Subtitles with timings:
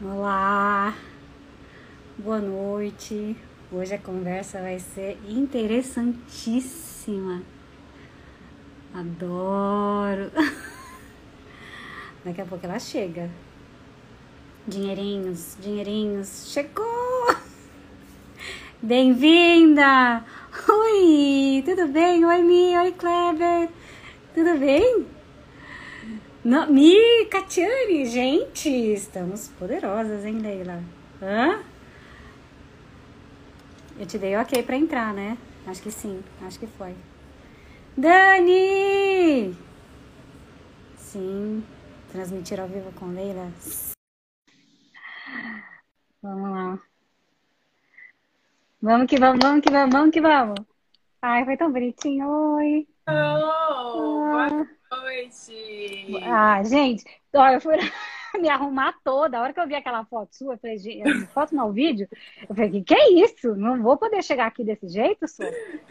[0.00, 0.94] Olá,
[2.16, 3.36] boa noite.
[3.72, 7.42] Hoje a conversa vai ser interessantíssima.
[8.94, 10.30] Adoro.
[12.24, 13.28] Daqui a pouco ela chega.
[14.68, 17.34] Dinheirinhos, dinheirinhos, chegou!
[18.80, 20.24] Bem-vinda!
[20.68, 22.24] Oi, tudo bem?
[22.24, 23.68] Oi, Mi, oi, Kleber.
[24.32, 25.17] Tudo bem?
[26.48, 30.82] No, Mi, Catiane, gente, estamos poderosas, hein, Leila?
[31.20, 31.62] Hã?
[33.98, 35.36] Eu te dei ok pra entrar, né?
[35.66, 36.96] Acho que sim, acho que foi.
[37.94, 39.54] Dani!
[40.96, 41.62] Sim,
[42.10, 43.52] transmitir ao vivo com Leila.
[46.22, 46.78] Vamos lá.
[48.80, 50.60] Vamos que vamos, vamos que vamos, vamos que vamos.
[51.20, 52.26] Ai, foi tão bonitinho.
[52.26, 52.88] Oi.
[53.06, 56.20] Oh, boa noite.
[56.24, 57.76] Ah, gente, olha, eu fui
[58.40, 59.38] me arrumar toda.
[59.38, 62.08] A hora que eu vi aquela foto sua, eu falei, gente, foto não, vídeo,
[62.48, 63.54] eu falei, que é isso?
[63.54, 65.44] Não vou poder chegar aqui desse jeito, só.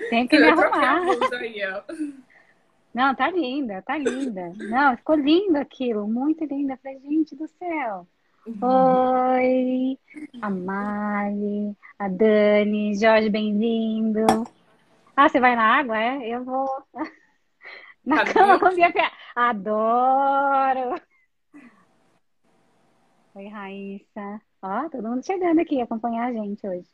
[0.09, 1.38] Tenho que me Eu troquei a arrumar.
[1.39, 2.14] aí.
[2.94, 4.54] Não, tá linda, tá linda.
[4.58, 6.73] Não, ficou lindo aquilo, muito linda.
[6.73, 8.08] Eu falei, gente do céu.
[8.48, 10.00] Oi,
[10.42, 14.26] a Mari, a Dani, Jorge, bem-vindo.
[15.16, 16.30] Ah, você vai na água, é?
[16.30, 16.66] Eu vou
[18.08, 19.11] na cama com a minha pé.
[19.36, 20.95] Adoro.
[23.36, 24.41] Oi, Raíssa.
[24.61, 26.88] Ó, todo mundo chegando aqui acompanhar a gente hoje.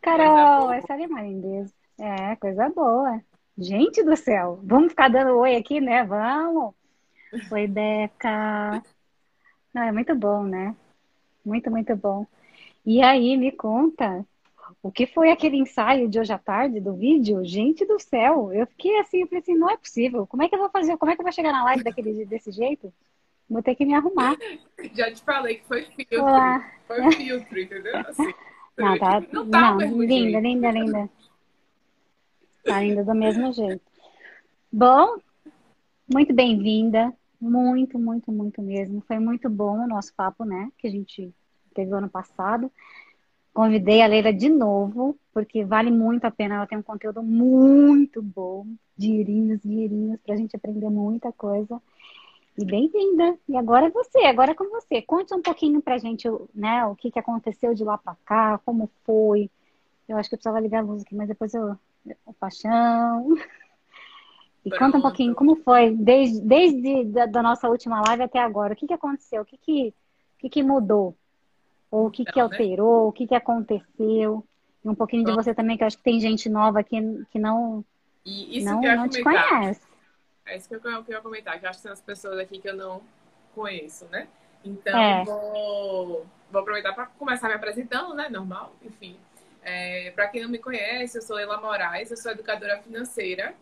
[0.00, 1.72] Carol, essa é Marindez.
[1.98, 3.22] É, coisa boa.
[3.58, 6.04] Gente do céu, vamos ficar dando oi aqui, né?
[6.04, 6.74] Vamos.
[7.50, 8.82] Oi, Beca.
[9.72, 10.74] Não, é muito bom, né?
[11.44, 12.26] Muito, muito bom.
[12.84, 14.26] E aí, me conta,
[14.82, 17.44] o que foi aquele ensaio de hoje à tarde do vídeo?
[17.44, 20.26] Gente do céu, eu fiquei assim, eu falei assim, não é possível.
[20.26, 20.96] Como é que eu vou fazer?
[20.96, 22.92] Como é que eu vou chegar na live daquele, desse jeito?
[23.48, 24.36] Vou ter que me arrumar.
[24.94, 26.22] Já te falei que foi filtro.
[26.22, 26.72] Olá.
[26.86, 27.96] Foi filtro, entendeu?
[27.98, 28.32] Assim,
[28.76, 31.10] Não, tá, não tá não, linda, linda, linda.
[32.62, 33.80] Tá linda do mesmo jeito.
[34.70, 35.16] Bom,
[36.12, 37.10] muito bem-vinda.
[37.40, 39.02] Muito, muito, muito mesmo.
[39.06, 40.70] Foi muito bom o nosso papo, né?
[40.76, 41.32] Que a gente
[41.74, 42.70] teve ano passado.
[43.56, 46.56] Convidei a Leila de novo, porque vale muito a pena.
[46.56, 48.66] Ela tem um conteúdo muito bom.
[48.94, 51.80] Dinheirinhos, dinheirinhos, pra gente aprender muita coisa.
[52.58, 53.38] E bem-vinda.
[53.48, 55.00] E agora é você, agora é com você.
[55.00, 58.90] Conte um pouquinho pra gente, né, o que que aconteceu de lá pra cá, como
[59.06, 59.50] foi.
[60.06, 61.78] Eu acho que eu precisava ligar a luz aqui, mas depois eu.
[62.26, 63.26] O paixão.
[64.66, 65.02] E conta um Pronto.
[65.02, 68.74] pouquinho como foi, desde, desde da, da nossa última live até agora.
[68.74, 69.40] O que que aconteceu?
[69.40, 71.16] O que que, o que, que mudou?
[71.96, 72.58] Ou o que que Então, né?
[72.58, 73.08] alterou?
[73.08, 74.44] O que que aconteceu?
[74.84, 75.44] E um pouquinho de Pronto.
[75.44, 77.00] você também, que eu acho que tem gente nova aqui
[77.32, 77.82] que não,
[78.24, 79.80] E isso não, que eu não te conhece.
[80.44, 82.38] É isso que eu que eu ia comentar, que eu acho que são as pessoas
[82.38, 83.00] aqui que eu não
[83.54, 84.28] conheço, né?
[84.62, 85.24] Então, É.
[85.24, 88.28] vou, vou aproveitar para começar me apresentando, né?
[88.28, 89.16] Normal, enfim.
[89.62, 93.54] É, para quem não me conhece, eu sou Ela Moraes, eu sou educadora financeira.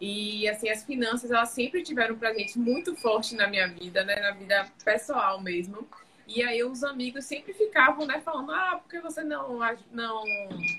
[0.00, 4.16] E, assim, as finanças, elas sempre tiveram presente muito forte na minha vida, né?
[4.20, 5.86] Na vida pessoal mesmo.
[6.26, 9.60] E aí os amigos sempre ficavam, né, falando, ah, por que você não,
[9.92, 10.24] não,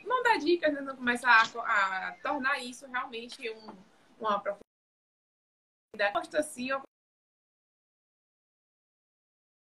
[0.06, 0.82] não dá dicas, né?
[0.82, 3.68] Não começa a, a tornar isso realmente um,
[4.20, 4.40] uma
[6.14, 6.82] gosto assim, uma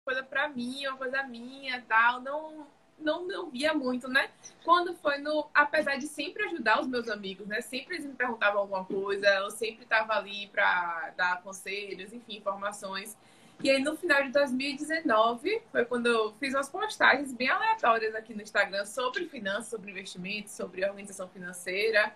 [0.06, 2.68] coisa pra mim, uma coisa minha, tal, não
[3.00, 4.32] não não via muito, né?
[4.64, 7.62] Quando foi no, apesar de sempre ajudar os meus amigos, né?
[7.62, 13.16] Sempre eles me perguntavam alguma coisa, eu sempre estava ali para dar conselhos, enfim, informações.
[13.64, 18.34] E aí no final de 2019 foi quando eu fiz umas postagens bem aleatórias aqui
[18.34, 22.14] no Instagram sobre finanças, sobre investimentos, sobre organização financeira.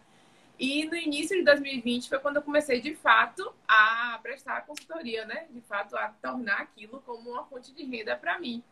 [0.59, 5.47] E no início de 2020 foi quando eu comecei, de fato, a prestar consultoria, né?
[5.49, 8.63] De fato, a tornar aquilo como uma fonte de renda para mim.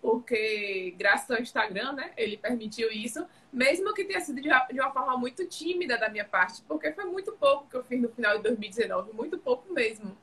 [0.00, 2.12] Porque, graças ao Instagram, né?
[2.16, 6.62] Ele permitiu isso, mesmo que tenha sido de uma forma muito tímida da minha parte,
[6.62, 10.16] porque foi muito pouco que eu fiz no final de 2019, muito pouco mesmo.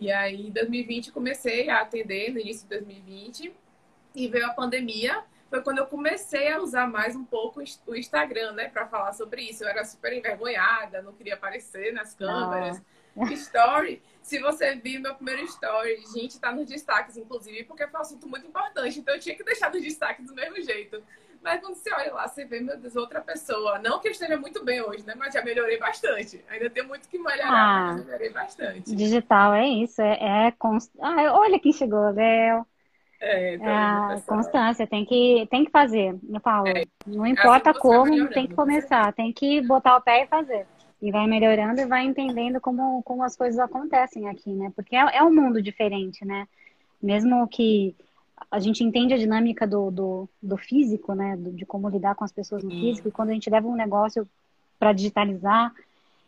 [0.00, 3.52] E aí, em 2020, comecei a atender, no início de 2020,
[4.14, 8.52] e veio a pandemia, foi quando eu comecei a usar mais um pouco o Instagram,
[8.52, 9.62] né, para falar sobre isso.
[9.62, 12.78] Eu era super envergonhada, não queria aparecer nas câmeras.
[12.78, 13.32] Ah.
[13.34, 18.02] Story, se você viu meu primeiro story, gente, tá nos destaques, inclusive, porque foi um
[18.02, 21.02] assunto muito importante, então eu tinha que deixar nos destaques do mesmo jeito.
[21.42, 23.78] Mas quando você olha lá, você vê, meu Deus, outra pessoa.
[23.80, 25.14] Não que eu esteja muito bem hoje, né?
[25.16, 26.44] Mas já melhorei bastante.
[26.48, 27.82] Ainda tem muito que melhorar, Ah.
[27.88, 28.94] mas já melhorei bastante.
[28.94, 30.92] Digital é isso, é, é const...
[31.00, 32.64] ah, olha quem chegou, Léo.
[33.20, 34.38] É, tá É pessoal?
[34.38, 36.16] constância, tem que, tem que fazer.
[36.28, 36.84] Eu falo, É.
[37.06, 40.26] não importa assim vai como, tem que com começar, tem que botar o pé e
[40.26, 40.66] fazer.
[41.00, 44.72] E vai melhorando e vai entendendo como, como as coisas acontecem aqui, né?
[44.74, 46.46] Porque é, é um mundo diferente, né?
[47.02, 47.96] Mesmo que
[48.50, 51.36] a gente entende a dinâmica do, do, do físico, né?
[51.36, 53.08] Do, de como lidar com as pessoas no físico.
[53.08, 54.28] E quando a gente leva um negócio
[54.78, 55.72] para digitalizar,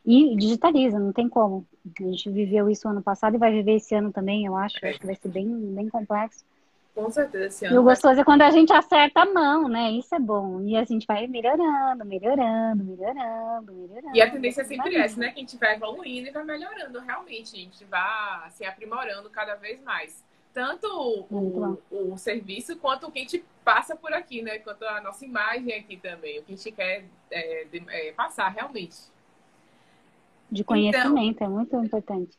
[0.05, 1.67] e digitaliza, não tem como.
[1.99, 4.77] A gente viveu isso ano passado e vai viver esse ano também, eu acho.
[4.83, 6.45] Eu acho que vai ser bem, bem complexo.
[6.95, 7.75] Com certeza, esse ano.
[7.75, 9.91] E o gostoso é quando a gente acerta a mão, né?
[9.91, 10.61] Isso é bom.
[10.61, 14.17] E a gente vai melhorando, melhorando, melhorando, melhorando.
[14.17, 15.31] E a tendência é sempre essa, né?
[15.31, 17.57] Que a gente vai evoluindo e vai melhorando, realmente.
[17.57, 20.23] A gente vai se aprimorando cada vez mais.
[20.55, 24.61] Tanto o, o, serviço quanto o que a gente passa por aqui, né?
[24.61, 26.39] Quanto a nossa imagem aqui também.
[26.39, 28.97] O que a gente quer é, é, passar realmente.
[30.49, 32.39] De conhecimento, então, é muito importante.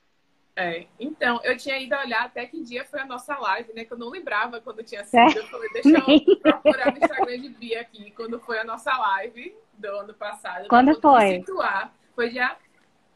[0.55, 3.83] É, então, eu tinha ido olhar até que dia foi a nossa live, né?
[3.83, 5.19] Que eu não lembrava quando tinha sido.
[5.19, 5.37] É.
[5.37, 9.53] Eu falei, deixa eu procurar no Instagram de Bia aqui, quando foi a nossa live
[9.73, 10.69] do ano passado.
[10.69, 11.39] Quando foi?
[11.39, 11.93] Situar.
[12.15, 12.55] Foi dia.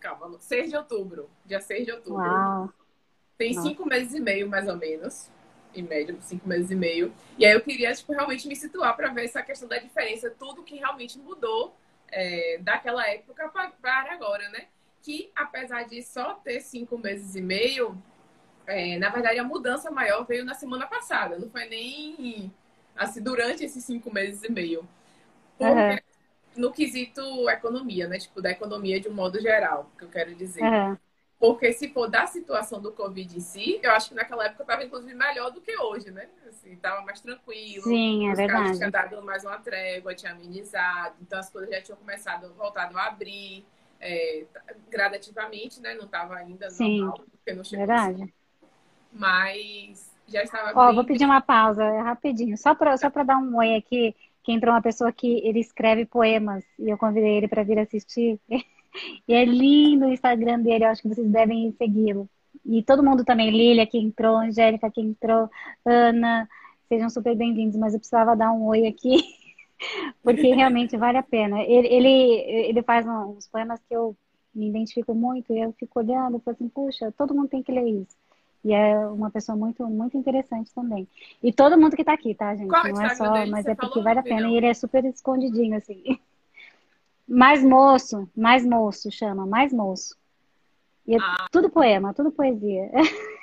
[0.02, 1.30] Calma, 6 de outubro.
[1.46, 2.22] Dia 6 de outubro.
[2.22, 2.70] Uau.
[3.40, 3.68] Tem Nossa.
[3.68, 5.28] cinco meses e meio, mais ou menos.
[5.74, 7.12] Em média, cinco meses e meio.
[7.38, 10.62] E aí eu queria, tipo, realmente me situar para ver essa questão da diferença, tudo
[10.62, 11.76] que realmente mudou
[12.12, 14.68] é, daquela época para agora, né?
[15.02, 17.98] que apesar de só ter cinco meses e meio,
[18.68, 22.52] é, na verdade a mudança maior veio na semana passada, não foi nem
[22.96, 24.88] assim durante esses cinco meses e meio.
[25.58, 25.98] Porque, uhum.
[26.56, 28.18] No quesito economia, né?
[28.18, 30.64] Tipo, da economia de um modo geral, que eu quero dizer.
[30.64, 30.98] Uhum.
[31.40, 34.84] Porque se for da situação do Covid em si, eu acho que naquela época estava
[34.84, 36.28] inclusive melhor do que hoje, né?
[36.46, 37.84] Assim, tava mais tranquilo.
[37.84, 38.78] Sim, é os verdade.
[38.78, 43.06] tinham dado mais uma trégua, tinha amenizado, então as coisas já tinham começado, voltado a
[43.06, 43.66] abrir
[44.02, 44.44] é,
[44.90, 45.94] gradativamente, né?
[45.94, 47.88] Não estava ainda Sim, normal, porque não chegou.
[47.88, 48.24] Verdade.
[48.24, 48.34] Assim.
[49.14, 50.96] Mas já estava Ó, bem...
[50.96, 52.58] vou pedir uma pausa, é rapidinho.
[52.58, 54.14] Só para só dar um oi aqui,
[54.44, 58.40] que entrou uma pessoa que ele escreve poemas e eu convidei ele para vir assistir.
[59.28, 62.30] E é lindo o Instagram dele, eu acho que vocês devem segui-lo.
[62.66, 65.50] E todo mundo também, Lília que entrou, Angélica que entrou,
[65.86, 66.48] Ana,
[66.88, 69.18] sejam super bem-vindos, mas eu precisava dar um oi aqui
[70.24, 71.62] porque realmente vale a pena.
[71.62, 72.10] Ele, ele,
[72.70, 74.16] ele faz uns poemas que eu
[74.54, 77.72] me identifico muito e eu fico olhando e falo assim, puxa, todo mundo tem que
[77.72, 78.18] ler isso.
[78.64, 81.08] E é uma pessoa muito, muito interessante também.
[81.42, 82.68] E todo mundo que tá aqui, tá, gente?
[82.68, 83.52] Qual Não é só, dele?
[83.52, 84.50] mas Você é porque vale a pena.
[84.50, 86.04] E ele é super escondidinho, assim.
[87.30, 90.18] Mais moço, mais moço, chama, mais moço.
[91.06, 91.48] E é ah.
[91.52, 92.90] tudo poema, tudo poesia.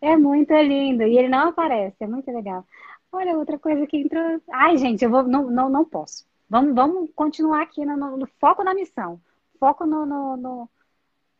[0.00, 1.04] É muito lindo.
[1.04, 2.66] E ele não aparece, é muito legal.
[3.10, 4.40] Olha, outra coisa que entrou.
[4.52, 5.22] Ai, gente, eu vou.
[5.22, 6.26] Não, não, não posso.
[6.48, 9.20] Vamos, vamos continuar aqui no, no, no foco na missão.
[9.58, 10.04] Foco no.
[10.04, 10.70] no, no,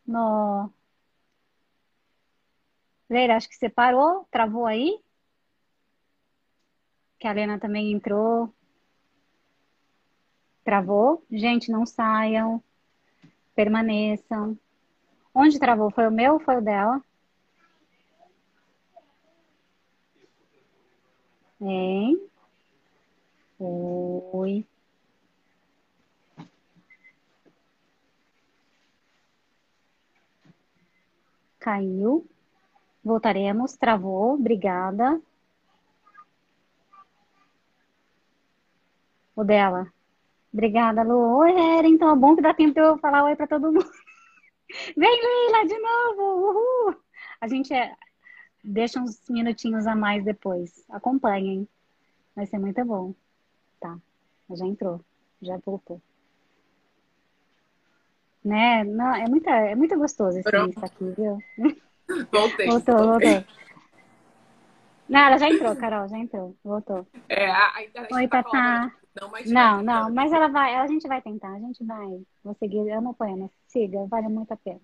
[0.07, 0.73] no...
[3.09, 4.99] Leira, acho que você parou, travou aí.
[7.19, 8.53] Que a Lena também entrou.
[10.65, 11.23] Travou.
[11.31, 12.61] Gente, não saiam.
[13.55, 14.57] Permaneçam.
[15.33, 15.91] Onde travou?
[15.91, 17.01] Foi o meu ou foi o dela?
[21.61, 22.19] Hein?
[23.59, 24.65] Oi.
[31.59, 32.27] Caiu.
[33.03, 33.75] Voltaremos.
[33.77, 34.33] Travou.
[34.35, 35.21] Obrigada.
[39.35, 39.94] O dela.
[40.55, 41.39] Obrigada, Lu.
[41.39, 41.85] Oi, Era.
[41.85, 43.83] Então, é bom que dá tempo de eu falar oi para todo mundo.
[44.95, 46.21] Vem, Leila, de novo.
[46.49, 46.95] Uhul.
[47.41, 47.93] A gente é,
[48.63, 50.85] deixa uns minutinhos a mais depois.
[50.89, 51.67] Acompanhem.
[52.33, 53.13] Vai ser muito bom.
[53.81, 53.97] Tá.
[54.51, 55.01] Já entrou.
[55.41, 56.01] Já voltou.
[58.41, 58.85] Né?
[58.85, 60.85] Não, é, muita, é muito gostoso esse Pronto.
[60.85, 61.37] aqui, viu?
[62.31, 62.67] Voltei.
[62.67, 63.43] Voltou, voltou.
[65.09, 66.55] Não, ela já entrou, Carol, já entrou.
[66.63, 67.05] Voltou.
[67.27, 68.95] É, a, internet Oi, tá Tatá.
[69.19, 72.21] Não, mas não, não, mas ela vai, a gente vai tentar, a gente vai.
[72.43, 73.49] Vou seguir, eu não poema.
[73.67, 74.81] Siga, vale muito a pena.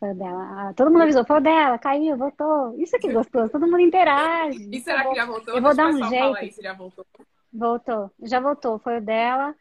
[0.00, 0.68] Foi dela.
[0.68, 2.74] Ah, todo mundo avisou, foi dela, caiu, voltou.
[2.78, 4.68] Isso que gostoso, todo mundo interage.
[4.72, 5.54] E será que já voltou?
[5.54, 6.36] Eu vou dar um jeito.
[6.36, 7.06] Aí, já voltou.
[7.52, 8.78] Voltou, já voltou.
[8.78, 9.54] Foi o dela,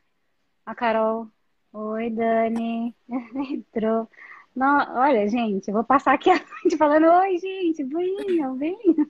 [0.65, 1.27] a Carol.
[1.73, 2.95] Oi, Dani.
[3.09, 4.09] Entrou.
[4.55, 9.07] Não, olha, gente, eu vou passar aqui a noite falando: Oi, gente, venham, venham.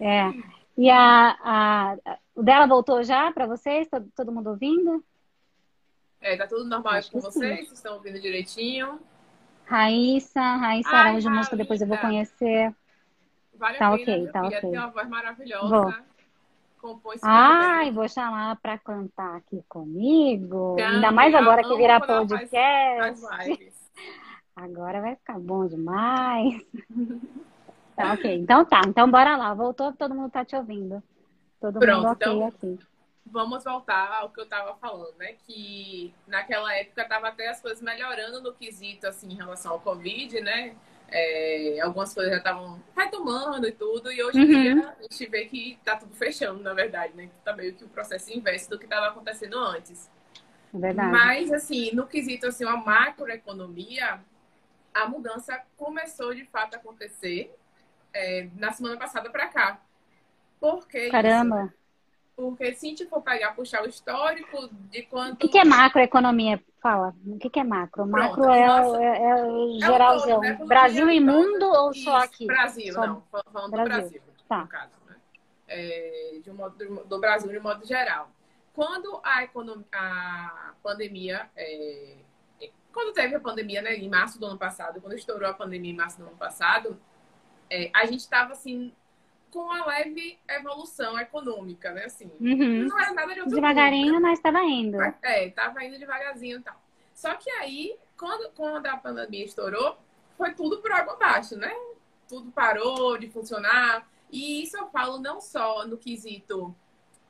[0.00, 0.32] É.
[0.76, 1.96] E a, a,
[2.38, 3.88] o dela voltou já para vocês?
[3.88, 5.04] Todo, todo mundo ouvindo?
[6.20, 7.66] É, tá tudo normal com vocês?
[7.66, 9.00] Vocês estão ouvindo direitinho?
[9.64, 12.72] Raíssa, Raíssa Ai, Araújo Música, depois eu vou conhecer.
[13.54, 14.60] Vale tá a pena, ok, tá ok.
[14.60, 15.68] Tem uma voz maravilhosa.
[15.68, 15.94] Vou.
[16.80, 17.94] Compôs Ai, bem.
[17.94, 20.76] vou chamar para cantar aqui comigo.
[20.78, 23.20] Ainda mais agora que virar podcast.
[24.54, 26.64] Agora vai ficar bom demais.
[27.96, 28.80] tá ok, então tá.
[28.86, 29.54] Então bora lá.
[29.54, 31.02] Voltou, todo mundo tá te ouvindo.
[31.60, 32.46] Todo Pronto, mundo ok então...
[32.46, 32.78] aqui
[33.30, 35.34] vamos voltar ao que eu estava falando, né?
[35.46, 40.40] Que naquela época tava até as coisas melhorando no quesito, assim, em relação ao Covid,
[40.40, 40.74] né?
[41.10, 44.62] É, algumas coisas já estavam retomando e tudo, e hoje em uhum.
[44.62, 47.30] dia a gente vê que tá tudo fechando, na verdade, né?
[47.44, 50.10] Tá meio que o processo inverso do que estava acontecendo antes.
[50.72, 51.10] Verdade.
[51.10, 54.20] Mas, assim, no quesito, assim, a macroeconomia,
[54.92, 57.54] a mudança começou de fato a acontecer
[58.12, 59.80] é, na semana passada para cá.
[60.60, 61.64] Por que Caramba!
[61.64, 61.78] Isso?
[62.38, 65.34] Porque se a gente for pegar, puxar o histórico de quanto...
[65.34, 66.62] O que, que é macroeconomia?
[66.80, 67.12] Fala.
[67.26, 68.06] O que, que é macro?
[68.08, 70.44] Pronto, macro é, é, é, é geralzão.
[70.44, 70.66] É todo, né?
[70.66, 72.46] Brasil e mundo ou Isso, só aqui?
[72.46, 73.04] Brasil, só...
[73.04, 73.22] não.
[73.52, 73.72] Falando Brasil.
[73.72, 74.58] do Brasil, tá.
[74.58, 74.92] no caso.
[75.08, 75.16] Né?
[75.66, 78.30] É, de um modo, do Brasil de um modo geral.
[78.72, 81.50] Quando a, economia, a pandemia...
[81.56, 82.18] É,
[82.92, 85.96] quando teve a pandemia, né, em março do ano passado, quando estourou a pandemia em
[85.96, 87.00] março do ano passado,
[87.68, 88.92] é, a gente estava assim
[89.50, 92.04] com a leve evolução econômica, né?
[92.04, 92.84] Assim, uhum.
[92.88, 94.28] não era nada de outro Devagarinho, mundo, né?
[94.28, 94.98] mas estava indo.
[95.22, 96.80] É, estava indo devagarzinho e tal.
[97.14, 99.98] Só que aí, quando, quando a pandemia estourou,
[100.36, 101.74] foi tudo por água abaixo, né?
[102.28, 104.08] Tudo parou de funcionar.
[104.30, 106.74] E isso eu falo não só no quesito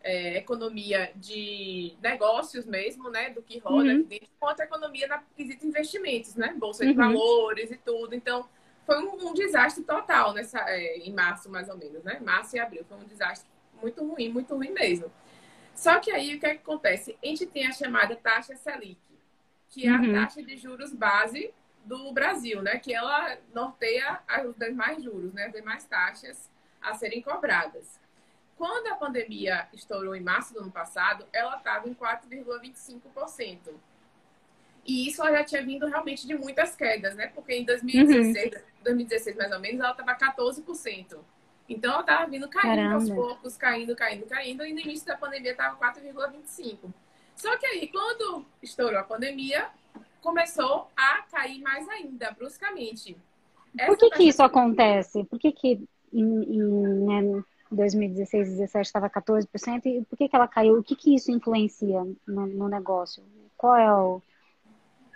[0.03, 3.31] é, economia de negócios mesmo, né?
[3.31, 4.01] Do que roda uhum.
[4.01, 6.55] aqui dentro, quanto a economia na quesito investimentos, né?
[6.59, 6.97] Bolsa de uhum.
[6.97, 8.15] valores e tudo.
[8.15, 8.49] Então,
[8.89, 12.19] foi um, um desastre total nessa, é, em março, mais ou menos, né?
[12.21, 12.87] Março e abril.
[12.89, 13.47] Foi um desastre
[13.83, 15.13] muito ruim, muito ruim mesmo.
[15.75, 17.15] Só que aí o que, é que acontece?
[17.23, 18.99] A gente tem a chamada taxa Selic,
[19.69, 20.17] que é uhum.
[20.17, 21.53] a taxa de juros base
[21.85, 22.79] do Brasil, né?
[22.79, 25.45] Que ela norteia os demais juros, né?
[25.45, 28.01] As demais taxas a serem cobradas.
[28.57, 33.75] Quando a pandemia estourou em março do ano passado, ela estava em 4,25%.
[34.89, 37.27] E isso ela já tinha vindo realmente de muitas quedas, né?
[37.35, 38.61] Porque em 2016, uhum.
[38.83, 41.19] 2016 mais ou menos, ela estava 14%.
[41.69, 42.95] Então ela estava vindo caindo Caramba.
[42.95, 46.79] aos poucos, caindo, caindo, caindo, e no início da pandemia estava 4,25%.
[47.37, 49.69] Só que aí, quando estourou a pandemia,
[50.23, 53.15] começou a cair mais ainda, bruscamente.
[53.77, 55.23] Essa Por que, que isso acontece?
[55.25, 56.63] Por que, que em, em
[57.05, 59.85] né, 2016, 2017 estava 14%?
[59.85, 60.79] E por que, que ela caiu?
[60.79, 63.23] O que, que isso influencia no, no negócio?
[63.55, 64.23] Qual é o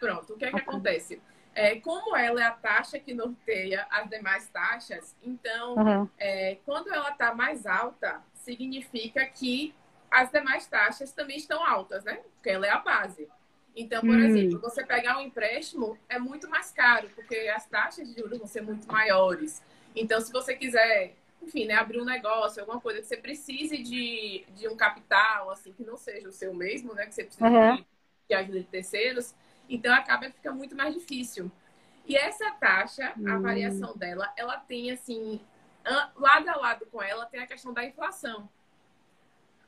[0.02, 1.22] Pronto, o que é que acontece?
[1.54, 6.08] É, como ela é a taxa que norteia as demais taxas, então, uhum.
[6.18, 9.72] é, quando ela está mais alta, significa que
[10.10, 12.20] as demais taxas também estão altas, né?
[12.34, 13.28] Porque ela é a base.
[13.76, 14.24] Então, por hum.
[14.24, 18.48] exemplo, você pegar um empréstimo é muito mais caro, porque as taxas de juros vão
[18.48, 19.62] ser muito maiores.
[19.94, 24.44] Então, se você quiser, enfim, né, abrir um negócio, alguma coisa que você precise de,
[24.56, 27.06] de um capital, assim, que não seja o seu mesmo, né?
[27.06, 27.76] Que você precisa uhum.
[27.76, 27.86] de,
[28.28, 29.32] de ajuda de terceiros,
[29.68, 31.50] então acaba fica muito mais difícil.
[32.06, 33.30] E essa taxa, hum.
[33.30, 35.40] a variação dela, ela tem assim,
[36.16, 38.48] lado a lado com ela tem a questão da inflação.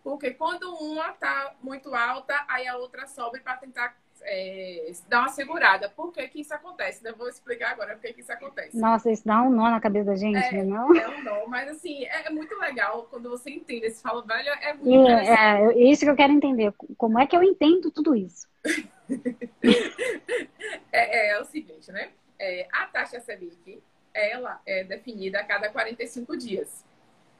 [0.02, 5.28] Porque quando uma está muito alta, aí a outra sobe para tentar é, dar uma
[5.28, 5.88] segurada.
[5.88, 7.06] Por que, que isso acontece?
[7.06, 8.76] Eu vou explicar agora por que, que isso acontece.
[8.76, 10.94] Nossa, isso dá um nó na cabeça da gente, é, não?
[10.94, 13.90] É um nó, mas assim, é, é muito legal quando você entende.
[13.90, 16.72] Você fala, velho, é muito é, é, isso que eu quero entender.
[16.98, 18.46] Como é que eu entendo tudo isso?
[20.92, 22.12] é, é, o seguinte, né?
[22.38, 23.82] É, a taxa Selic,
[24.12, 26.84] ela é definida a cada 45 dias.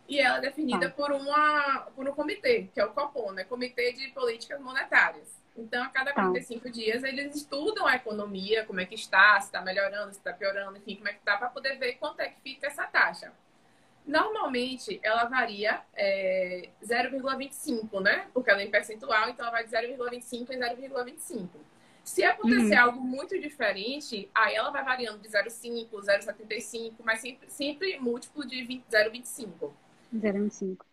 [0.07, 0.91] E ela é definida ah.
[0.91, 3.45] por, uma, por um comitê, que é o COPON, né?
[3.45, 5.43] Comitê de Políticas Monetárias.
[5.57, 6.71] Então, a cada 45 ah.
[6.71, 10.77] dias, eles estudam a economia, como é que está, se está melhorando, se está piorando,
[10.77, 13.33] enfim, como é que está, para poder ver quanto é que fica essa taxa.
[14.07, 18.27] Normalmente, ela varia é, 0,25, né?
[18.35, 21.49] Porque ela é em percentual, então ela vai de 0,25 em 0,25.
[22.05, 22.83] Se acontecer uhum.
[22.83, 28.59] algo muito diferente, aí ela vai variando de 0,5, 0,75, mas sempre, sempre múltiplo de
[28.93, 29.71] 0,25.
[30.15, 30.85] 0,25.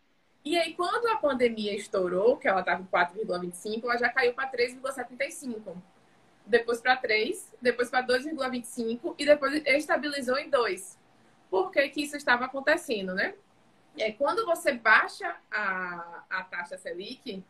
[0.46, 4.50] E aí, quando a pandemia estourou, que ela estava com 4,25, ela já caiu para
[4.50, 5.76] 3,75.
[6.46, 11.01] Depois para 3, depois para 2,25 e depois estabilizou em 2
[11.52, 13.36] por que, que isso estava acontecendo, né?
[13.98, 17.44] É, quando você baixa a, a taxa Selic,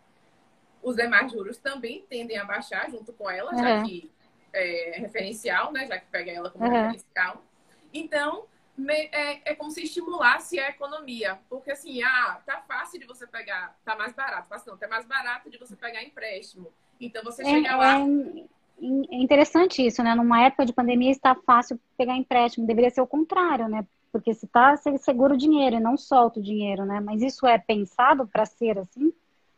[0.82, 3.60] os demais juros também tendem a baixar junto com ela, uhum.
[3.60, 4.12] já que
[4.52, 5.86] é referencial, né?
[5.86, 6.72] Já que pega ela como uhum.
[6.72, 7.46] referencial.
[7.94, 11.40] Então, me, é, é, como se estimulasse a economia.
[11.48, 14.50] Porque assim, ah, tá fácil de você pegar, tá mais barato.
[14.50, 16.74] Fácil não, tá mais barato de você pegar empréstimo.
[17.00, 18.00] Então você é, chega lá.
[18.00, 18.46] É,
[18.82, 20.16] é interessante isso, né?
[20.16, 23.86] Numa época de pandemia está fácil pegar empréstimo, deveria ser o contrário, né?
[24.12, 27.00] Porque se tá, você segura o dinheiro e não solta o dinheiro, né?
[27.00, 29.14] Mas isso é pensado para ser assim?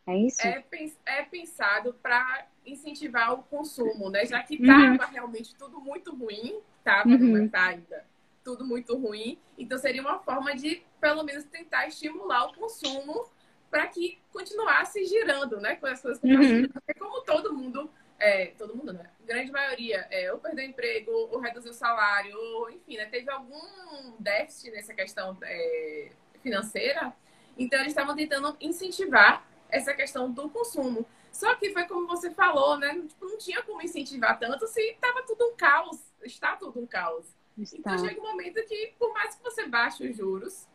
[0.05, 0.45] É isso?
[0.45, 0.63] É,
[1.05, 4.25] é pensado para incentivar o consumo, né?
[4.25, 5.11] Já que estava uhum.
[5.11, 7.17] realmente tudo muito ruim, estava, uhum.
[7.17, 8.05] não está ainda
[8.43, 9.39] tudo muito ruim.
[9.57, 13.25] Então seria uma forma de, pelo menos, tentar estimular o consumo
[13.71, 15.77] para que continuasse girando, né?
[15.77, 16.67] Com as coisas que uhum.
[16.67, 17.89] Porque como todo mundo
[18.19, 19.09] é, todo mundo, né?
[19.25, 23.05] Grande maioria, é, ou perdeu emprego, ou reduziu o salário, ou, enfim, né?
[23.05, 27.13] teve algum déficit nessa questão é, financeira.
[27.57, 31.05] Então, eles estavam tentando incentivar essa questão do consumo.
[31.31, 32.93] Só que foi como você falou, né?
[33.07, 35.99] Tipo, não tinha como incentivar tanto se estava tudo um caos.
[36.21, 37.25] Está tudo um caos.
[37.57, 37.77] Está.
[37.77, 40.67] Então, chega um momento que, por mais que você baixe os juros,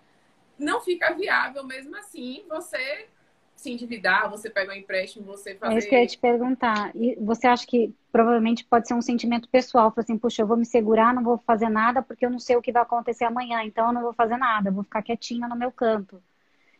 [0.59, 3.09] não fica viável mesmo assim você
[3.59, 5.75] se endividar, você pega um empréstimo, você fazer...
[5.75, 6.93] É isso que eu ia te perguntar.
[6.95, 9.93] E você acha que provavelmente pode ser um sentimento pessoal?
[9.97, 12.63] Assim, puxa, eu vou me segurar, não vou fazer nada porque eu não sei o
[12.63, 15.73] que vai acontecer amanhã, então eu não vou fazer nada, vou ficar quietinha no meu
[15.73, 16.23] canto.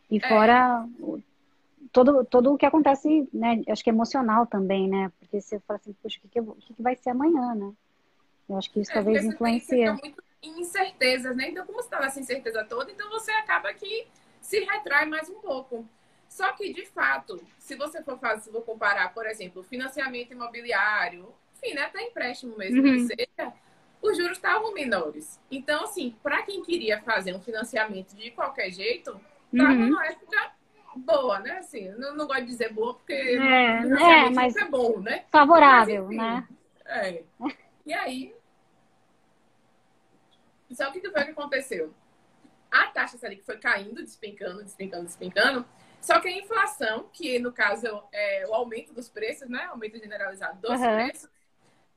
[0.09, 0.29] E é.
[0.29, 0.87] fora
[1.91, 3.61] todo, todo o que acontece, né?
[3.67, 5.11] Acho que é emocional também, né?
[5.19, 7.73] Porque você fala assim, puxa, o que, que, o que, que vai ser amanhã, né?
[8.47, 9.95] Eu acho que isso é, talvez influencia.
[9.95, 11.49] Você muito incertezas, né?
[11.49, 14.07] Então, como você está nessa incerteza toda, então você acaba que
[14.39, 15.85] se retrai mais um pouco.
[16.29, 21.33] Só que, de fato, se você for fazer, se for comparar, por exemplo, financiamento imobiliário,
[21.57, 22.93] enfim, né, até empréstimo mesmo uhum.
[22.93, 23.53] que seja,
[24.01, 25.41] os juros estavam menores.
[25.49, 29.19] Então, assim, para quem queria fazer um financiamento de qualquer jeito,
[29.51, 29.87] estava uhum.
[29.87, 30.51] numa época
[30.95, 31.57] boa, né?
[31.57, 35.25] Assim, não, não gosto de dizer boa, porque é, é, mas é bom, né?
[35.31, 36.47] Favorável, mas, enfim, né?
[36.85, 37.23] É.
[37.85, 38.35] E aí,
[40.71, 41.93] só o que foi que aconteceu?
[42.71, 45.65] A taxa Selic foi caindo, despencando, despencando, despencando.
[46.01, 49.65] Só que a inflação, que no caso é o aumento dos preços, né?
[49.65, 50.95] Aumento generalizado dos uhum.
[50.95, 51.29] preços,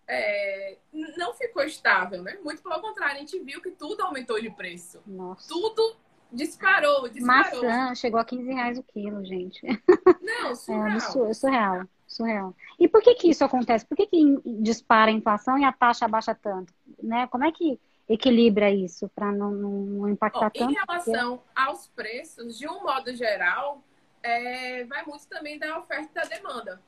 [0.08, 0.76] é,
[1.16, 2.38] não ficou estável, né?
[2.42, 5.00] Muito pelo contrário, a gente viu que tudo aumentou de preço.
[5.06, 5.48] Nossa.
[5.48, 5.96] Tudo
[6.32, 7.62] disparou, disparou.
[7.62, 9.60] Maçã chegou a 15 reais o quilo, gente.
[10.20, 11.26] Não, é, surreal.
[11.28, 12.56] É, surreal, surreal.
[12.78, 13.86] E por que que isso acontece?
[13.86, 16.72] Por que que dispara a inflação e a taxa baixa tanto?
[17.02, 17.26] Né?
[17.28, 17.78] Como é que
[18.08, 20.72] equilibra isso para não, não, impactar tanto?
[20.72, 21.52] Em relação porque...
[21.54, 23.82] aos preços, de um modo geral,
[24.22, 26.80] é, vai muito também da oferta e da demanda.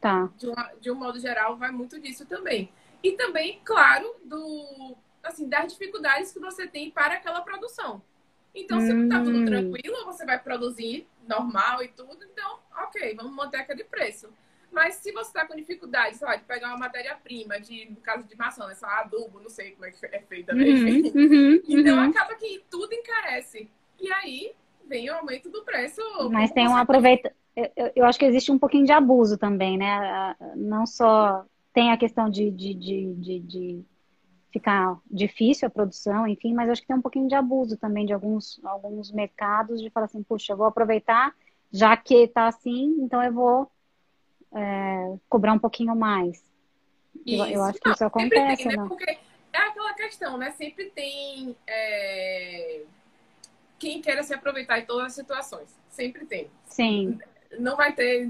[0.00, 0.30] Tá.
[0.36, 2.70] De, uma, de um modo geral, vai muito disso também.
[3.02, 8.02] E também, claro, do, assim, das dificuldades que você tem para aquela produção.
[8.54, 9.08] Então, se hum.
[9.08, 9.44] tá tudo hum.
[9.44, 14.28] tranquilo, você vai produzir normal e tudo, então, ok, vamos manter aquele preço.
[14.70, 18.24] Mas se você está com dificuldade, sei lá, de pegar uma matéria-prima, de, no caso
[18.24, 20.64] de maçã, né, sei lá, adubo, não sei como é que é feita, né?
[20.64, 22.10] Uhum, uhum, então uhum.
[22.10, 23.70] acaba que tudo encarece.
[23.98, 24.54] E aí
[24.88, 26.00] vem o aumento do preço.
[26.30, 27.32] Mas tem um aproveita.
[27.54, 30.34] Eu, eu, acho que existe um pouquinho de abuso também, né?
[30.56, 33.84] Não só tem a questão de, de, de, de, de
[34.52, 38.12] ficar difícil a produção, enfim, mas acho que tem um pouquinho de abuso também de
[38.12, 41.34] alguns, alguns mercados de falar assim, puxa, eu vou aproveitar,
[41.72, 43.70] já que tá assim, então eu vou
[44.54, 46.42] é, cobrar um pouquinho mais.
[47.26, 48.86] Eu, eu, acho que Não, isso acontece, tem, né?
[48.88, 49.18] Porque
[49.52, 50.50] é aquela questão, né?
[50.52, 52.82] Sempre tem é...
[53.78, 55.74] quem queira se aproveitar em todas as situações.
[55.90, 56.50] Sempre tem.
[56.66, 57.18] Sim.
[57.58, 58.28] Não vai ter,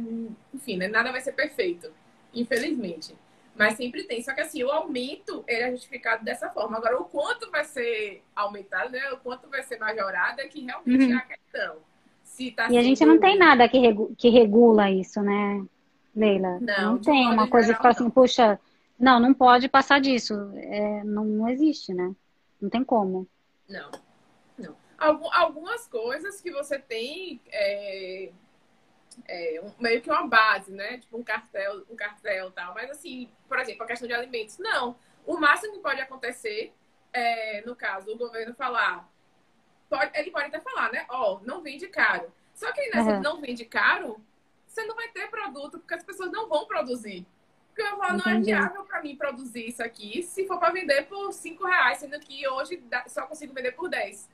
[0.55, 0.89] enfim, né?
[0.89, 1.91] nada vai ser perfeito,
[2.33, 3.15] infelizmente.
[3.57, 4.23] Mas sempre tem.
[4.23, 6.79] Só que assim, o aumento ele é justificado dessa forma.
[6.79, 9.11] Agora, o quanto vai ser aumentado, né?
[9.11, 11.13] O quanto vai ser majorado é que realmente uhum.
[11.13, 11.77] é a questão.
[12.23, 15.65] Se tá e a gente não tem nada que, regu que regula isso, né?
[16.15, 16.61] Leila.
[16.61, 18.61] Não, não tem uma coisa que fala assim, puxa,
[18.99, 20.35] não, não pode passar disso.
[20.55, 22.15] É, não, não existe, né?
[22.61, 23.27] Não tem como.
[23.69, 23.91] Não,
[24.99, 25.33] não.
[25.33, 28.31] algumas coisas que você tem é,
[29.27, 30.99] é, um, meio que uma base, né?
[30.99, 32.75] Tipo um cartel, um cartel tal.
[32.75, 34.97] Mas assim, por exemplo, a questão de alimentos, não.
[35.27, 36.73] O máximo que pode acontecer
[37.13, 39.09] é, no caso, o governo falar,
[39.89, 41.07] pode, ele pode até falar, né?
[41.09, 42.33] Ó, oh, não vende caro.
[42.55, 43.21] Só que nessa uhum.
[43.21, 44.21] não vende caro,
[44.67, 47.27] você não vai ter produto, porque as pessoas não vão produzir.
[47.69, 51.07] Porque eu falo, não é viável para mim produzir isso aqui se for para vender
[51.07, 54.29] por 5 reais, sendo que hoje só consigo vender por 10.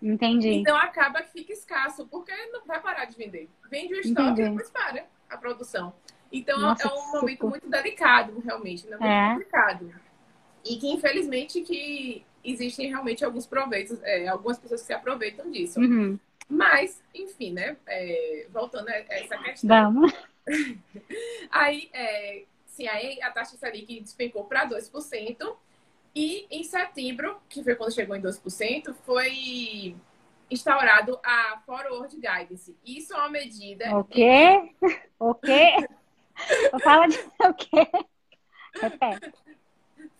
[0.00, 0.50] Entendi.
[0.50, 3.48] Então acaba que fica escasso, porque não vai parar de vender.
[3.70, 4.42] Vende o estoque Entendi.
[4.42, 5.92] e depois para a produção.
[6.32, 7.50] Então Nossa, é um momento super.
[7.50, 8.96] muito delicado, realmente, né?
[8.96, 9.30] muito é.
[9.30, 9.94] complicado.
[10.64, 15.80] E que infelizmente que existem realmente alguns proveitos, é, algumas pessoas que se aproveitam disso.
[15.80, 16.18] Uhum.
[16.48, 17.76] Mas, enfim, né?
[17.86, 19.92] É, voltando a essa questão.
[19.92, 20.12] Vamos.
[21.50, 25.56] aí, é, sim, aí a taxa Selic despencou para 2%.
[26.18, 29.94] E em setembro, que foi quando chegou em 2%, foi
[30.50, 32.76] instaurado a Forward Guidance.
[32.84, 33.96] Isso é uma medida.
[33.96, 34.74] O quê?
[35.20, 35.76] O quê?
[36.82, 37.88] Fala de o quê?
[38.80, 39.32] Repete.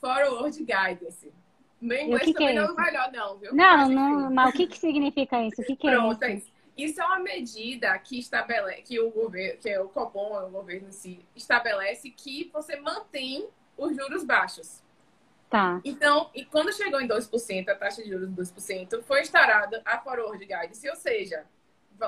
[0.00, 1.32] Forward Guidance.
[1.80, 3.54] Meu inglês que também que é não é melhor, não, viu?
[3.54, 5.62] Não, mas, não, mas o que, que significa isso?
[5.62, 6.52] O que, que é Pronto, é isso?
[6.76, 10.92] Isso é uma medida que estabelece, que o governo, que é o Copom, o governo
[10.92, 14.86] si, estabelece que você mantém os juros baixos.
[15.48, 15.80] Tá.
[15.82, 19.98] Então, e quando chegou em 2%, a taxa de juros de 2%, foi instaurada a
[19.98, 21.46] forward guidance, ou seja,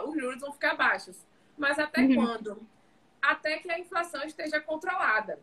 [0.07, 1.17] os juros vão ficar baixos.
[1.57, 2.15] Mas até uhum.
[2.15, 2.63] quando?
[3.21, 5.39] Até que a inflação esteja controlada.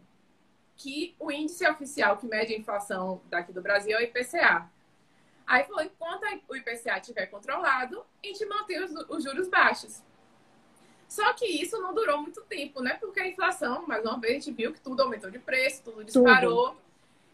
[0.75, 4.69] que o índice oficial que mede a inflação daqui do Brasil é o IPCA.
[5.47, 10.03] Aí falou, enquanto o IPCA estiver controlado, a gente mantém os, os juros baixos.
[11.07, 12.95] Só que isso não durou muito tempo, né?
[12.99, 16.03] Porque a inflação, mais uma vez, a gente viu que tudo aumentou de preço, tudo
[16.03, 16.71] disparou.
[16.71, 16.86] Tudo.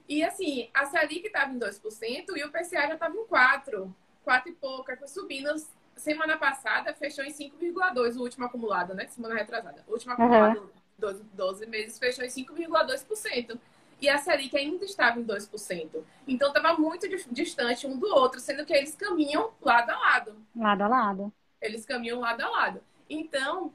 [0.07, 4.49] E assim, a Selic estava em 2% e o PCA já estava em 4%, 4
[4.49, 5.49] e pouco, foi subindo.
[5.95, 9.07] Semana passada fechou em 5,2% o último acumulado, né?
[9.07, 9.83] Semana retrasada.
[9.87, 10.69] O último acumulado, uhum.
[10.97, 13.59] 12, 12 meses, fechou em 5,2%.
[14.01, 16.03] E a Selic ainda estava em 2%.
[16.27, 20.35] Então estava muito distante um do outro, sendo que eles caminham lado a lado.
[20.55, 21.33] Lado a lado.
[21.61, 22.81] Eles caminham lado a lado.
[23.09, 23.71] Então,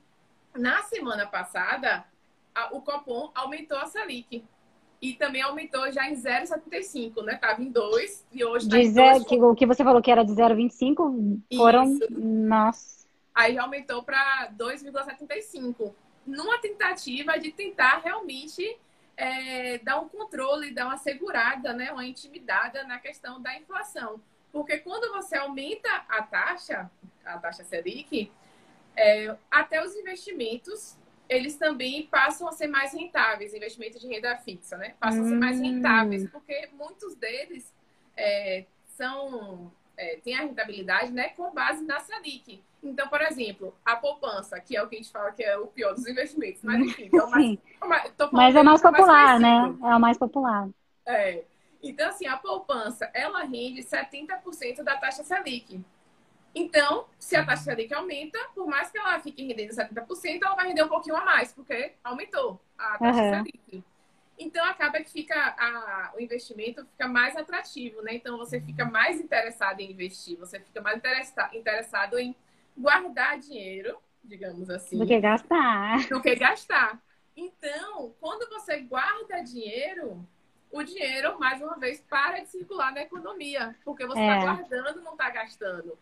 [0.55, 2.05] na semana passada,
[2.55, 4.45] a, o Copom aumentou a Selic.
[5.01, 7.37] E também aumentou já em 0,75, né?
[7.37, 10.25] Tava em 2 e hoje tá em zero, que, O que você falou que era
[10.25, 11.85] de 0,25 foram...
[11.85, 12.07] Isso.
[12.11, 13.07] Nossa.
[13.35, 15.93] Aí já aumentou para 2,75.
[16.27, 18.77] Numa tentativa de tentar realmente
[19.17, 21.93] é, dar um controle, dar uma segurada, né?
[21.93, 24.21] Uma intimidada na questão da inflação.
[24.53, 26.91] Porque quando você aumenta a taxa,
[27.25, 28.31] a taxa Selic,
[28.97, 30.97] é, até os investimentos,
[31.29, 34.95] eles também passam a ser mais rentáveis, investimentos de renda fixa, né?
[34.99, 35.27] Passam hum.
[35.27, 36.29] a ser mais rentáveis, hum.
[36.33, 37.73] porque muitos deles
[38.17, 42.63] é, são é, têm a rentabilidade né, com base na Selic.
[42.83, 45.67] Então, por exemplo, a poupança, que é o que a gente fala que é o
[45.67, 47.59] pior dos investimentos, mas enfim, é o mais,
[48.33, 49.77] mas é mais popular, mais né?
[49.83, 50.69] É o mais popular.
[51.05, 51.43] É.
[51.83, 55.81] Então, assim, a poupança, ela rende 70% da taxa Selic.
[56.59, 60.67] Então, se a taxa Selic aumenta, por mais que ela fique rendendo 70%, ela vai
[60.67, 63.45] render um pouquinho a mais, porque aumentou a taxa uhum.
[63.45, 63.85] Selic.
[64.37, 68.15] Então, acaba que fica a, o investimento fica mais atrativo, né?
[68.15, 72.35] Então, você fica mais interessado em investir, você fica mais interessa, interessado em
[72.77, 74.99] guardar dinheiro, digamos assim.
[74.99, 76.09] Do que gastar.
[76.09, 77.01] Do que gastar.
[77.37, 80.27] Então, quando você guarda dinheiro,
[80.73, 84.41] o dinheiro, mais uma vez, para de circular na economia, porque você está é.
[84.41, 85.97] guardando, não está gastando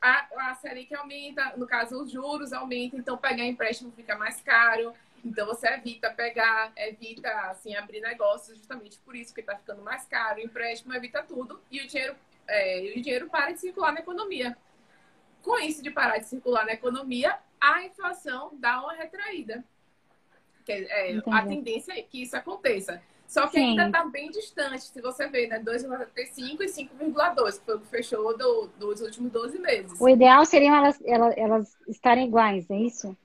[0.00, 4.94] a, a Selic aumenta, no caso, os juros aumentam, então pegar empréstimo fica mais caro.
[5.24, 10.06] Então você evita pegar, evita assim, abrir negócios justamente por isso que está ficando mais
[10.06, 10.38] caro.
[10.38, 12.14] O empréstimo evita tudo e o dinheiro,
[12.46, 14.56] é, o dinheiro para de circular na economia.
[15.42, 19.64] Com isso de parar de circular na economia, a inflação dá uma retraída.
[20.64, 23.02] Que é, a tendência é que isso aconteça.
[23.26, 23.70] Só que Sim.
[23.70, 25.60] ainda está bem distante, se você ver, né?
[25.60, 30.00] 2,75 e 5,2, que foi o que fechou do, dos últimos 12 meses.
[30.00, 33.16] O ideal seria elas, elas, elas estarem iguais, é isso?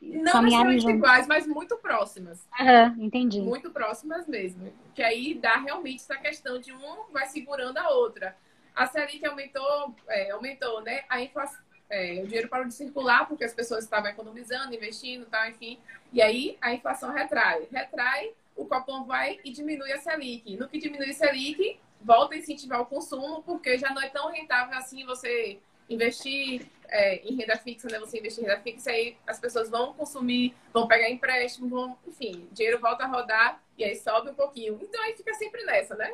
[0.00, 2.44] Não necessariamente iguais, mas muito próximas.
[2.58, 3.40] Aham, entendi.
[3.40, 4.72] Muito próximas mesmo.
[4.94, 8.36] Que aí dá realmente essa questão de um vai segurando a outra.
[8.74, 11.04] A Selic aumentou, é, aumentou, né?
[11.08, 15.48] A inflação, é, o dinheiro parou de circular porque as pessoas estavam economizando, investindo, tal,
[15.48, 15.78] enfim.
[16.12, 17.68] E aí a inflação retrai.
[17.70, 20.56] Retrai o Copom vai e diminui a Selic.
[20.56, 24.30] No que diminui a Selic, volta a incentivar o consumo, porque já não é tão
[24.30, 27.98] rentável assim você investir é, em renda fixa, né?
[27.98, 32.48] Você investir em renda fixa, aí as pessoas vão consumir, vão pegar empréstimo, vão, enfim,
[32.52, 34.78] dinheiro volta a rodar e aí sobe um pouquinho.
[34.80, 36.12] Então aí fica sempre nessa, né?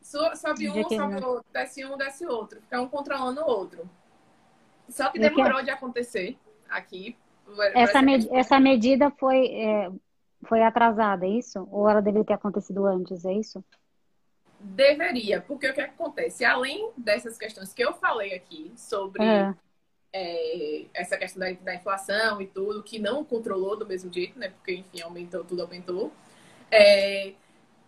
[0.00, 0.68] Sobe um, sobe
[1.24, 2.60] outro, desce um, desce outro.
[2.62, 3.88] Fica um controlando o outro.
[4.88, 6.36] Só que demorou de acontecer
[6.68, 7.16] aqui.
[7.74, 9.46] Essa, med essa medida foi.
[9.48, 9.90] É
[10.46, 11.66] foi atrasada, é isso?
[11.70, 13.64] Ou ela deveria ter acontecido antes, é isso?
[14.60, 16.44] Deveria, porque o que acontece?
[16.44, 19.54] Além dessas questões que eu falei aqui sobre é.
[20.12, 24.48] É, essa questão da, da, inflação e tudo, que não controlou do mesmo jeito, né?
[24.48, 26.12] Porque, enfim, aumentou, tudo aumentou.
[26.70, 27.34] É,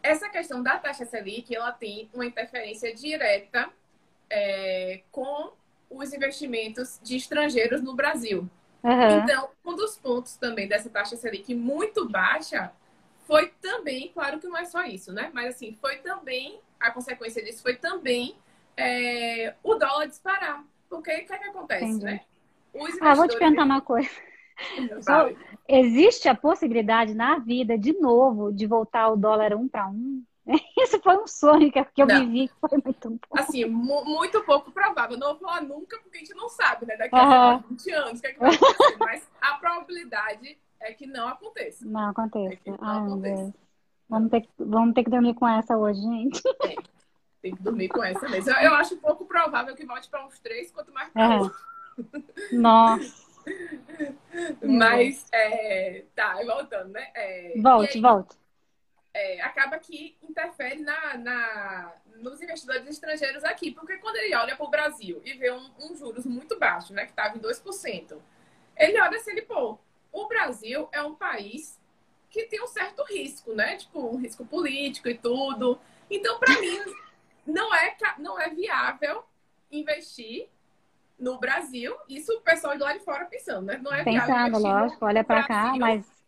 [0.02, 3.68] essa questão da taxa Selic, ela tem uma interferência direta
[4.28, 5.52] é, com
[5.90, 8.48] os investimentos de estrangeiros no Brasil.
[8.82, 9.18] Uhum.
[9.18, 12.72] Então, um dos pontos também dessa taxa Selic muito baixa
[13.26, 15.30] foi também, claro que não é só isso, né?
[15.32, 18.36] Mas assim, foi também, a consequência disso foi também
[18.76, 20.64] é, o dólar disparar.
[20.88, 22.04] Porque o que, é que acontece, Entendi.
[22.04, 22.20] né?
[22.74, 23.12] Investidores...
[23.12, 24.10] Ah, vou te perguntar uma coisa.
[25.00, 25.30] Só,
[25.68, 30.22] existe a possibilidade na vida, de novo, de voltar o dólar um para um?
[30.78, 32.20] Isso foi um sonho que eu não.
[32.20, 33.18] vivi, que foi muito bom.
[33.32, 35.16] Assim, muito pouco provável.
[35.18, 36.96] Não vou falar nunca, porque a gente não sabe, né?
[36.96, 37.62] Daqui a uhum.
[37.70, 38.96] 20 anos o que, é que vai acontecer.
[38.98, 41.84] Mas a probabilidade é que não aconteça.
[41.84, 42.58] Não aconteça.
[42.64, 43.54] É não Ai, aconteça.
[44.08, 46.42] Vamos ter, que, vamos ter que dormir com essa hoje, gente.
[46.64, 46.74] É,
[47.42, 48.50] tem que dormir com essa mesmo.
[48.50, 52.56] Eu, eu acho pouco provável que volte para uns três, quanto mais para é.
[52.56, 53.30] Nossa.
[54.62, 57.08] Mas, é, tá, voltando, né?
[57.14, 58.39] É, volte, aí, volte
[59.12, 63.72] é, acaba que interfere na, na, nos investidores estrangeiros aqui.
[63.72, 67.04] Porque quando ele olha para o Brasil e vê um, um, juros muito baixo, né,
[67.04, 68.18] que estava em 2%,
[68.76, 69.78] ele olha se ele, pô,
[70.12, 71.78] o Brasil é um país
[72.30, 73.76] que tem um certo risco, né?
[73.76, 75.78] Tipo, um risco político e tudo.
[76.08, 76.78] Então, para mim,
[77.44, 79.24] não é, não é viável
[79.70, 80.48] investir
[81.18, 81.94] no Brasil.
[82.08, 83.80] Isso o pessoal de lá de fora pensando, né?
[83.82, 86.19] Não é Pensando, lógico, olha para cá, mas.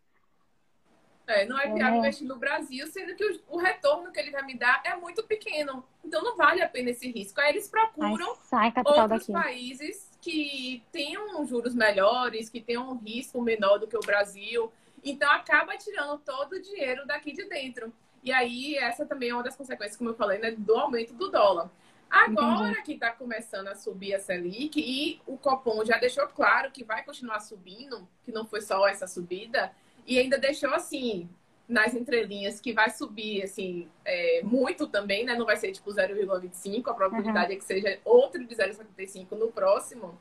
[1.33, 1.99] É, não é viável é.
[1.99, 5.23] investir no Brasil, sendo que o, o, retorno que ele vai me dar é muito
[5.23, 5.85] pequeno.
[6.05, 7.40] Então não vale a pena esse risco.
[7.40, 9.33] Aí eles procuram Ai, outros daqui.
[9.33, 14.73] países que tenham juros melhores, que tenham um risco menor do que o Brasil.
[15.03, 17.92] Então acaba tirando todo o dinheiro daqui de dentro.
[18.23, 21.29] E aí, essa também é uma das consequências, como eu falei, né, do aumento do
[21.29, 21.68] dólar.
[22.09, 22.83] Agora Entendi.
[22.83, 27.03] que está começando a subir a Selic e o Copom já deixou claro que vai
[27.03, 29.73] continuar subindo, que não foi só essa subida,
[30.07, 31.29] e ainda deixou assim,
[31.69, 35.37] nas entrelinhas, que vai subir assim, é, muito também, né?
[35.37, 37.53] Não vai ser tipo 0,25, a probabilidade uhum.
[37.53, 40.19] é que seja outro de 0,75 no próximo.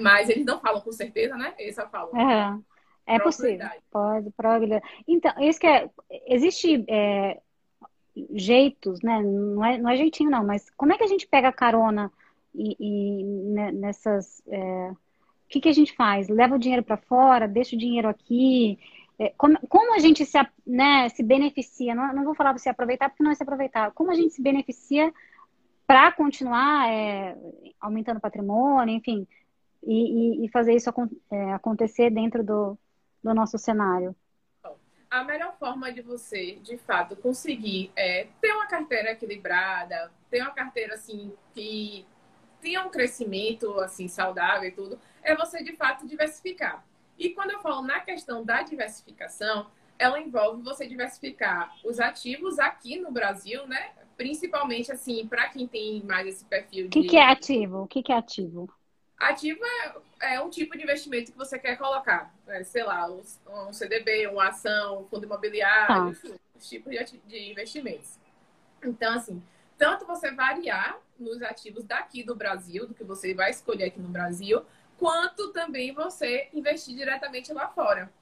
[0.00, 1.54] Mas eles não falam com certeza, né?
[1.58, 2.12] Eles só falam.
[2.12, 2.62] Uhum.
[3.06, 3.68] É possível.
[3.90, 4.84] Pode, probabilidade.
[5.08, 5.90] Então, isso que é.
[6.26, 7.40] Existe é,
[8.32, 9.20] jeitos, né?
[9.20, 12.12] Não é, não é jeitinho, não, mas como é que a gente pega carona
[12.54, 13.24] e, e
[13.72, 14.42] nessas.
[14.46, 14.92] É,
[15.50, 16.28] que, que a gente faz?
[16.28, 18.78] Leva o dinheiro para fora, deixa o dinheiro aqui.
[19.18, 21.94] É, como, como, a gente se, né, se beneficia?
[21.94, 23.90] Não, não vou falar para se aproveitar, porque não é se aproveitar.
[23.90, 25.12] Como a gente se beneficia
[25.86, 27.36] para continuar é,
[27.80, 29.26] aumentando o patrimônio, enfim,
[29.82, 30.88] e, e, e fazer isso
[31.30, 32.78] é, acontecer dentro do,
[33.22, 34.14] do nosso cenário?
[35.10, 40.52] A melhor forma de você, de fato, conseguir é, ter uma carteira equilibrada, ter uma
[40.52, 42.06] carteira assim que
[42.60, 46.84] tenha um crescimento assim saudável e tudo, é você de fato diversificar.
[47.18, 49.66] E quando eu falo na questão da diversificação,
[49.98, 53.90] ela envolve você diversificar os ativos aqui no Brasil, né?
[54.16, 56.98] Principalmente assim, para quem tem mais esse perfil de.
[56.98, 57.82] O que, é ativo?
[57.82, 58.72] O que, que é ativo?
[59.18, 62.34] Ativo é, é, um tipo de investimento que você quer colocar.
[62.48, 66.30] É, sei lá, um, CDB, uma ação, um fundo imobiliário, tá.
[66.56, 68.18] os tipos de, de investimentos.
[68.82, 69.42] Então, assim,
[69.76, 74.08] tanto você variar nos ativos daqui do Brasil, do que você vai escolher aqui no
[74.08, 74.64] Brasil,
[74.98, 78.12] quanto também você investir diretamente lá fora.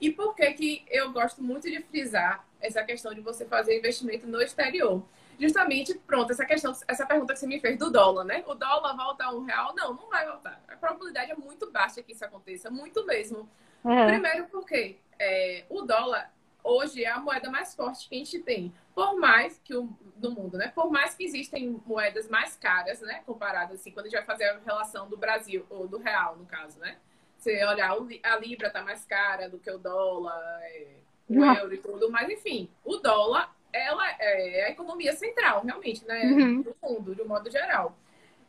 [0.00, 4.26] E por que, que eu gosto muito de frisar essa questão de você fazer investimento
[4.26, 5.02] no exterior?
[5.40, 8.44] justamente, pronto, essa questão, essa pergunta que você me fez do dólar, né?
[8.46, 9.74] O dólar volta a um real?
[9.74, 10.62] Não, não vai voltar.
[10.68, 13.48] A probabilidade é muito baixa que isso aconteça, muito mesmo.
[13.82, 14.06] Uhum.
[14.06, 16.30] Primeiro porque é, o dólar
[16.62, 18.72] hoje é a moeda mais forte que a gente tem.
[18.94, 20.70] Por mais que o do mundo, né?
[20.74, 23.22] Por mais que existem moedas mais caras, né?
[23.24, 26.44] Comparadas assim, quando a gente vai fazer a relação do Brasil, ou do real, no
[26.44, 26.98] caso, né?
[27.38, 30.96] Você olhar, a Libra tá mais cara do que o dólar, é,
[31.28, 36.22] o euro e tudo, mas enfim, o dólar ela é a economia central, realmente, né?
[36.24, 36.62] Uhum.
[36.62, 37.96] Do mundo, de um modo geral.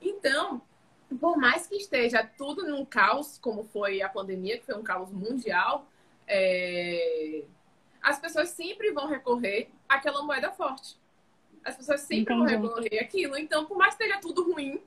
[0.02, 0.62] Então,
[1.20, 5.12] por mais que esteja tudo num caos, como foi a pandemia, que foi um caos
[5.12, 5.88] mundial,
[6.28, 7.44] é...
[8.02, 10.98] as pessoas sempre vão recorrer àquela moeda forte.
[11.64, 12.56] As pessoas sempre Entendi.
[12.58, 13.38] vão recorrer àquilo.
[13.38, 14.82] Então, por mais que esteja tudo ruim,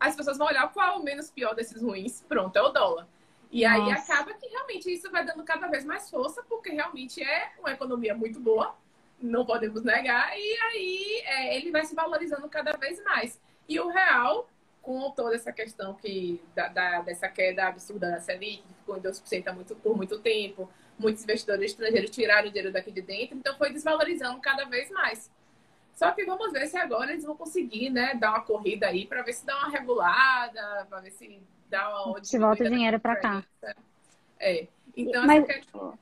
[0.00, 2.22] as pessoas vão olhar qual é o menos pior desses ruins.
[2.28, 3.06] Pronto, é o dólar.
[3.50, 3.82] E Nossa.
[3.82, 7.72] aí acaba que realmente isso vai dando cada vez mais força, porque realmente é uma
[7.72, 8.74] economia muito boa
[9.24, 13.40] não podemos negar, e aí é, ele vai se valorizando cada vez mais.
[13.68, 14.48] E o real,
[14.82, 19.00] com toda essa questão que da, da dessa queda absurda da Selic, que ficou em
[19.00, 23.56] 2% muito, por muito tempo, muitos investidores estrangeiros tiraram o dinheiro daqui de dentro, então
[23.56, 25.30] foi desvalorizando cada vez mais.
[25.94, 29.22] Só que vamos ver se agora eles vão conseguir, né, dar uma corrida aí para
[29.22, 33.44] ver se dá uma regulada, para ver se dá uma se volta dinheiro para cá.
[34.40, 34.66] É.
[34.96, 35.98] Então, Mas, questão...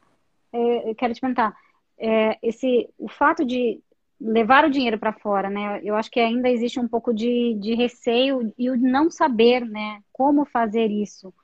[0.53, 1.57] É, eu quero te perguntar,
[1.99, 3.81] é, esse, o fato de
[4.23, 5.81] levar o dinheiro para fora, né?
[5.83, 10.01] Eu acho que ainda existe um pouco de, de receio e o não saber, né?
[10.13, 11.35] Como fazer isso.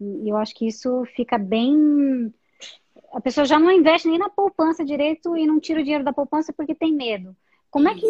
[0.00, 2.34] E eu acho que isso fica bem.
[3.14, 6.12] A pessoa já não investe nem na poupança direito e não tira o dinheiro da
[6.12, 7.34] poupança porque tem medo.
[7.70, 8.06] Como é que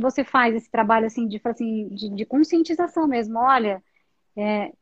[0.00, 3.38] você faz esse trabalho assim de, assim, de, de conscientização mesmo?
[3.38, 3.82] Olha,
[4.36, 4.72] é,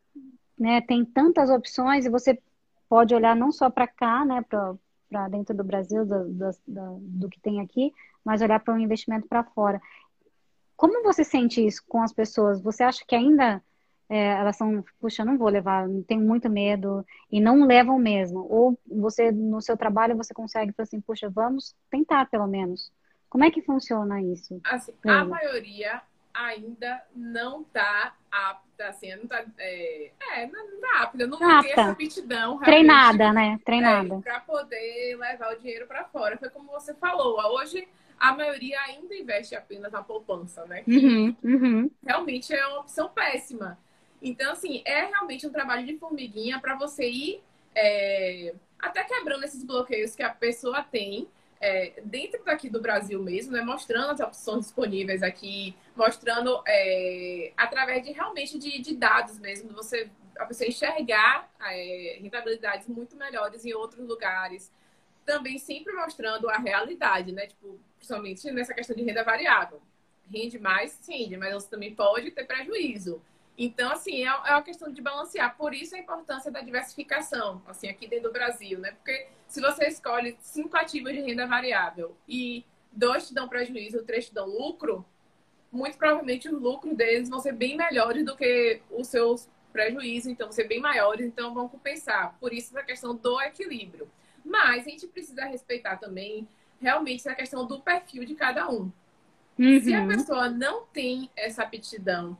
[0.59, 2.39] né, tem tantas opções e você
[2.89, 7.29] pode olhar não só para cá, né, para dentro do Brasil, do, do, do, do,
[7.29, 7.93] que tem aqui,
[8.25, 9.81] mas olhar para um investimento para fora.
[10.77, 12.61] Como você sente isso com as pessoas?
[12.61, 13.63] Você acha que ainda
[14.09, 18.47] é, elas são, puxa, não vou levar, tenho muito medo, e não levam mesmo?
[18.49, 22.91] Ou você, no seu trabalho, você consegue falar assim, puxa, vamos tentar pelo menos.
[23.29, 24.59] Como é que funciona isso?
[24.65, 26.01] Assim, a maioria
[26.33, 31.63] ainda não está apta, assim, não tá, é, é, não tá apta, não apta.
[31.63, 32.59] tem essa aptidão.
[32.61, 33.59] Treinada, né?
[33.65, 34.15] Treinada.
[34.15, 36.39] É, para poder levar o dinheiro para fora.
[36.39, 37.87] Foi como você falou, hoje
[38.19, 40.83] a maioria ainda investe apenas na poupança, né?
[40.87, 41.91] Uhum, uhum.
[42.05, 43.79] Realmente é uma opção péssima.
[44.21, 47.43] Então, assim, é realmente um trabalho de formiguinha para você ir
[47.75, 51.29] é, até quebrando esses bloqueios que a pessoa tem
[51.61, 58.05] é, dentro daqui do Brasil mesmo, né, mostrando as opções disponíveis aqui, mostrando é, através
[58.05, 63.75] de realmente de, de, dados mesmo, você a pessoa enxergar é, rentabilidades muito melhores em
[63.75, 64.73] outros lugares,
[65.27, 69.83] também sempre mostrando a realidade, né, tipo, principalmente nessa questão de renda variável,
[70.31, 73.21] rende mais, rende, mas você também pode ter prejuízo.
[73.61, 75.57] Então, assim, é, é uma questão de balancear.
[75.57, 78.93] Por isso a importância da diversificação, assim, aqui dentro do Brasil, né?
[78.93, 84.29] Porque se você escolhe cinco ativos de renda variável e dois te dão prejuízo, três
[84.29, 85.05] te dão lucro,
[85.73, 90.47] muito provavelmente os lucros deles vão ser bem melhores do que os seus prejuízos, então
[90.47, 92.37] vão ser bem maiores, então vão compensar.
[92.39, 94.09] Por isso essa questão do equilíbrio.
[94.45, 96.49] Mas a gente precisa respeitar também
[96.81, 98.91] realmente essa questão do perfil de cada um.
[99.59, 99.81] Uhum.
[99.81, 102.39] Se a pessoa não tem essa aptidão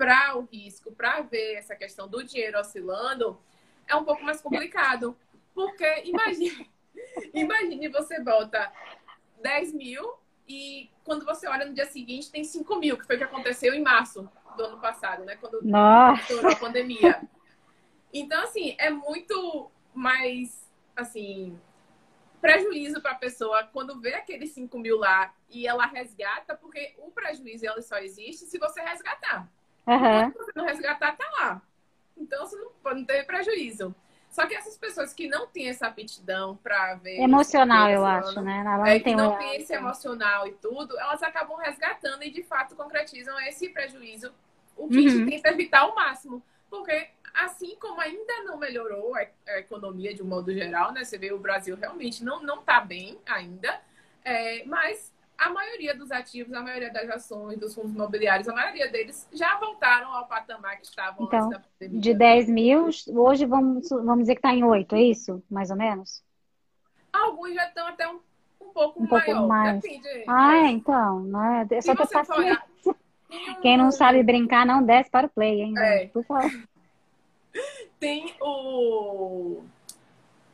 [0.00, 3.38] para o risco, para ver essa questão do dinheiro oscilando,
[3.86, 5.14] é um pouco mais complicado.
[5.54, 6.70] Porque imagine,
[7.34, 8.72] imagine você bota
[9.42, 10.14] 10 mil
[10.48, 13.74] e quando você olha no dia seguinte tem 5 mil, que foi o que aconteceu
[13.74, 15.36] em março do ano passado, né?
[15.36, 15.60] Quando
[16.18, 17.20] estourou a pandemia.
[18.10, 21.60] Então, assim, é muito mais, assim,
[22.40, 27.10] prejuízo para a pessoa quando vê aqueles 5 mil lá e ela resgata, porque o
[27.10, 29.46] prejuízo ele só existe se você resgatar.
[29.94, 30.30] Uhum.
[30.30, 31.62] Se você não resgatar, tá lá.
[32.16, 33.94] Então você não, não ter prejuízo.
[34.30, 37.18] Só que essas pessoas que não têm essa aptidão para ver.
[37.18, 38.62] Emocional, eu acho, né?
[38.64, 42.76] Ela é, que não tem esse emocional e tudo, elas acabam resgatando e de fato
[42.76, 44.32] concretizam esse prejuízo.
[44.76, 45.06] O que uhum.
[45.06, 46.40] a gente tenta evitar ao máximo.
[46.70, 51.02] Porque, assim como ainda não melhorou a economia de um modo geral, né?
[51.04, 53.80] Você vê o Brasil realmente não, não tá bem ainda.
[54.24, 58.90] É, mas a maioria dos ativos, a maioria das ações, dos fundos imobiliários, a maioria
[58.90, 62.00] deles já voltaram ao patamar que estavam então, antes da pandemia.
[62.00, 65.42] De 10 mil, hoje vamos, vamos dizer que está em 8, é isso?
[65.50, 66.22] Mais ou menos?
[67.10, 68.20] Alguns já estão até um,
[68.60, 69.24] um pouco um maior.
[69.24, 69.80] Pouco mais.
[69.80, 70.24] Depende.
[70.28, 71.20] Ah, é, então.
[71.20, 71.66] Né?
[71.70, 72.62] É só ter paciência.
[73.62, 75.74] Quem não sabe brincar, não desce para o play, hein?
[75.78, 76.06] É.
[76.08, 76.50] Por favor.
[77.98, 79.62] Tem o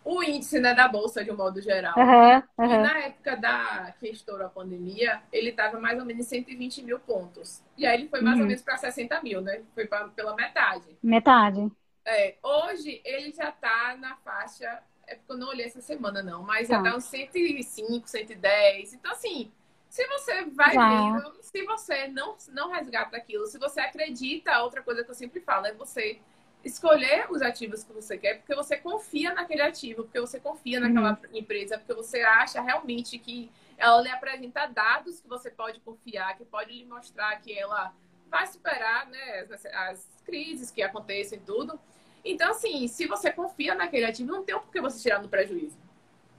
[0.06, 1.92] o índice né, da bolsa de um modo geral.
[1.98, 2.74] Uhum, uhum.
[2.74, 7.00] E na época da que estourou a pandemia, ele estava mais ou menos 120 mil
[7.00, 7.60] pontos.
[7.76, 8.42] E aí ele foi mais uhum.
[8.42, 9.62] ou menos para 60 mil, né?
[9.74, 10.96] Foi pra, pela metade.
[11.02, 11.72] Metade.
[12.04, 14.80] É, hoje ele já está na faixa.
[15.08, 16.74] É porque eu não olhei essa semana, não, mas tá.
[16.74, 18.94] já está uns 105, 110.
[18.94, 19.50] Então, assim,
[19.88, 25.02] se você vai vendo, se você não, não resgata aquilo, se você acredita, outra coisa
[25.02, 26.20] que eu sempre falo é você
[26.66, 31.12] escolher os ativos que você quer, porque você confia naquele ativo, porque você confia naquela
[31.12, 31.38] uhum.
[31.38, 36.44] empresa, porque você acha realmente que ela lhe apresenta dados que você pode confiar, que
[36.44, 37.94] pode lhe mostrar que ela
[38.28, 41.78] vai superar né, as, as crises que acontecem e tudo.
[42.24, 45.78] Então, assim, se você confia naquele ativo, não tem por que você tirar no prejuízo.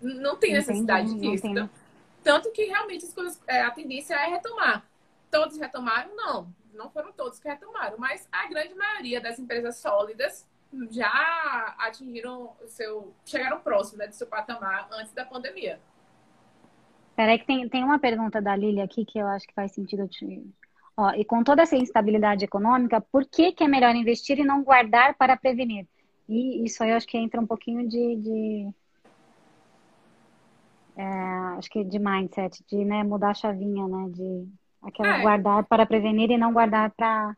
[0.02, 1.48] Não tem necessidade Entendi, disso.
[1.48, 1.70] Então,
[2.22, 4.86] tanto que realmente as coisas, é, a tendência é retomar.
[5.32, 6.14] Todos retomaram?
[6.14, 10.48] Não não foram todos que retomaram, mas a grande maioria das empresas sólidas
[10.90, 13.14] já atingiram o seu.
[13.26, 15.80] chegaram próximo né, do seu patamar antes da pandemia.
[17.16, 20.08] Peraí, que tem, tem uma pergunta da Lili aqui que eu acho que faz sentido.
[20.08, 20.46] Te...
[20.96, 24.64] Ó, e com toda essa instabilidade econômica, por que, que é melhor investir e não
[24.64, 25.88] guardar para prevenir?
[26.30, 28.16] E isso aí eu acho que entra um pouquinho de.
[28.18, 28.70] de
[30.96, 31.04] é,
[31.58, 34.10] acho que de mindset, de né, mudar a chavinha, né?
[34.10, 34.48] De
[34.88, 35.22] Aquela é.
[35.22, 37.36] guardar para prevenir e não guardar para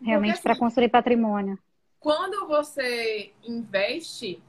[0.00, 1.58] realmente para assim, construir patrimônio.
[1.98, 4.40] Quando você investe,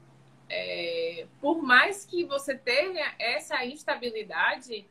[0.48, 4.86] é, por mais que você tenha essa instabilidade,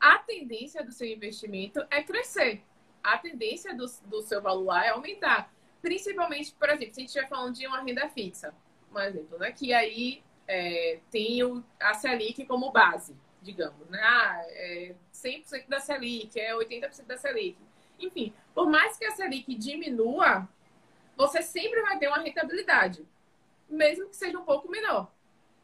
[0.00, 2.62] a tendência do seu investimento é crescer.
[3.02, 5.52] A tendência do, do seu valor é aumentar.
[5.82, 8.54] Principalmente, por exemplo, se a gente estiver falando de uma renda fixa,
[8.94, 9.52] um exemplo, né?
[9.52, 13.14] Que aí é, tem o, a Selic como base
[13.46, 14.00] digamos, né?
[14.02, 17.56] Ah, é 100% da Selic, é 80% da Selic.
[17.98, 20.46] Enfim, por mais que a Selic diminua,
[21.16, 23.06] você sempre vai ter uma rentabilidade,
[23.68, 25.10] mesmo que seja um pouco menor.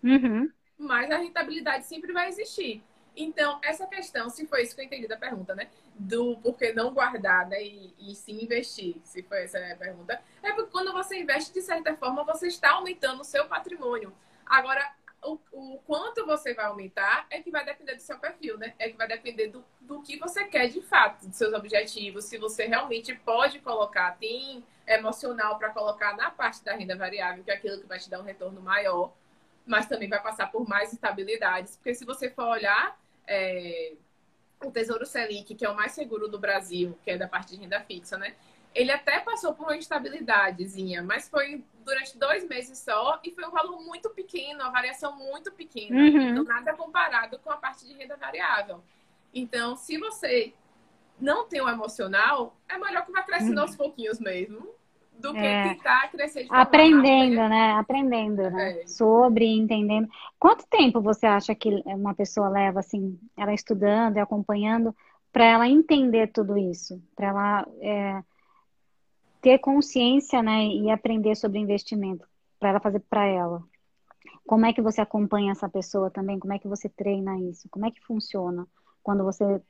[0.02, 0.50] Uhum.
[0.78, 2.82] Mas a rentabilidade sempre vai existir.
[3.14, 5.68] Então, essa questão, se foi isso que eu entendi da pergunta, né?
[5.94, 7.62] Do porquê não guardar né?
[7.62, 11.60] e, e sim investir, se foi essa a pergunta, é porque quando você investe, de
[11.60, 14.12] certa forma, você está aumentando o seu patrimônio.
[14.46, 18.74] Agora, o, o, quanto você vai aumentar é que vai depender do seu perfil, né?
[18.78, 22.38] É que vai depender do, do que você quer de fato, dos seus objetivos, se
[22.38, 27.54] você realmente pode colocar, tem emocional para colocar na parte da renda variável, que é
[27.54, 29.12] aquilo que vai te dar um retorno maior,
[29.64, 31.76] mas também vai passar por mais estabilidades.
[31.76, 33.92] Porque se você for olhar é,
[34.64, 37.62] o Tesouro Selic, que é o mais seguro do Brasil, que é da parte de
[37.62, 38.34] renda fixa, né?
[38.74, 43.50] Ele até passou por uma instabilidadezinha, mas foi durante dois meses só e foi um
[43.50, 45.96] valor muito pequeno, uma variação muito pequena.
[45.96, 46.30] Uhum.
[46.30, 48.82] Então, nada comparado com a parte de renda variável.
[49.34, 50.52] Então, se você
[51.20, 53.62] não tem o um emocional, é melhor que vá crescendo uhum.
[53.62, 54.68] aos pouquinhos mesmo
[55.18, 55.74] do que é.
[55.74, 57.48] tentar crescer de Aprendendo, rápida.
[57.48, 57.72] né?
[57.72, 58.80] Aprendendo, né?
[58.80, 58.86] É.
[58.86, 60.08] Sobre, entendendo.
[60.38, 64.94] Quanto tempo você acha que uma pessoa leva, assim, ela estudando e acompanhando,
[65.32, 67.00] para ela entender tudo isso?
[67.14, 68.22] Para ela é,
[69.42, 70.64] ter consciência, né?
[70.66, 72.26] E aprender sobre investimento,
[72.58, 73.62] para ela fazer para ela.
[74.46, 76.38] Como é que você acompanha essa pessoa também?
[76.38, 77.68] Como é que você treina isso?
[77.68, 78.66] Como é que funciona
[79.02, 79.60] quando você é,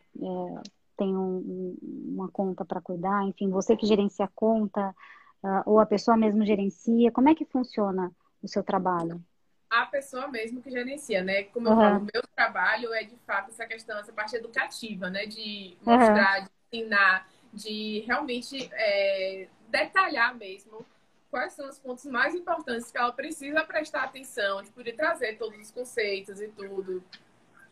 [0.96, 3.24] tem um, uma conta para cuidar?
[3.24, 4.94] Enfim, você que gerencia a conta,
[5.42, 7.10] Uh, ou a pessoa mesmo gerencia?
[7.10, 9.20] Como é que funciona o seu trabalho?
[9.68, 11.44] A pessoa mesmo que gerencia, né?
[11.44, 15.26] Como eu falo, o meu trabalho é de fato essa questão, essa parte educativa, né?
[15.26, 16.44] De mostrar, uhum.
[16.44, 20.86] de ensinar, de realmente é, detalhar mesmo
[21.30, 25.58] quais são os pontos mais importantes que ela precisa prestar atenção, tipo, de trazer todos
[25.58, 27.02] os conceitos e tudo.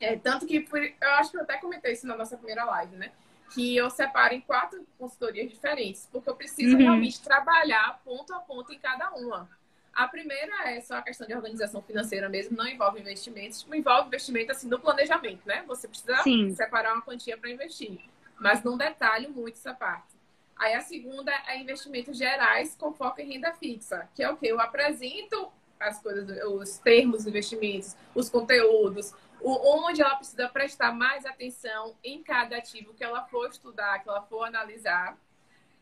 [0.01, 0.67] É, tanto que
[1.01, 3.13] eu acho que eu até comentei isso na nossa primeira live, né?
[3.53, 6.83] que eu separo em quatro consultorias diferentes, porque eu preciso uhum.
[6.83, 9.51] realmente trabalhar ponto a ponto em cada uma.
[9.93, 14.53] A primeira é só a questão de organização financeira mesmo, não envolve investimentos, envolve investimento
[14.53, 15.65] assim no planejamento, né?
[15.67, 16.55] Você precisa Sim.
[16.55, 18.01] separar uma quantia para investir,
[18.39, 20.20] mas não detalho muito essa parte.
[20.61, 24.47] Aí a segunda é investimentos gerais com foco em renda fixa, que é o que
[24.47, 25.51] eu apresento
[25.81, 32.23] as coisas, os termos de investimentos, os conteúdos, onde ela precisa prestar mais atenção em
[32.23, 35.17] cada ativo que ela for estudar, que ela for analisar.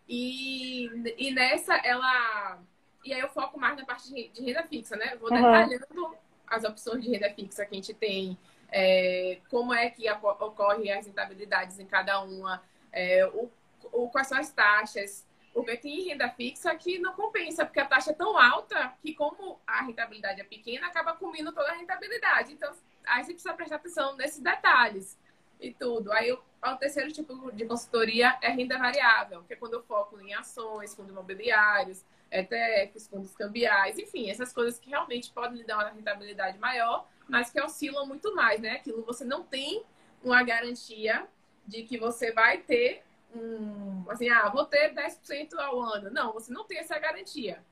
[0.08, 0.86] E,
[1.18, 2.60] e nessa ela.
[3.04, 5.16] E aí eu foco mais na parte de renda fixa, né?
[5.16, 6.14] Vou detalhando uhum.
[6.46, 8.38] as opções de renda fixa que a gente tem,
[8.70, 12.62] é, como é que ocorre as rentabilidades em cada uma,
[12.92, 13.50] é, o,
[13.92, 15.26] o, quais são as taxas.
[15.52, 19.58] Porque tem renda fixa que não compensa, porque a taxa é tão alta que, como
[19.66, 22.52] a rentabilidade é pequena, acaba comendo toda a rentabilidade.
[22.52, 22.72] Então,
[23.06, 25.18] aí você precisa prestar atenção nesses detalhes
[25.60, 26.12] e tudo.
[26.12, 26.40] Aí o,
[26.76, 31.12] terceiro tipo de consultoria é renda variável, que é quando eu foco em ações, fundos
[31.12, 37.08] imobiliários, ETFs, fundos cambiais, enfim, essas coisas que realmente podem lhe dar uma rentabilidade maior,
[37.28, 38.72] mas que oscilam muito mais, né?
[38.72, 39.82] Aquilo você não tem
[40.22, 41.26] uma garantia
[41.66, 43.02] de que você vai ter
[43.34, 46.10] um, assim, ah, vou ter 10% ao ano.
[46.10, 47.62] Não, você não tem essa garantia.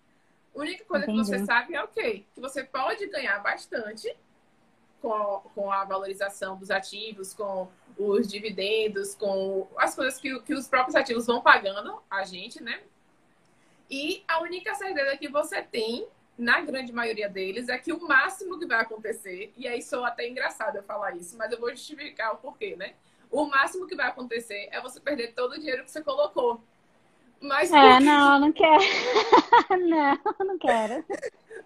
[0.54, 1.20] A única coisa Entendi.
[1.20, 2.24] que você sabe é o okay, quê?
[2.34, 4.14] Que você pode ganhar bastante
[5.00, 10.66] com, com a valorização dos ativos, com os dividendos, com as coisas que, que os
[10.66, 12.80] próprios ativos vão pagando a gente, né?
[13.90, 18.58] E a única certeza que você tem, na grande maioria deles, é que o máximo
[18.58, 22.34] que vai acontecer, e aí sou até engraçado eu falar isso, mas eu vou justificar
[22.34, 22.94] o porquê, né?
[23.30, 26.60] O máximo que vai acontecer é você perder todo o dinheiro que você colocou.
[27.40, 28.82] Mas é, não, não quero.
[29.88, 31.04] não, não quero.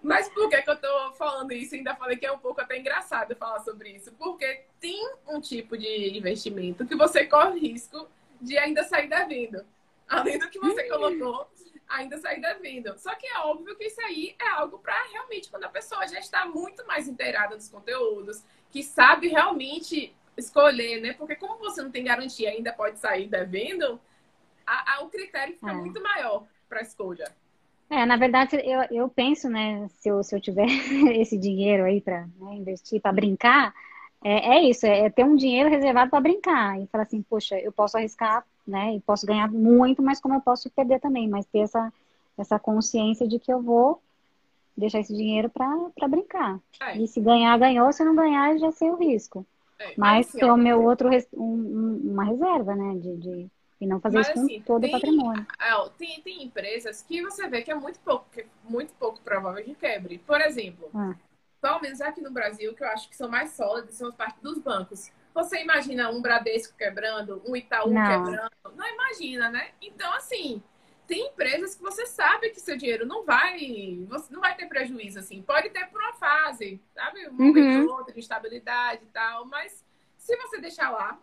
[0.03, 1.75] Mas por que, que eu tô falando isso?
[1.75, 4.11] Ainda falei que é um pouco até engraçado falar sobre isso.
[4.13, 8.07] Porque tem um tipo de investimento que você corre risco
[8.39, 9.65] de ainda sair devendo.
[10.09, 11.47] Além do que você colocou,
[11.87, 12.97] ainda sair devendo.
[12.97, 16.19] Só que é óbvio que isso aí é algo para realmente quando a pessoa já
[16.19, 21.13] está muito mais inteirada dos conteúdos, que sabe realmente escolher, né?
[21.13, 23.99] Porque como você não tem garantia ainda pode sair devendo,
[24.65, 25.73] a, a, o critério fica é.
[25.73, 27.31] muito maior para a escolha.
[27.89, 30.65] É, na verdade, eu, eu penso, né, se eu, se eu tiver
[31.19, 33.73] esse dinheiro aí para né, investir, para brincar,
[34.23, 36.79] é, é isso, é, é ter um dinheiro reservado para brincar.
[36.79, 40.41] E falar assim, poxa, eu posso arriscar, né, e posso ganhar muito, mas como eu
[40.41, 41.91] posso perder também, mas ter essa,
[42.37, 44.01] essa consciência de que eu vou
[44.77, 46.59] deixar esse dinheiro para brincar.
[46.81, 46.97] É.
[46.97, 49.45] E se ganhar, ganhou, se não ganhar, já sei o risco.
[49.81, 53.51] É, mas, assim, ter o meu outro, um, uma reserva, né, de, de
[53.81, 55.47] e não fazer Mas, isso com assim, todo tem, o patrimônio.
[55.59, 59.63] É, tem, tem empresas que você vê que é muito pouco, é muito pouco provável
[59.63, 60.19] que quebre.
[60.19, 61.15] Por exemplo, ah.
[61.59, 64.39] pelo menos aqui no Brasil, que eu acho que são mais sólidos, são as partes
[64.39, 65.11] dos bancos.
[65.33, 68.05] Você imagina um Bradesco quebrando, um Itaú não.
[68.05, 68.51] quebrando?
[68.75, 69.69] Não imagina, né?
[69.81, 70.61] Então, assim,
[71.11, 75.19] tem empresas que você sabe que seu dinheiro não vai, você não vai ter prejuízo,
[75.19, 75.41] assim.
[75.41, 77.27] Pode ter por uma fase, sabe?
[77.27, 77.97] Um momento uhum.
[77.97, 79.83] outro de estabilidade e tal, mas
[80.17, 81.19] se você deixar lá,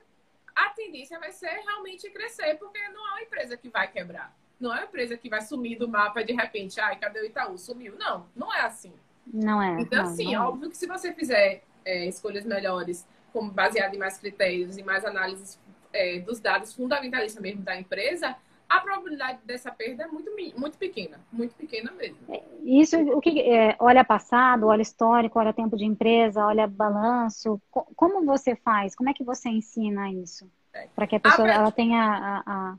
[0.54, 4.36] a tendência vai ser realmente crescer, porque não é uma empresa que vai quebrar.
[4.60, 7.56] Não é uma empresa que vai sumir do mapa de repente, ai, cadê o Itaú?
[7.56, 7.96] Sumiu.
[7.96, 8.92] Não, não é assim.
[9.26, 9.80] Não é.
[9.80, 10.34] Então, não, assim, não.
[10.34, 10.46] É.
[10.48, 15.06] óbvio que se você fizer é, escolhas melhores, como baseado em mais critérios e mais
[15.06, 15.58] análises
[15.94, 18.36] é, dos dados fundamentalistas mesmo da empresa,
[18.68, 22.18] a probabilidade dessa perda é muito, muito pequena, muito pequena mesmo.
[22.28, 27.60] É, isso, o que é, olha passado, olha histórico, olha tempo de empresa, olha balanço.
[27.70, 28.94] Como você faz?
[28.94, 30.50] Como é que você ensina isso?
[30.74, 30.86] É.
[30.94, 31.98] Para que a pessoa a ela tenha
[32.44, 32.78] a,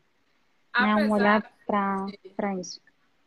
[0.74, 2.80] a, né, um olhar para isso.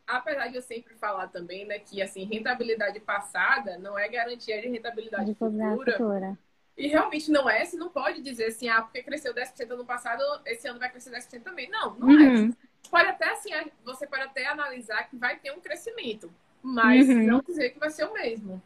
[0.07, 4.69] Apesar de eu sempre falar também, né, que assim, rentabilidade passada não é garantia de
[4.69, 5.91] rentabilidade de futura.
[5.91, 6.39] futura.
[6.75, 10.21] E realmente não é, você não pode dizer assim, ah, porque cresceu 10% ano passado,
[10.45, 11.69] esse ano vai crescer 10% também.
[11.69, 12.23] Não, não é.
[12.23, 12.49] uhum.
[12.49, 12.89] é.
[12.89, 13.51] Pode até assim,
[13.83, 17.23] você pode até analisar que vai ter um crescimento, mas uhum.
[17.23, 18.61] não dizer que vai ser o mesmo.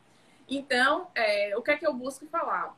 [0.49, 2.75] Então, é, o que é que eu busco falar?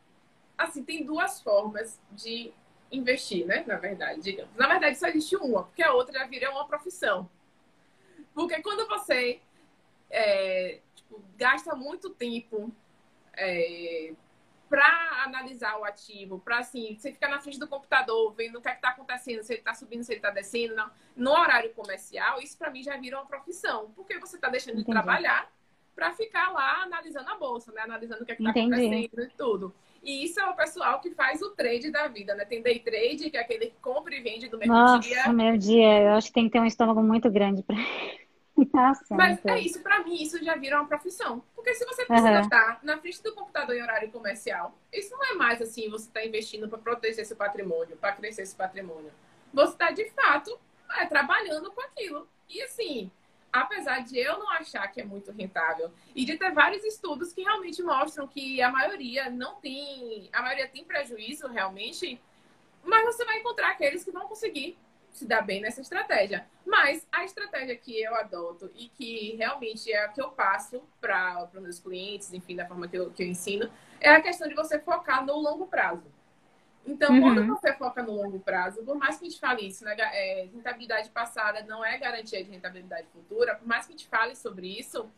[0.57, 2.51] Assim, tem duas formas de
[2.91, 3.63] investir, né?
[3.67, 4.55] Na verdade, digamos.
[4.55, 7.29] Na verdade, só existe uma, porque a outra já vira uma profissão.
[8.33, 9.39] Porque quando você
[10.09, 12.73] é, tipo, gasta muito tempo
[13.33, 14.13] é,
[14.69, 18.69] para analisar o ativo, para assim, você ficar na frente do computador, vendo o que
[18.69, 20.89] é está acontecendo, se ele está subindo, se ele está descendo, não.
[21.15, 24.85] no horário comercial, isso para mim já vira uma profissão, porque você está deixando Entendi.
[24.85, 25.51] de trabalhar
[25.95, 27.81] para ficar lá analisando a bolsa, né?
[27.81, 29.75] Analisando o que é está acontecendo e tudo.
[30.01, 32.45] E isso é o pessoal que faz o trade da vida, né?
[32.45, 35.17] Tem day trade, que é aquele que compra e vende do mesmo Nossa, dia.
[35.17, 37.75] Nossa, meu dia, eu acho que tem que ter um estômago muito grande para
[38.73, 41.43] Nossa, Mas é isso, para mim, isso já vira uma profissão.
[41.55, 42.41] Porque se você precisa uhum.
[42.41, 46.25] estar na frente do computador em horário comercial, isso não é mais assim, você está
[46.25, 49.11] investindo para proteger seu patrimônio, para crescer esse patrimônio.
[49.53, 50.57] Você está, de fato,
[50.97, 52.27] é, trabalhando com aquilo.
[52.49, 53.11] E assim,
[53.51, 57.41] apesar de eu não achar que é muito rentável e de ter vários estudos que
[57.41, 62.19] realmente mostram que a maioria não tem, a maioria tem prejuízo realmente,
[62.83, 64.77] mas você vai encontrar aqueles que vão conseguir
[65.11, 66.45] se dar bem nessa estratégia.
[66.65, 71.49] Mas a estratégia que eu adoto e que realmente é a que eu passo para
[71.53, 74.55] os meus clientes, enfim, da forma que eu, que eu ensino, é a questão de
[74.55, 76.03] você focar no longo prazo.
[76.85, 77.21] Então, uhum.
[77.21, 80.47] quando você foca no longo prazo, por mais que a gente fale isso, né, é,
[80.51, 84.79] rentabilidade passada não é garantia de rentabilidade futura, por mais que a gente fale sobre
[84.79, 85.09] isso,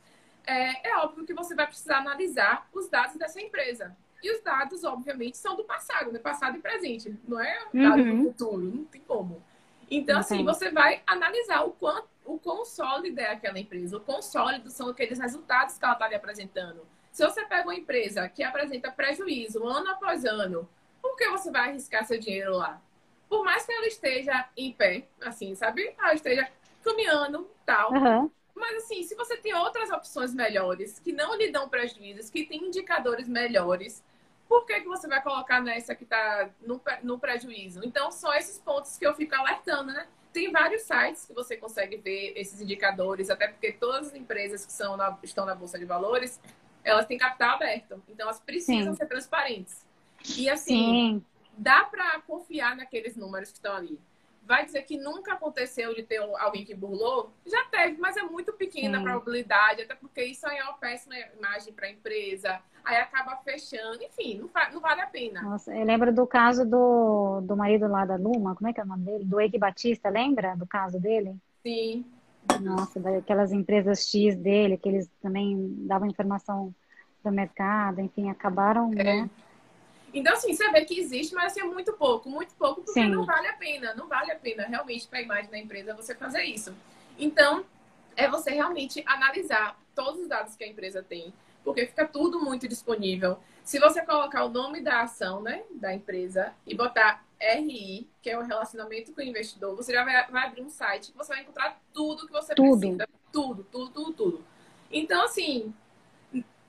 [0.45, 3.95] é, é óbvio que você vai precisar analisar os dados dessa empresa.
[4.23, 6.19] E os dados, obviamente, são do passado, né?
[6.19, 7.17] Passado e presente.
[7.27, 8.23] Não é dado uhum.
[8.23, 9.41] do futuro, não tem como.
[9.91, 14.21] Então, assim, você vai analisar o quanto o quão sólida é aquela empresa, o quão
[14.21, 16.85] sólidos são aqueles resultados que ela está lhe apresentando.
[17.11, 20.69] Se você pega uma empresa que apresenta prejuízo ano após ano,
[21.01, 22.81] por que você vai arriscar seu dinheiro lá?
[23.27, 25.93] Por mais que ela esteja em pé, assim, sabe?
[25.97, 26.47] Ela esteja
[26.83, 27.91] caminhando, tal.
[27.91, 28.31] Uhum.
[28.55, 32.65] Mas assim, se você tem outras opções melhores, que não lhe dão prejuízos, que tem
[32.65, 34.03] indicadores melhores,
[34.51, 37.79] por que, que você vai colocar nessa que está no, no prejuízo?
[37.85, 40.05] Então, são esses pontos que eu fico alertando, né?
[40.33, 44.73] Tem vários sites que você consegue ver esses indicadores, até porque todas as empresas que
[44.73, 46.37] são na, estão na Bolsa de Valores,
[46.83, 48.03] elas têm capital aberto.
[48.09, 48.97] Então, elas precisam Sim.
[48.97, 49.87] ser transparentes.
[50.35, 51.25] E assim, Sim.
[51.57, 53.97] dá para confiar naqueles números que estão ali
[54.51, 57.31] vai dizer que nunca aconteceu de ter alguém que burlou?
[57.45, 59.01] Já teve, mas é muito pequena Sim.
[59.01, 63.37] a probabilidade, até porque isso aí é uma péssima imagem para a empresa, aí acaba
[63.37, 65.41] fechando, enfim, não, não, vale a pena.
[65.41, 68.83] Nossa, eu lembro do caso do, do marido lá da Luma, como é que é
[68.83, 69.23] o nome dele?
[69.23, 71.33] Do Eike Batista, lembra do caso dele?
[71.63, 72.05] Sim.
[72.59, 76.75] Nossa, daquelas empresas X dele, que eles também davam informação
[77.23, 79.03] do mercado, enfim, acabaram, é.
[79.03, 79.29] né?
[80.13, 83.09] Então, assim, você vê que existe, mas assim, é muito pouco, muito pouco, porque Sim.
[83.09, 86.13] não vale a pena, não vale a pena realmente para a imagem da empresa você
[86.13, 86.75] fazer isso.
[87.17, 87.65] Então,
[88.15, 91.33] é você realmente analisar todos os dados que a empresa tem,
[91.63, 93.37] porque fica tudo muito disponível.
[93.63, 98.37] Se você colocar o nome da ação, né, da empresa e botar RI, que é
[98.37, 101.41] o relacionamento com o investidor, você já vai, vai abrir um site que você vai
[101.43, 102.79] encontrar tudo que você tudo.
[102.79, 103.07] precisa.
[103.31, 104.45] Tudo, tudo, tudo, tudo.
[104.91, 105.73] Então, assim,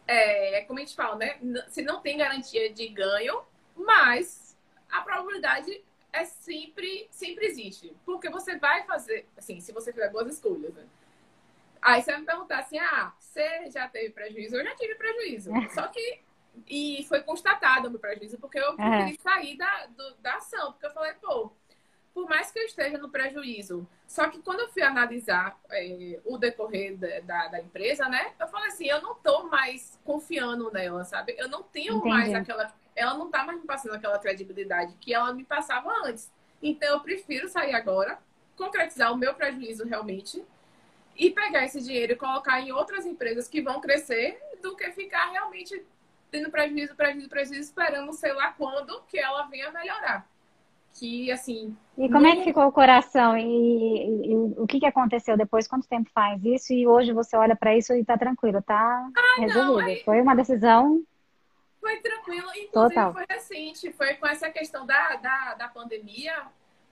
[0.06, 1.38] é, como a gente fala, né?
[1.68, 3.42] Você não tem garantia de ganho,
[3.76, 4.56] mas
[4.90, 5.82] a probabilidade
[6.12, 7.94] é sempre, sempre existe.
[8.04, 10.86] Porque você vai fazer, assim, se você fizer boas escolhas, né?
[11.80, 14.56] Aí você vai me perguntar assim, ah, você já teve prejuízo?
[14.56, 15.50] Eu já tive prejuízo.
[15.74, 16.20] Só que,
[16.68, 20.72] e foi constatado o meu prejuízo, porque eu preferi sair da, do, da ação.
[20.72, 21.52] Porque eu falei, pô,
[22.14, 23.86] por mais que eu esteja no prejuízo.
[24.06, 28.32] Só que quando eu fui analisar é, o decorrer da, da, da, empresa, né?
[28.38, 31.34] Eu falei assim, eu não tô mais confiando nela, sabe?
[31.38, 32.08] Eu não tenho Entendi.
[32.08, 32.72] mais aquela.
[32.94, 36.30] Ela não tá mais me passando aquela credibilidade que ela me passava antes.
[36.62, 38.18] Então eu prefiro sair agora,
[38.56, 40.44] concretizar o meu prejuízo realmente
[41.16, 45.30] e pegar esse dinheiro e colocar em outras empresas que vão crescer do que ficar
[45.30, 45.84] realmente
[46.30, 50.26] tendo prejuízo, prejuízo, prejuízo, esperando sei lá quando que ela venha melhorar
[50.94, 51.76] que, assim...
[51.96, 53.36] E como é que ficou o coração?
[53.36, 55.68] E, e, e, o que, que aconteceu depois?
[55.68, 56.72] Quanto tempo faz isso?
[56.72, 59.72] E hoje você olha para isso e tá tranquilo, tá ah, resolvido.
[59.72, 60.02] Não, aí...
[60.04, 61.02] Foi uma decisão...
[61.80, 62.46] Foi tranquilo.
[62.48, 63.12] Inclusive, Total.
[63.12, 63.92] foi recente.
[63.92, 66.32] Foi com essa questão da, da, da pandemia.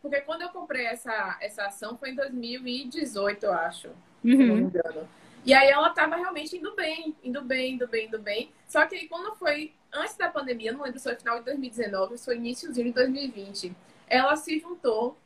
[0.02, 3.88] Porque quando eu comprei essa, essa ação foi em 2018, eu acho.
[4.24, 4.36] Uhum.
[4.36, 5.08] Se não me engano.
[5.44, 8.50] E aí ela tava realmente indo bem, indo bem, indo bem, indo bem.
[8.66, 12.12] Só que aí quando foi antes da pandemia, não lembro se foi final de 2019
[12.12, 13.74] ou se foi iníciozinho de 2020
[14.10, 15.16] ela se juntou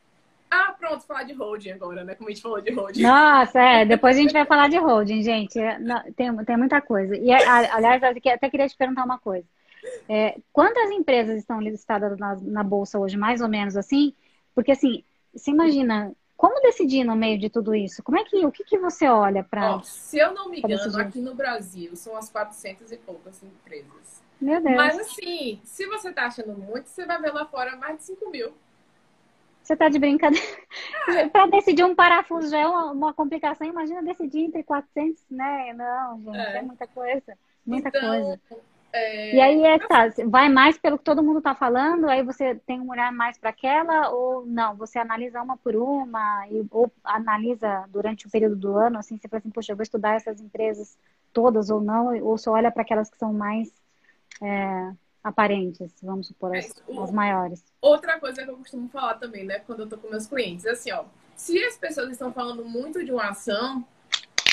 [0.49, 2.15] Ah, pronto, falar de holding agora, né?
[2.15, 3.01] Como a gente falou de holding.
[3.01, 5.59] Nossa, é, depois a gente vai falar de holding, gente.
[6.15, 7.17] Tem, tem muita coisa.
[7.17, 9.45] E, aliás, até queria te perguntar uma coisa.
[10.07, 14.13] É, quantas empresas estão listadas na, na, Bolsa hoje, mais ou menos assim?
[14.53, 18.03] Porque, assim, você imagina, como decidir no meio de tudo isso?
[18.03, 19.81] Como é que, o que, que você olha para...
[19.83, 21.01] Se eu não me engano, decidir?
[21.01, 24.23] aqui no Brasil, são as 400 e poucas empresas.
[24.39, 24.75] Meu Deus.
[24.75, 28.29] Mas, assim, se você está achando muito, você vai ver lá fora mais de 5
[28.29, 28.53] mil.
[29.65, 30.45] Você tá de brincadeira.
[31.33, 33.65] Para decidir um parafuso já é uma, uma, complicação.
[33.65, 35.73] Imagina decidir entre 400, né?
[35.73, 37.37] Não, gente, é, é muita coisa.
[37.65, 38.39] Muita então, coisa.
[38.93, 39.35] É...
[39.35, 42.79] E aí é tá, vai mais pelo que todo mundo tá falando, aí você tem
[42.79, 47.85] um olhar mais para aquela, ou não, você analisa uma por uma, e, ou analisa
[47.89, 50.97] durante o período do ano, assim, você fala assim, poxa, eu vou estudar essas empresas
[51.33, 53.69] todas ou não, ou só olha para aquelas que são mais
[54.41, 54.93] é,
[55.25, 57.65] aparentes, vamos supor, as, é, as maiores.
[57.81, 60.71] Outra coisa que eu costumo falar também, né, quando eu tô com meus clientes, é
[60.71, 61.03] assim, ó,
[61.35, 63.83] se as pessoas estão falando muito de uma ação,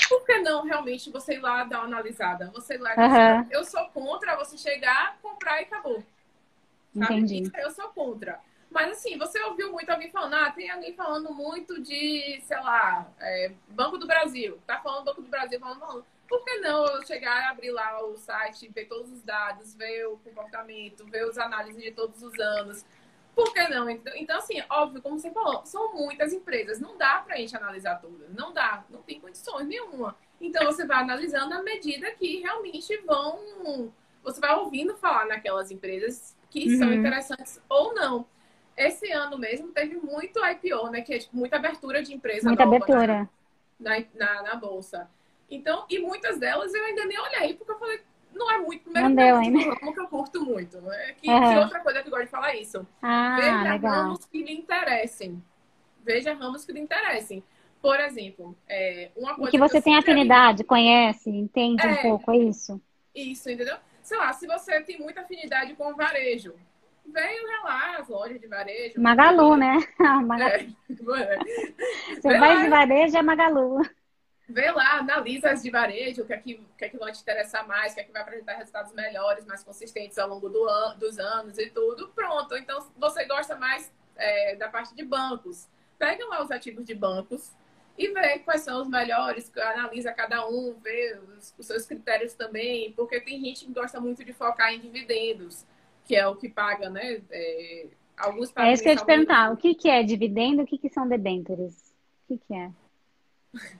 [0.09, 2.49] por que não realmente você ir lá dar uma analisada?
[2.55, 3.47] Você ir lá uhum.
[3.51, 6.03] Eu sou contra você chegar, comprar e acabou.
[6.97, 7.13] Sabe?
[7.13, 7.51] Entendi.
[7.55, 8.39] Eu sou contra.
[8.71, 13.07] Mas assim, você ouviu muito alguém falando, ah, tem alguém falando muito de, sei lá,
[13.19, 14.57] é, Banco do Brasil.
[14.65, 18.17] Tá falando Banco do Brasil, falando, falando por que não eu chegar, abrir lá o
[18.17, 22.83] site, ver todos os dados, ver o comportamento, ver as análises de todos os anos?
[23.35, 23.87] Por que não?
[23.87, 28.33] Então, assim, óbvio, como você falou, são muitas empresas, não dá pra gente analisar todas,
[28.33, 30.15] não dá, não tem condições nenhuma.
[30.41, 33.93] Então, você vai analisando à medida que realmente vão.
[34.23, 36.79] Você vai ouvindo falar naquelas empresas que uhum.
[36.79, 38.25] são interessantes ou não.
[38.75, 41.01] Esse ano mesmo teve muito IPO, né?
[41.01, 42.47] Que é tipo, muita abertura de empresa.
[42.47, 43.29] Muita nova, abertura.
[43.79, 45.07] Na, na, na bolsa.
[45.49, 48.01] Então, e muitas delas eu ainda nem olhei, porque eu falei,
[48.33, 49.75] não é muito, primeiro não deu, ainda.
[49.75, 50.77] ramo que eu curto muito.
[50.91, 51.49] É que, uhum.
[51.49, 52.87] que, outra coisa que eu gosto de falar é isso.
[53.01, 53.91] Ah, Veja legal.
[53.91, 55.43] ramos que lhe interessem.
[56.03, 57.43] Veja ramos que lhe interessem.
[57.81, 59.49] Por exemplo, é, uma coisa.
[59.49, 62.81] E que você que tem afinidade, conhece, entende é, um pouco, é isso?
[63.13, 63.75] Isso, entendeu?
[64.01, 66.55] Sei lá, se você tem muita afinidade com o varejo,
[67.05, 69.01] venha lá as lojas de varejo.
[69.01, 69.77] Magalu, né?
[69.99, 70.53] Magalu.
[70.53, 70.67] É,
[72.15, 73.81] Você vai de varejo é Magalu
[74.47, 77.11] vê lá, analisa as de varejo, o que é que, o que, é que vai
[77.11, 80.49] te interessar mais, o que é que vai apresentar resultados melhores, mais consistentes ao longo
[80.49, 82.09] do an dos anos e tudo.
[82.09, 82.55] Pronto.
[82.55, 85.67] Então, você gosta mais é, da parte de bancos.
[85.97, 87.51] Pega lá os ativos de bancos
[87.97, 92.91] e vê quais são os melhores, analisa cada um, vê os, os seus critérios também,
[92.93, 95.65] porque tem gente que gosta muito de focar em dividendos,
[96.03, 97.21] que é o que paga, né?
[97.29, 97.87] É,
[98.17, 99.53] alguns É isso que eu ia te perguntar.
[99.53, 100.63] O que, que é dividendo?
[100.63, 101.95] O que, que são debêntures?
[102.23, 102.71] O que, que é?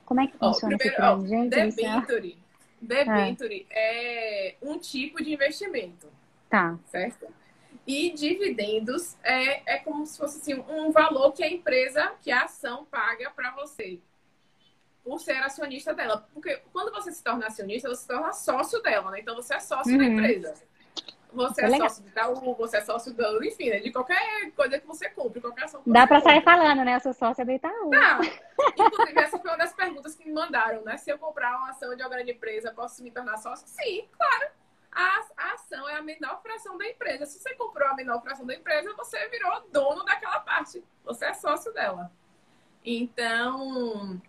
[0.04, 1.50] Como é que funciona primeiro, esse gente?
[1.50, 2.38] Debenture,
[2.80, 4.48] debenture é.
[4.48, 6.08] é um tipo de investimento.
[6.48, 6.78] Tá.
[6.86, 7.26] Certo?
[7.86, 12.44] E dividendos é, é como se fosse assim, um valor que a empresa, que a
[12.44, 13.98] ação paga para você
[15.04, 16.26] por ser acionista dela.
[16.32, 19.20] Porque quando você se torna acionista, você se torna sócio dela, né?
[19.20, 19.98] Então você é sócio uhum.
[19.98, 20.54] da empresa.
[21.34, 23.80] Você é, é sócio do Itaú, você é sócio do, enfim, né?
[23.80, 26.94] de qualquer coisa que você compre, qualquer ação Dá para sair falando, né?
[26.94, 27.90] Eu sou sócia do Itaú.
[27.90, 28.20] Tá.
[28.78, 30.96] Inclusive, essa foi uma das perguntas que me mandaram, né?
[30.96, 33.66] Se eu comprar uma ação de uma grande empresa, posso me tornar sócio?
[33.66, 34.48] Sim, claro.
[34.92, 37.26] A, a ação é a menor fração da empresa.
[37.26, 40.84] Se você comprou a menor fração da empresa, você virou dono daquela parte.
[41.04, 42.12] Você é sócio dela.
[42.84, 44.20] Então,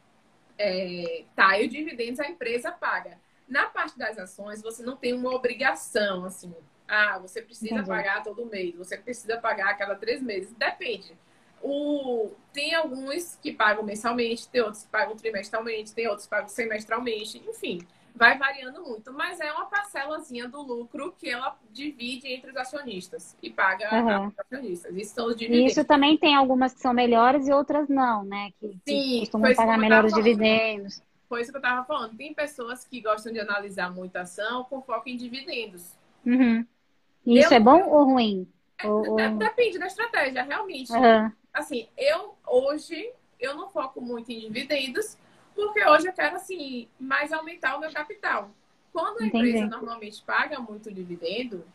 [0.58, 3.20] é, tá, e o dividendos a empresa paga.
[3.48, 6.56] Na parte das ações, você não tem uma obrigação, assim,
[6.88, 7.90] ah, você precisa Entendi.
[7.90, 10.54] pagar todo mês, você precisa pagar a cada três meses.
[10.54, 11.14] Depende.
[11.62, 12.32] O...
[12.54, 17.42] Tem alguns que pagam mensalmente, tem outros que pagam trimestralmente, tem outros que pagam semestralmente,
[17.48, 17.80] enfim,
[18.16, 19.12] vai variando muito.
[19.12, 24.28] Mas é uma parcelazinha do lucro que ela divide entre os acionistas e paga uhum.
[24.28, 24.96] os acionistas.
[24.96, 25.72] Isso são os dividendos.
[25.72, 28.52] Isso também tem algumas que são melhores e outras não, né?
[28.60, 31.02] Que, Sim, costumam pagar melhores dividendos.
[31.28, 32.16] Foi isso que eu estava falando.
[32.16, 35.92] Tem pessoas que gostam de analisar muita ação com foco em dividendos.
[36.26, 36.66] Uhum.
[37.26, 38.48] Isso eu, é bom ou ruim?
[38.78, 40.92] É, ou, Depende da estratégia, realmente.
[40.92, 41.32] Uhum.
[41.54, 45.18] Assim, eu hoje eu não foco muito em dividendos,
[45.54, 48.50] porque hoje eu quero assim mais aumentar o meu capital.
[48.92, 49.50] Quando a Entendi.
[49.50, 51.66] empresa normalmente paga muito dividendo,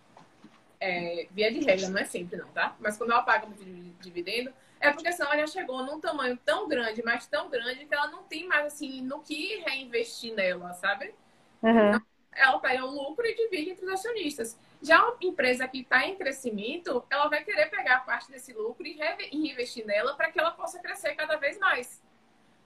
[0.81, 2.75] é, via de regra, não é sempre não, tá?
[2.81, 3.63] Mas quando ela paga muito
[4.01, 7.95] dividendo, é porque senão ela já chegou num tamanho tão grande, mas tão grande, que
[7.95, 11.15] ela não tem mais assim no que reinvestir nela, sabe?
[11.63, 11.89] Uhum.
[11.89, 12.03] Então,
[12.35, 14.59] ela pega o lucro e divide entre os acionistas.
[14.83, 18.99] Já uma empresa que está em crescimento, ela vai querer pegar parte desse lucro e
[18.99, 22.01] reinvestir nela para que ela possa crescer cada vez mais.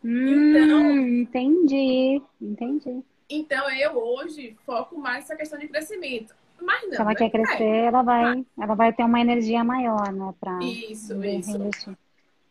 [0.05, 3.03] Hum, então, entendi, entendi.
[3.29, 6.35] Então eu hoje foco mais nessa questão de crescimento.
[6.61, 7.87] Mas não, Se ela quer crescer, é.
[7.87, 10.35] ela vai, ela vai ter uma energia maior, né?
[10.39, 11.97] Pra isso, isso.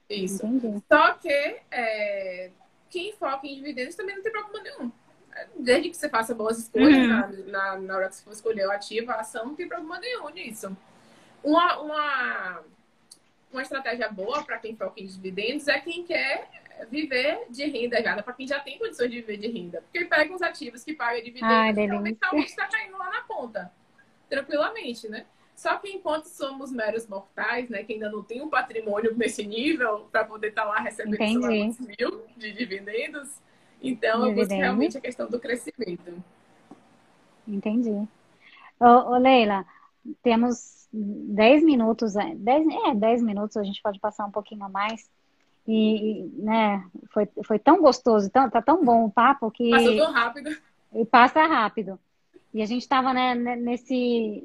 [0.09, 0.45] Isso.
[0.45, 0.83] Entendi.
[0.91, 1.29] Só que
[1.71, 2.51] é,
[2.89, 4.91] quem foca em dividendos também não tem problema nenhum.
[5.55, 7.07] Desde que você faça boas escolhas uhum.
[7.07, 9.99] na, na, na, hora que você for escolher o ativo, a ação, não tem problema
[9.99, 10.75] nenhum nisso.
[11.43, 12.63] Uma, uma,
[13.51, 16.49] uma estratégia boa para quem foca em dividendos é quem quer
[16.89, 19.81] viver de renda já, para quem já tem condições de viver de renda.
[19.81, 23.71] Porque pega uns ativos que pagam dividendos e mensalmente está caindo lá na conta.
[24.29, 25.25] Tranquilamente, né?
[25.55, 30.09] Só que enquanto somos meros mortais, né, que ainda não tem um patrimônio nesse nível
[30.11, 33.39] para poder estar tá lá recebendo mil de dividendos,
[33.83, 36.23] então eu busco realmente a questão do crescimento.
[37.47, 38.07] Entendi.
[38.79, 39.65] Ô, ô Leila,
[40.21, 44.69] temos 10 minutos, 10, é, 10 é, minutos, a gente pode passar um pouquinho a
[44.69, 45.09] mais.
[45.67, 49.69] E, né, foi, foi tão gostoso, tão, tá tão bom o papo que.
[49.69, 50.57] Passou tão rápido.
[50.93, 51.99] E passa rápido.
[52.53, 54.43] E a gente estava né, nesse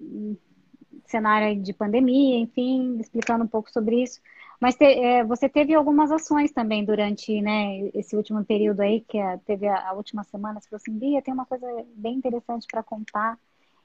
[1.05, 4.20] cenário de pandemia, enfim, explicando um pouco sobre isso.
[4.61, 9.16] Mas te, é, você teve algumas ações também durante né, esse último período aí, que
[9.16, 10.61] é, teve a, a, última semana.
[10.61, 13.38] Você falou assim, Bia, tem uma coisa bem interessante para contar.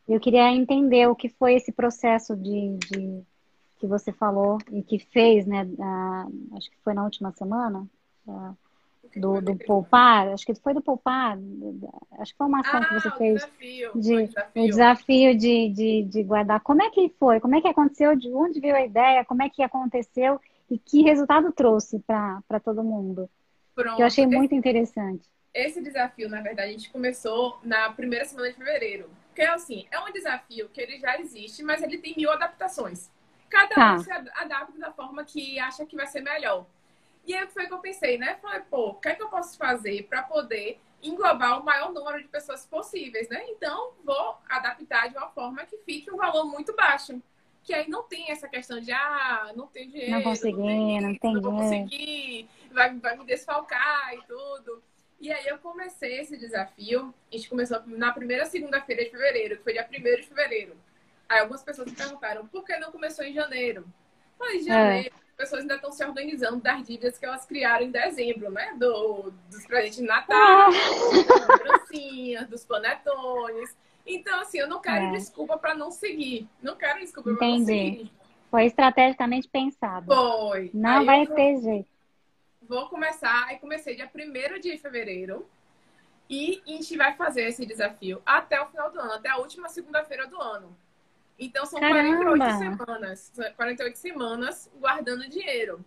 [0.08, 3.24] Eu queria entender o que foi esse processo de, de
[3.80, 5.68] que você falou e que fez, né?
[6.58, 7.88] acho que foi na última semana.
[9.16, 11.38] do, do poupar, acho que foi do poupar,
[12.18, 15.70] acho que foi uma ação ah, que você fez desafio, de o desafio, desafio de,
[15.70, 16.62] de, de, guardar.
[16.62, 17.40] Como é que foi?
[17.40, 18.16] Como é que aconteceu?
[18.16, 19.24] De onde veio a ideia?
[19.24, 20.42] Como é que aconteceu?
[20.70, 23.30] E que resultado trouxe para todo mundo?
[23.76, 23.96] Pronto.
[23.96, 25.28] Que eu achei muito interessante.
[25.54, 29.10] Esse desafio, na verdade, a gente começou na primeira semana de fevereiro.
[29.28, 33.12] Porque, assim, é um desafio que ele já existe, mas ele tem mil adaptações.
[33.50, 33.94] Cada tá.
[33.96, 36.66] um se adapta da forma que acha que vai ser melhor.
[37.26, 38.36] E aí foi que eu pensei, né?
[38.42, 42.22] Falei, pô, o que é que eu posso fazer para poder englobar o maior número
[42.22, 43.44] de pessoas possíveis, né?
[43.50, 47.22] Então, vou adaptar de uma forma que fique um valor muito baixo.
[47.64, 50.12] Que aí não tem essa questão de, ah, não tem dinheiro.
[50.12, 54.84] Não consegui, não tem, não, vou conseguir, vai, vai me desfalcar e tudo.
[55.20, 57.14] E aí eu comecei esse desafio.
[57.32, 60.76] A gente começou na primeira segunda-feira de fevereiro, que foi dia 1 de fevereiro.
[61.30, 63.86] Aí algumas pessoas me perguntaram, por que não começou em janeiro?
[64.38, 65.14] Falei, janeiro.
[65.18, 68.76] É as pessoas ainda estão se organizando das dívidas que elas criaram em dezembro, né?
[68.78, 73.76] Do, dos presentes de Natal, das lembrancinhas, dos panetones.
[74.06, 75.12] Então, assim, eu não quero é.
[75.12, 76.48] desculpa para não seguir.
[76.62, 78.12] Não quero desculpa para não seguir.
[78.52, 80.14] Foi estrategicamente pensado.
[80.14, 80.70] Foi.
[80.74, 81.90] Não Aí vai ter jeito.
[82.62, 83.46] Vou começar.
[83.48, 85.48] Aí comecei dia 1 de fevereiro.
[86.30, 89.70] E a gente vai fazer esse desafio até o final do ano, até a última
[89.70, 90.76] segunda-feira do ano.
[91.38, 92.26] Então são Caramba.
[92.26, 93.32] 48 semanas.
[93.56, 95.84] 48 semanas guardando dinheiro.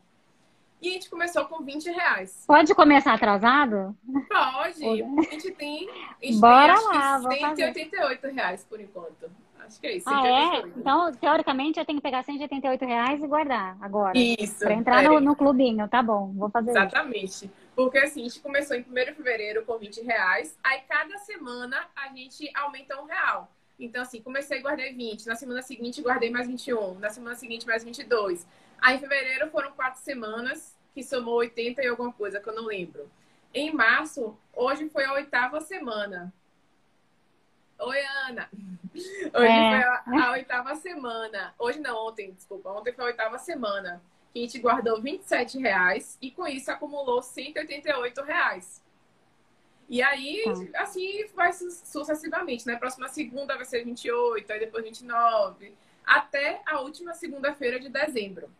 [0.81, 2.45] E a gente começou com 20 reais.
[2.47, 3.97] Pode começar atrasado?
[4.29, 4.85] Pode.
[4.85, 9.31] A gente tem, a gente Bora tem, lá, 188 reais por enquanto.
[9.67, 10.09] Acho que é isso.
[10.09, 10.61] Ah, é?
[10.77, 14.17] Então, teoricamente, eu tenho que pegar 188 reais e guardar agora.
[14.17, 14.61] Isso.
[14.61, 16.33] Para entrar no, no, clubinho, tá bom.
[16.35, 17.25] Vou fazer Exatamente.
[17.25, 17.51] Isso.
[17.75, 20.57] Porque assim, a gente começou em 1 de fevereiro com 20 reais.
[20.63, 23.51] Aí, cada semana, a gente aumenta um real.
[23.79, 25.27] Então, assim, comecei e guardei 20.
[25.27, 26.95] Na semana seguinte, guardei mais 21.
[27.01, 28.47] Na semana seguinte, mais 22.
[28.81, 32.67] Aí, em fevereiro, foram quatro semanas, que somou 80 e alguma coisa, que eu não
[32.67, 33.11] lembro.
[33.53, 36.33] Em março, hoje foi a oitava semana.
[37.79, 38.49] Oi, Ana.
[38.95, 39.71] Hoje é.
[39.71, 41.55] foi a, a, oitava semana.
[41.59, 42.71] Hoje não, ontem, desculpa.
[42.71, 44.03] Ontem foi a oitava semana.
[44.33, 48.83] Que a gente guardou 27 reais e com isso acumulou 188 reais.
[49.89, 50.83] E aí, tá.
[50.83, 52.77] assim, vai sucessivamente, né?
[52.77, 55.73] Próxima segunda vai ser 28, aí depois 29,
[56.05, 58.51] até a última segunda-feira de dezembro.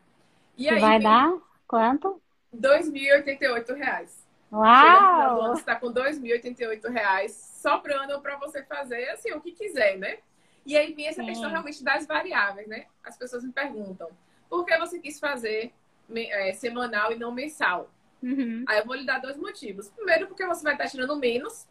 [0.57, 1.33] E aí vai dar
[1.67, 2.21] quanto?
[2.55, 4.27] 2.088 reais.
[4.53, 5.49] Uau!
[5.49, 10.19] Você está com 2.088 reais sobrando para você fazer assim o que quiser, né?
[10.65, 11.29] E aí vem essa Sim.
[11.29, 12.87] questão realmente das variáveis, né?
[13.05, 14.09] As pessoas me perguntam,
[14.49, 15.73] por que você quis fazer
[16.15, 17.91] é, semanal e não mensal?
[18.23, 18.65] Uhum.
[18.67, 19.89] Aí eu vou lhe dar dois motivos.
[19.91, 21.67] Primeiro, porque você vai estar tirando menos.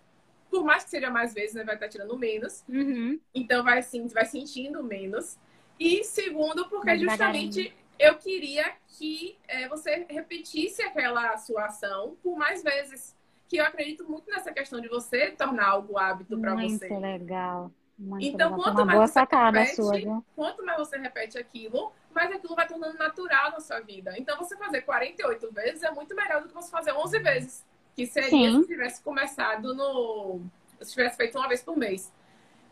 [0.50, 1.64] Por mais que seja mais vezes, né?
[1.64, 2.64] Vai estar tirando menos.
[2.70, 3.20] Uhum.
[3.34, 5.38] Então vai sim, vai sentindo menos.
[5.78, 12.64] E segundo, porque justamente eu queria que é, você repetisse aquela sua ação por mais
[12.64, 13.16] vezes.
[13.48, 16.89] Que eu acredito muito nessa questão de você tornar algo hábito para você.
[16.89, 17.72] Muito legal.
[17.98, 18.64] Muito então, legal.
[18.64, 22.68] quanto uma mais boa você repete, sua, quanto mais você repete aquilo, mais aquilo vai
[22.68, 24.14] tornando natural na sua vida.
[24.18, 27.66] Então, você fazer 48 vezes é muito melhor do que você fazer 11 vezes.
[27.96, 28.62] Que seria Sim.
[28.62, 30.41] se tivesse começado no.
[30.82, 32.12] Se tivesse feito uma vez por mês.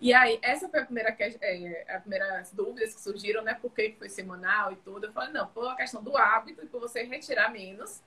[0.03, 3.53] E aí, essa foi a primeira, é, a primeiras dúvidas que surgiram, né?
[3.53, 5.05] Por que foi semanal e tudo.
[5.07, 8.03] Eu falei, não, foi a questão do hábito e por você retirar menos.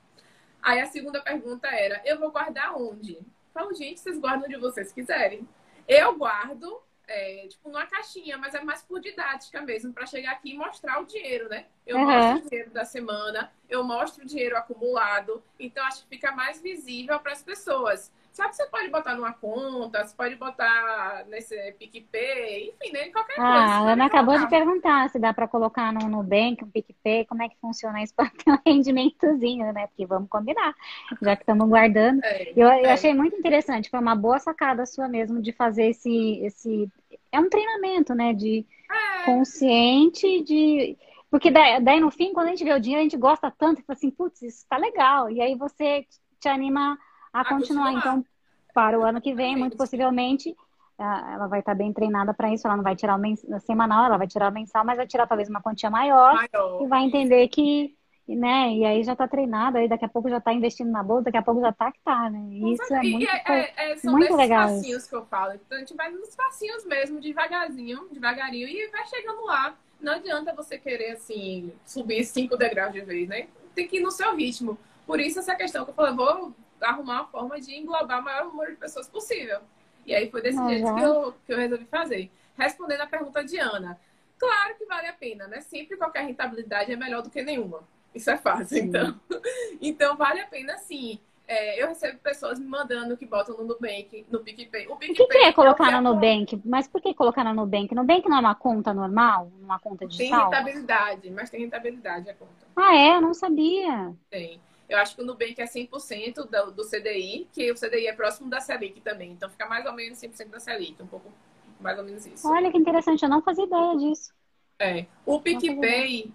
[0.61, 3.15] Aí a segunda pergunta era, eu vou guardar onde?
[3.15, 5.49] Eu falo, gente, vocês guardam onde vocês quiserem.
[5.87, 10.51] Eu guardo é, tipo, numa caixinha, mas é mais por didática mesmo, para chegar aqui
[10.51, 11.65] e mostrar o dinheiro, né?
[11.85, 12.05] Eu Uhum.
[12.05, 16.61] mostro o dinheiro da semana, eu mostro o dinheiro acumulado, então acho que fica mais
[16.61, 18.11] visível para as pessoas.
[18.37, 23.09] Sabe, você pode botar numa conta, você pode botar nesse PicPay, enfim, né?
[23.09, 23.49] Qualquer coisa.
[23.49, 27.41] Ah, a Ana acabou de perguntar se dá para colocar no Nubank, um PicPay, como
[27.41, 29.87] é que funciona isso para ter um rendimentozinho, né?
[29.87, 30.75] Porque vamos combinar,
[31.19, 32.23] já que estamos guardando.
[32.23, 32.91] É, Eu, eu é.
[32.91, 36.87] achei muito interessante, foi uma boa sacada sua mesmo de fazer esse, esse...
[37.31, 38.35] É um treinamento, né?
[38.35, 40.95] De É, consciente, de...
[41.31, 43.81] Porque daí, daí, no fim, quando a gente vê o dinheiro, a gente gosta tanto,
[43.81, 45.27] e fala assim, putz, isso tá legal.
[45.31, 46.05] E aí você
[46.39, 46.99] te anima
[47.37, 47.85] a A continuar.
[47.93, 47.93] continuar.
[47.99, 48.25] Então,
[48.73, 50.55] para o ano que vem, muito possivelmente,
[50.99, 52.67] ah, ela vai estar bem treinada para isso.
[52.67, 55.27] Ela não vai tirar o mens- semanal, ela vai tirar o mensal, mas vai tirar
[55.27, 56.83] talvez uma quantia maior maior.
[56.83, 57.95] e vai entender que,
[58.27, 58.73] né?
[58.73, 61.37] E aí já tá treinada, aí daqui a pouco já tá investindo na bolsa, daqui
[61.37, 62.39] a pouco já tá que tá, né?
[62.71, 63.29] Isso é muito.
[63.29, 65.53] é- é- é- são muito legal passinhos que eu falo.
[65.53, 69.75] Então a gente vai nos passinhos mesmo, devagarzinho, devagarinho, e vai chegando lá.
[69.99, 73.47] Não adianta você querer, assim, subir cinco degraus de vez, né?
[73.73, 74.77] Tem que ir no seu ritmo.
[75.07, 78.45] Por isso essa questão que eu falei, vou arrumar uma forma de englobar o maior
[78.45, 79.59] número de pessoas possível.
[80.05, 82.31] E aí foi desse Ah, jeito que eu, que eu resolvi fazer.
[82.57, 83.99] Respondendo a pergunta de Ana.
[84.37, 85.61] Claro que vale a pena, né?
[85.61, 87.81] Sempre qualquer rentabilidade é melhor do que nenhuma.
[88.13, 88.79] Isso é fácil, Sim.
[88.79, 89.19] então.
[89.81, 91.19] Então vale a pena sim.
[91.47, 94.87] É, eu recebo pessoas me mandando que botam no Nubank, no PicPay.
[94.87, 96.61] O O PicPay que, que é colocar o no Nubank?
[96.65, 97.93] Mas por que colocar no Nubank?
[97.95, 99.51] Nubank não é uma conta normal?
[99.61, 100.43] Uma conta Tem digital?
[100.43, 102.67] rentabilidade, mas tem rentabilidade a conta.
[102.75, 103.15] Ah, é?
[103.17, 104.15] Eu não sabia.
[104.29, 104.61] Tem.
[104.89, 108.49] Eu acho que o Nubank é 100% do, do CDI, que o CDI é próximo
[108.49, 109.31] da Selic também.
[109.31, 111.31] Então fica mais ou menos 100% da Selic, um pouco
[111.79, 112.47] mais ou menos isso.
[112.47, 114.33] Olha que interessante, eu não fazia ideia disso.
[114.79, 115.05] É.
[115.25, 116.31] O PicPay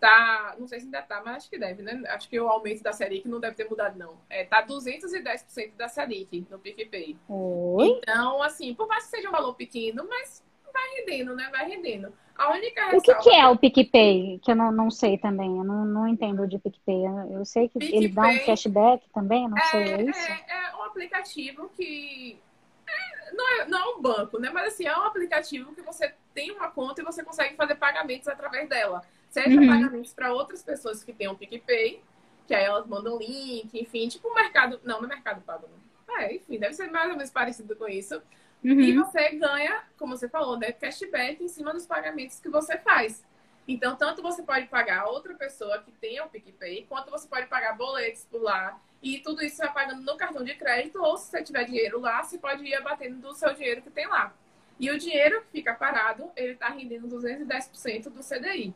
[0.00, 2.02] tá, não sei se ainda tá, mas acho que deve, né?
[2.08, 4.18] Acho que o aumento da Selic não deve ter mudado, não.
[4.28, 7.16] É, tá 210% da Selic no PicPay.
[7.28, 7.88] Oi?
[7.88, 11.48] Então, assim, por mais que seja um valor pequeno, mas vai rendendo, né?
[11.50, 12.12] Vai rendendo.
[12.38, 14.40] A única O que, ressalva que é o PicPay?
[14.42, 17.04] Que eu não, não sei também, eu não, não entendo de PicPay.
[17.30, 20.20] Eu, sei que ele dá um PicPay cashback também, não sei, é é, isso?
[20.30, 22.38] é, é um aplicativo que
[22.86, 24.50] é, não, é, não é um banco, né?
[24.50, 28.28] Mas assim, é um aplicativo que você tem uma conta e você consegue fazer pagamentos
[28.28, 29.02] através dela.
[29.30, 29.66] Seja Uhum.
[29.66, 32.02] pagamentos para outras pessoas que têm um PicPay,
[32.46, 34.80] que aí elas mandam link, enfim, tipo o mercado.
[34.84, 36.16] Não, não é mercado pago, não.
[36.18, 38.22] É, enfim, deve ser mais ou menos parecido com isso.
[38.62, 39.04] E Uhum.
[39.04, 43.24] você ganha, como você falou, né, cashback em cima dos pagamentos que você faz.
[43.68, 47.46] Então, tanto você pode pagar a outra pessoa que tem o PicPay, quanto você pode
[47.46, 48.80] pagar boletos por lá.
[49.02, 52.00] E tudo isso você vai pagando no cartão de crédito, ou se você tiver dinheiro
[52.00, 54.32] lá, você pode ir abatendo do seu dinheiro que tem lá.
[54.78, 58.74] E o dinheiro que fica parado, ele está rendendo 210% do CDI.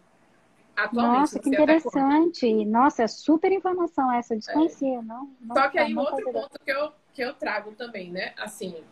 [0.77, 1.21] Atualmente.
[1.21, 2.65] Nossa, que interessante.
[2.65, 6.71] Nossa, é super informação essa, desconhecia, não, não, Só que aí, não outro ponto que
[6.71, 8.33] eu, que eu trago também, né?
[8.39, 8.83] Assim,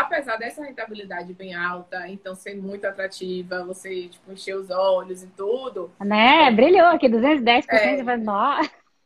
[0.00, 5.28] apesar dessa rentabilidade bem alta, então ser muito atrativa, você, tipo, encher os olhos e
[5.28, 6.50] tudo, Né?
[6.50, 8.04] Brilhou aqui, 210%, É.
[8.04, 8.16] você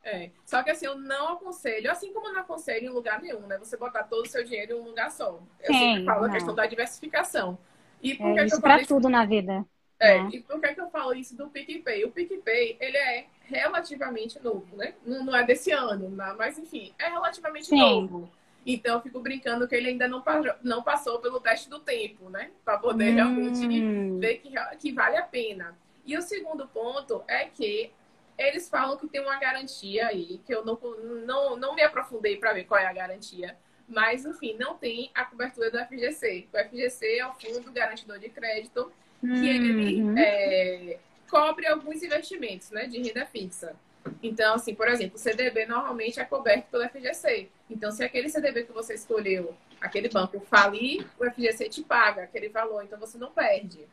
[0.02, 0.30] é.
[0.44, 3.58] Só que assim, eu não aconselho, assim como eu não aconselho em lugar nenhum, né?
[3.58, 5.40] Você botar todo o seu dinheiro em um lugar só.
[5.60, 6.34] Eu Sim, sempre falo a não.
[6.34, 7.58] questão da diversificação.
[8.02, 9.64] E por É que isso eu pra tudo na vida.
[10.00, 10.30] É, né?
[10.30, 12.04] e por que, que eu falo isso do PicPay?
[12.04, 14.94] O PicPay, ele é relativamente novo, né?
[15.04, 17.78] Não, não é desse ano, mas enfim, é relativamente Sim.
[17.78, 18.30] novo.
[18.70, 22.28] Então, eu fico brincando que ele ainda não, parou- não passou pelo teste do tempo,
[22.28, 22.50] né?
[22.62, 25.74] Para poder realmente Hum, ver que, que vale a pena.
[26.04, 27.90] E o segundo ponto é que
[28.36, 30.78] eles falam que tem uma garantia aí, que eu não,
[31.24, 33.56] não, não me aprofundei para ver qual é a garantia.
[33.88, 36.46] Mas, enfim, não tem a cobertura do FGC.
[36.52, 38.92] O FGC é o Fundo Garantidor de Crédito,
[39.32, 40.14] que ele uhum.
[40.18, 40.98] é,
[41.30, 43.74] cobre alguns investimentos né, de renda fixa.
[44.22, 47.48] Então, assim, por exemplo, o CDB normalmente é coberto pelo FGC.
[47.70, 52.48] Então, se aquele CDB que você escolheu, aquele banco falir, o FGC te paga aquele
[52.48, 53.86] valor, então você não perde.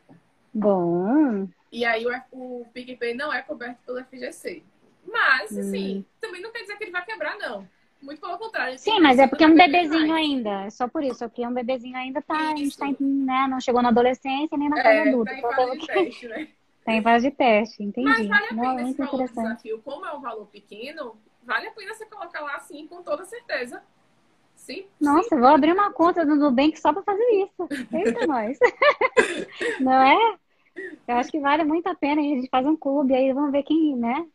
[0.52, 4.62] Bom, E aí o, o PicPay não é coberto pelo FGC.
[5.06, 5.58] Mas, Hum.
[5.58, 7.68] assim, também não quer dizer que ele vai quebrar, não.
[8.00, 8.78] Muito pelo contrário.
[8.78, 10.12] sim, mas é porque é um bebezinho mais.
[10.14, 10.64] ainda.
[10.66, 13.46] É só por isso, é porque é um bebezinho ainda tá, a gente tá, né,
[13.48, 15.32] não chegou na adolescência nem na fase É, adulta.
[15.32, 16.48] tá Então fase que teste, né?
[16.86, 18.28] tá em fase de teste, Mas entendi.
[18.28, 19.82] vale a Não, pena esse muito valor do desafio.
[19.82, 23.82] Como é um valor pequeno, vale a pena você colocar lá assim, com toda certeza.
[24.54, 27.68] Sim, Nossa, eu vou abrir uma conta do Nubank só pra fazer isso.
[27.92, 28.58] Eita, nós.
[29.80, 30.38] Não é?
[31.08, 32.20] Eu acho que vale muito a pena.
[32.20, 34.26] A gente faz um clube aí, vamos ver quem, né?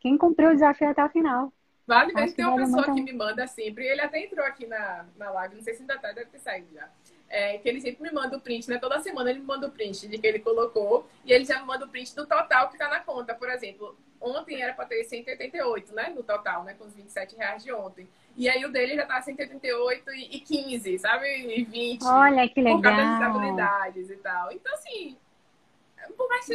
[0.00, 1.52] Quem cumpriu o desafio até o final.
[1.86, 2.36] Vale mesmo.
[2.36, 3.86] Tem uma vale pessoa muito que me manda sempre.
[3.86, 6.72] Ele até entrou aqui na, na live, não sei se ainda tá, deve ter saído
[6.72, 6.88] já.
[7.30, 8.78] É, que ele sempre me manda o print, né?
[8.78, 11.06] Toda semana ele me manda o print de que ele colocou.
[11.24, 13.34] E ele já me manda o print do total que tá na conta.
[13.34, 16.12] Por exemplo, ontem era para ter 188, né?
[16.14, 16.74] No total, né?
[16.78, 18.08] Com os 27 reais de ontem.
[18.36, 21.26] E aí o dele já tá 188 e 15, sabe?
[21.26, 22.04] E 20.
[22.04, 22.80] Olha que legal.
[22.80, 24.52] Por causa das habilidades e tal.
[24.52, 25.16] Então, assim,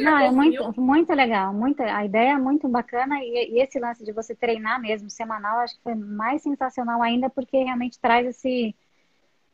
[0.00, 4.04] não, é muito, muito legal, muito, a ideia é muito bacana e, e, esse lance
[4.04, 8.74] de você treinar mesmo semanal, acho que foi mais sensacional ainda porque realmente traz esse,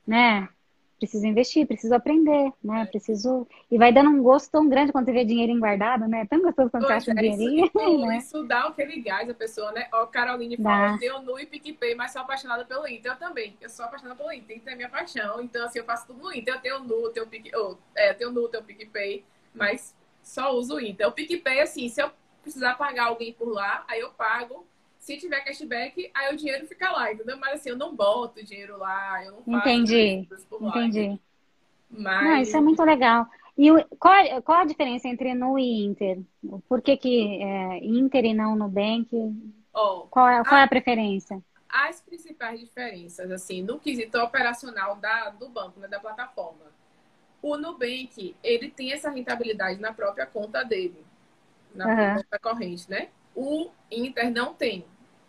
[0.07, 0.49] né,
[1.01, 5.12] preciso investir, preciso aprender, né, preciso e vai dando um gosto tão grande quando você
[5.12, 7.66] vê dinheirinho guardado, né, tão gostoso quando pois você acha é, um dinheirinho.
[7.66, 8.18] Isso, né?
[8.18, 12.12] isso dá aquele gás a pessoa, né, ó, Caroline fala, eu no e PicPay, mas
[12.12, 15.40] sou apaixonada pelo Inter, eu também, eu sou apaixonada pelo Inter, Inter é minha paixão,
[15.40, 18.14] então assim, eu faço tudo no Inter, eu tenho nu, tenho Pic, oh, é, eu
[18.14, 19.24] tenho nu, tenho PicPay,
[19.55, 21.09] mas só uso o Inter.
[21.09, 22.11] O PicPay, assim, se eu
[22.42, 24.66] precisar pagar alguém por lá, aí eu pago.
[25.01, 27.38] Se tiver cashback, aí o dinheiro fica lá, entendeu?
[27.38, 30.28] Mas assim, eu não boto dinheiro lá, eu não faço Entendi.
[30.48, 31.20] Por lá, Entendi.
[31.90, 32.24] Mas...
[32.24, 33.26] Não, isso é muito legal.
[33.57, 36.20] E o, qual, qual a diferença entre Nu e Inter?
[36.68, 39.09] Por que, que é, Inter e não Nubank?
[39.74, 41.42] Oh, qual, é, qual a, é a preferência?
[41.68, 46.70] As principais diferenças, assim, no quesito operacional da, do banco, né, da plataforma.
[47.42, 51.05] O Nubank, ele tem essa rentabilidade na própria conta dele,
[51.74, 52.16] na uhum.
[52.16, 53.09] conta corrente, né?
[53.34, 54.84] O Inter não tem.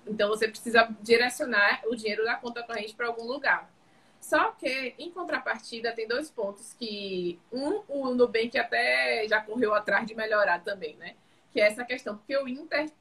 [0.06, 3.70] Então, você precisa direcionar o dinheiro da conta corrente para algum lugar.
[4.20, 7.39] Só que, em contrapartida, tem dois pontos que...
[7.52, 11.16] Um, o Nubank até já correu atrás de melhorar também, né?
[11.52, 12.18] Que é essa questão.
[12.18, 12.91] Porque o Inter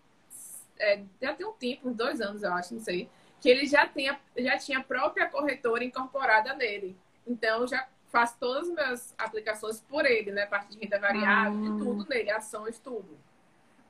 [0.78, 3.08] é, já tem um tempo, uns dois anos, eu acho, não sei,
[3.40, 6.96] que ele já, tem, já tinha a própria corretora incorporada nele.
[7.26, 10.46] Então, já faço todas as minhas aplicações por ele, né?
[10.46, 11.78] Parte de renda variável, ah.
[11.78, 13.18] tudo nele, ações, tudo.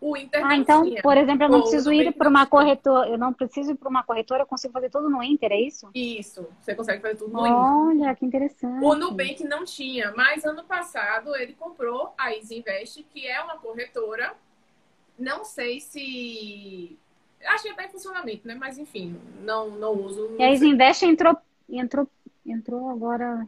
[0.01, 1.03] O Inter Ah, então, tinha.
[1.03, 4.03] por exemplo, eu não preciso ir para uma corretora, eu não preciso ir para uma
[4.03, 5.91] corretora, eu consigo fazer tudo no Inter, é isso?
[5.95, 8.07] Isso, você consegue fazer tudo no Olha, Inter.
[8.07, 8.83] Olha, que interessante.
[8.83, 13.59] O Nubank não tinha, mas ano passado ele comprou a Easy Invest, que é uma
[13.59, 14.35] corretora.
[15.19, 16.99] Não sei se
[17.45, 18.55] acho que está em funcionamento, né?
[18.55, 20.29] Mas enfim, não não uso.
[20.31, 21.37] Não e a Easy Invest entrou
[21.69, 22.09] entrou
[22.47, 23.47] entrou agora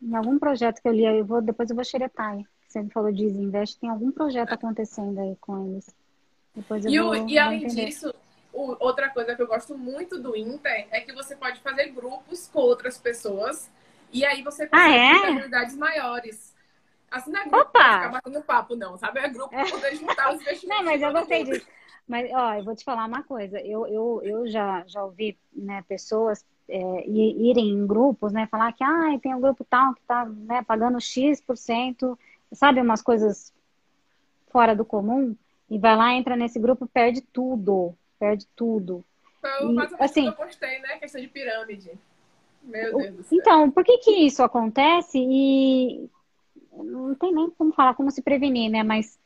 [0.00, 2.44] em algum projeto que eu li, eu vou, depois eu vou xeretar aí.
[2.70, 5.92] Você me falou de Invest, tem algum projeto acontecendo aí com eles.
[6.54, 7.86] Depois eu e, vou, o, e além entender.
[7.86, 8.14] disso,
[8.52, 12.46] o, outra coisa que eu gosto muito do Inter é que você pode fazer grupos
[12.46, 13.68] com outras pessoas
[14.12, 15.30] e aí você consegue ah, é?
[15.30, 16.54] habilidades maiores.
[17.10, 17.80] Assim, não é grupo Opa!
[17.80, 19.18] ficar batendo papo, não, sabe?
[19.18, 20.68] É grupo para poder juntar os investimentos.
[20.78, 21.66] Não, mas eu gostei disso.
[22.06, 23.60] Mas, ó, eu vou te falar uma coisa.
[23.60, 28.46] Eu, eu, eu já, já ouvi né, pessoas é, irem em grupos, né?
[28.46, 32.16] Falar que ah, tem um grupo tal que está né, pagando X%, por cento,
[32.52, 33.52] sabe, umas coisas
[34.50, 35.36] fora do comum,
[35.68, 37.94] e vai lá, entra nesse grupo perde tudo.
[38.18, 39.04] Perde tudo.
[39.38, 40.98] Então, e, assim, que eu postei, né?
[40.98, 41.92] Questão de pirâmide.
[42.62, 43.38] Meu Deus do céu.
[43.38, 45.18] Então, por que que isso acontece?
[45.18, 46.10] E
[46.72, 48.82] não tem nem como falar como se prevenir, né?
[48.82, 49.18] Mas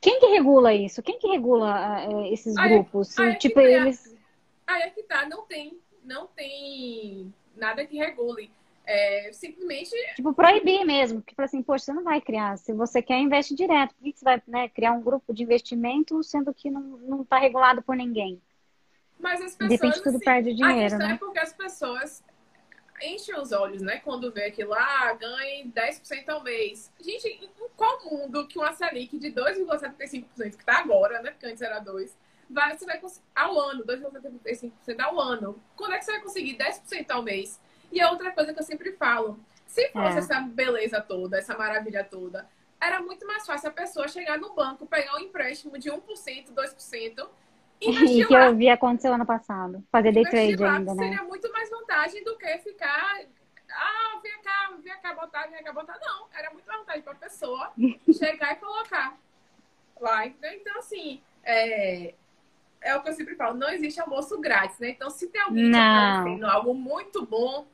[0.00, 1.02] quem que regula isso?
[1.02, 3.18] Quem que regula uh, esses grupos?
[3.18, 4.14] Aí, aí tipo, eles
[4.66, 8.50] Aí é que tá, não tem, não tem nada que regule.
[8.86, 9.90] É, simplesmente.
[10.14, 11.22] Tipo, proibir mesmo.
[11.22, 12.56] Porque assim, poxa, você não vai criar.
[12.58, 13.94] Se você quer, investe direto.
[13.94, 17.82] Por que você vai né, criar um grupo de investimento sendo que não está regulado
[17.82, 18.40] por ninguém?
[19.18, 19.68] Mas as pessoas.
[19.68, 20.94] De repente tudo assim, perde dinheiro.
[20.96, 21.12] A né?
[21.12, 22.22] é porque as pessoas
[23.02, 23.98] enchem os olhos, né?
[23.98, 26.92] Quando vê aquilo lá, ah, ganhe 10% ao mês.
[27.00, 31.30] Gente, em qual mundo que uma Selic de 2,75%, que está agora, né?
[31.30, 32.10] Porque antes era 2%,
[32.50, 35.60] vai, você vai conseguir ao ano, 2,75% ao ano.
[35.76, 37.60] Quando é que você vai conseguir 10% ao mês?
[37.92, 40.18] E outra coisa que eu sempre falo, se fosse é.
[40.18, 42.48] essa beleza toda, essa maravilha toda,
[42.80, 47.28] era muito mais fácil a pessoa chegar no banco, pegar um empréstimo de 1%, 2%,
[47.80, 49.82] e que eu vi acontecer ano passado.
[49.90, 51.04] Fazer day trade lá, ainda, né?
[51.04, 53.20] Seria muito mais vantagem do que ficar.
[53.70, 55.98] Ah, vem cá, vem cá botar, vem cá botar.
[56.00, 57.72] Não, era muito mais vantagem para a pessoa
[58.16, 59.18] chegar e colocar
[60.00, 60.26] lá.
[60.26, 62.14] Então, assim, é,
[62.84, 64.90] é o que eu sempre falo, não existe almoço grátis, né?
[64.90, 67.66] Então, se tem alguém que oferecendo algo muito bom,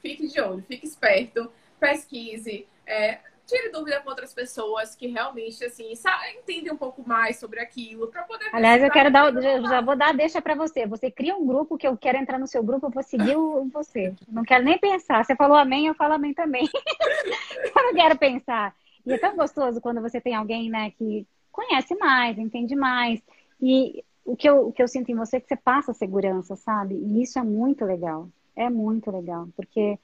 [0.00, 1.50] fique de olho, fique esperto,
[1.80, 5.94] pesquise, é, tire dúvida com outras pessoas que realmente, assim,
[6.38, 8.50] entendem um pouco mais sobre aquilo, para poder...
[8.52, 10.86] Aliás, eu quero dar, já, já, vou dar deixa para você.
[10.86, 13.64] Você cria um grupo que eu quero entrar no seu grupo, eu vou seguir o,
[13.72, 14.14] você.
[14.28, 15.24] Não quero nem pensar.
[15.24, 16.68] Você falou amém, eu falo amém também.
[17.74, 18.74] eu não quero pensar.
[19.06, 23.22] E é tão gostoso quando você tem alguém, né, que conhece mais, entende mais.
[23.60, 26.54] E o que, eu, o que eu sinto em você é que você passa segurança,
[26.54, 26.94] sabe?
[26.94, 28.28] E isso é muito legal.
[28.54, 29.98] É muito legal, porque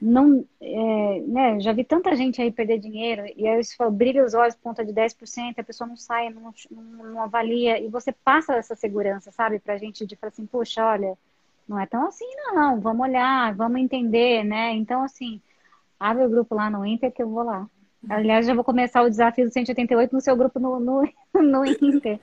[0.00, 4.24] não, é, né, já vi tanta gente aí perder dinheiro e aí você fala, brilha
[4.24, 6.82] os olhos, ponta de 10%, a pessoa não sai, não, não,
[7.12, 11.18] não avalia, e você passa essa segurança, sabe, pra gente de falar assim, poxa, olha,
[11.68, 14.72] não é tão assim não, vamos olhar, vamos entender, né?
[14.74, 15.40] Então, assim,
[16.00, 17.68] abre o grupo lá no Inter que eu vou lá.
[18.08, 21.02] Aliás, já vou começar o desafio do 188 no seu grupo no, no,
[21.34, 22.20] no Inter.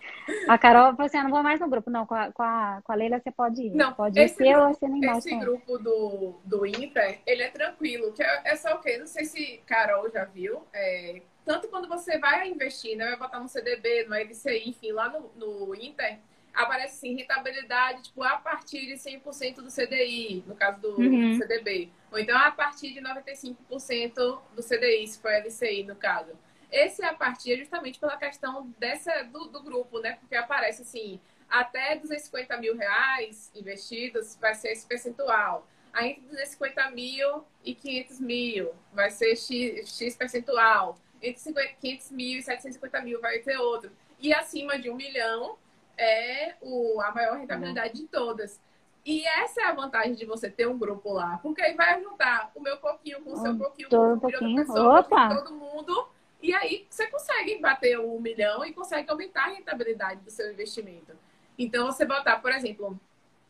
[0.47, 1.89] A Carol falou assim: ah, não vou mais no grupo.
[1.89, 3.71] Não, com a, com a, com a Leila você pode ir.
[3.71, 8.13] Não, pode ir ser ou você nem Esse grupo do, do Inter, ele é tranquilo.
[8.13, 8.97] Que é, é só o quê?
[8.97, 10.61] Não sei se Carol já viu.
[10.73, 13.05] É, tanto quando você vai investir, né?
[13.07, 16.19] Vai botar no CDB, no LCI, enfim, lá no, no Inter
[16.55, 21.37] aparece assim, rentabilidade tipo, a partir de 100% do CDI, no caso do uhum.
[21.37, 21.91] CDB.
[22.11, 26.31] Ou então a partir de 95% do CDI, se for LCI, no caso.
[26.71, 30.17] Esse é a partir justamente pela questão dessa, do, do grupo, né?
[30.19, 35.67] Porque aparece assim, até 250 mil reais investidos vai ser esse percentual.
[35.93, 40.97] Aí entre 250 mil e 500 mil vai ser X, X percentual.
[41.21, 43.91] Entre 500 mil e 750 mil vai ter outro.
[44.19, 45.57] E acima de um milhão
[45.97, 48.59] é o, a maior rentabilidade de todas.
[49.05, 52.51] E essa é a vantagem de você ter um grupo lá, porque aí vai juntar
[52.55, 55.35] o meu pouquinho com o seu pouquinho, com o pouquinho, pessoa, Opa.
[55.35, 56.09] todo mundo,
[56.41, 61.13] e aí você consegue bater um milhão e consegue aumentar a rentabilidade do seu investimento.
[61.57, 62.99] Então, você botar, por exemplo,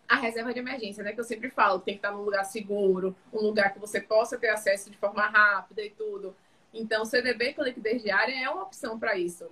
[0.07, 1.13] a reserva de emergência, né?
[1.13, 4.37] Que eu sempre falo, tem que estar num lugar seguro, um lugar que você possa
[4.37, 6.35] ter acesso de forma rápida e tudo.
[6.73, 9.49] Então, o CDB com liquidez diária é uma opção para isso.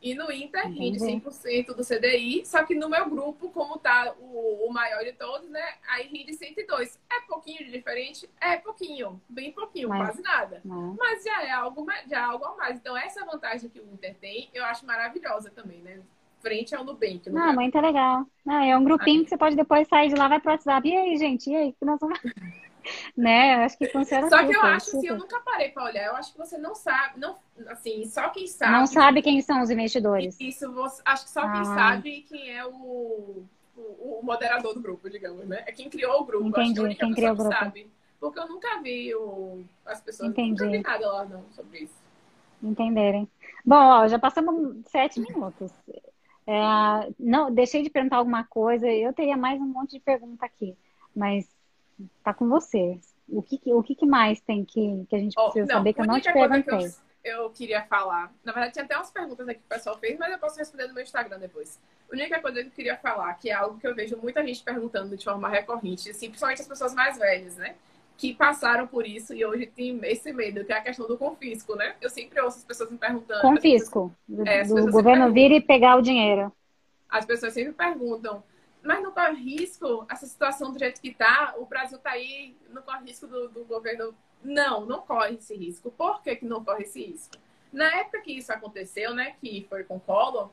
[0.00, 4.66] E no Inter, rende 100% do CDI, só que no meu grupo, como tá o,
[4.68, 5.64] o maior de todos, né?
[5.88, 7.00] Aí rende 102.
[7.10, 8.28] É pouquinho de diferente?
[8.40, 10.60] É pouquinho, bem pouquinho, Mas, quase nada.
[10.64, 10.94] Não.
[10.98, 12.78] Mas já é algo, já é algo a mais.
[12.78, 16.00] Então, essa vantagem que o Inter tem, eu acho maravilhosa também, né?
[16.40, 17.28] Frente ao Nubank.
[17.30, 18.26] Não, muito legal.
[18.44, 20.86] Não, é um grupinho que você pode depois sair de lá, vai pro WhatsApp.
[20.86, 21.50] E aí, gente?
[21.50, 21.72] E aí?
[21.72, 22.20] Que nós vamos...
[23.16, 23.56] né?
[23.56, 26.06] Eu acho que funciona Só que eu acho assim, eu nunca parei para olhar.
[26.06, 27.36] Eu acho que você não sabe, não,
[27.68, 28.72] assim, só quem sabe.
[28.72, 30.36] Não sabe quem são os investidores.
[30.40, 31.52] Isso, você, acho que só ah.
[31.52, 33.44] quem sabe quem é o,
[33.76, 35.62] o, o, moderador do grupo, digamos, né?
[35.66, 36.48] É quem criou o grupo.
[36.48, 37.52] Entendi, acho que quem criou o grupo.
[37.52, 37.90] Sabe.
[38.18, 40.50] Porque eu nunca vi o, as pessoas, Entendi.
[40.50, 41.94] nunca vi nada lá não sobre isso.
[42.62, 43.28] Entenderem.
[43.64, 45.70] Bom, ó, já passamos sete minutos.
[46.46, 48.88] É, não, deixei de perguntar alguma coisa.
[48.88, 50.76] Eu teria mais um monte de pergunta aqui,
[51.14, 51.55] mas
[52.22, 52.98] tá com você.
[53.28, 56.00] O que, o que mais tem que, que a gente precisa oh, não, saber que
[56.00, 56.86] eu não te perguntei?
[57.24, 58.32] Eu, eu, queria falar.
[58.44, 60.86] Na verdade, tinha até umas perguntas aqui que o pessoal fez, mas eu posso responder
[60.86, 61.80] no meu Instagram depois.
[62.08, 64.62] A única coisa que eu queria falar, que é algo que eu vejo muita gente
[64.62, 67.74] perguntando de forma recorrente, assim, principalmente as pessoas mais velhas, né?
[68.16, 71.74] Que passaram por isso e hoje tem esse medo, que é a questão do confisco,
[71.74, 71.96] né?
[72.00, 73.42] Eu sempre ouço as pessoas me perguntando.
[73.42, 74.14] Confisco.
[74.28, 76.52] Pessoas, é, do governo vir e pegar o dinheiro.
[77.08, 78.42] As pessoas sempre perguntam
[78.86, 82.82] mas não corre risco essa situação do jeito que está, o Brasil está aí, não
[82.82, 84.14] corre risco do, do, governo.
[84.44, 85.90] Não, não corre esse risco.
[85.90, 87.36] Por que, que não corre esse risco?
[87.72, 90.50] Na época que isso aconteceu, né, que foi com Collor,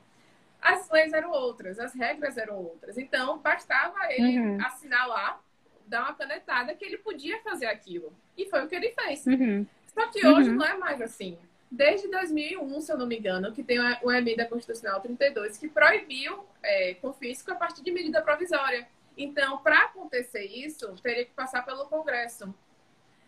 [0.60, 2.98] as leis eram outras, as regras eram outras.
[2.98, 4.66] Então, bastava ele uhum.
[4.66, 5.40] assinar lá,
[5.86, 8.12] dar uma canetada que ele podia fazer aquilo.
[8.36, 9.24] E foi o que ele fez.
[9.26, 9.64] Uhum.
[9.86, 10.56] Só que hoje uhum.
[10.56, 11.38] não é mais assim
[11.74, 16.44] desde 2001, se eu não me engano, que tem uma emenda constitucional 32 que proibiu
[16.62, 18.86] é, confisco a partir de medida provisória.
[19.16, 22.54] Então, para acontecer isso, teria que passar pelo Congresso.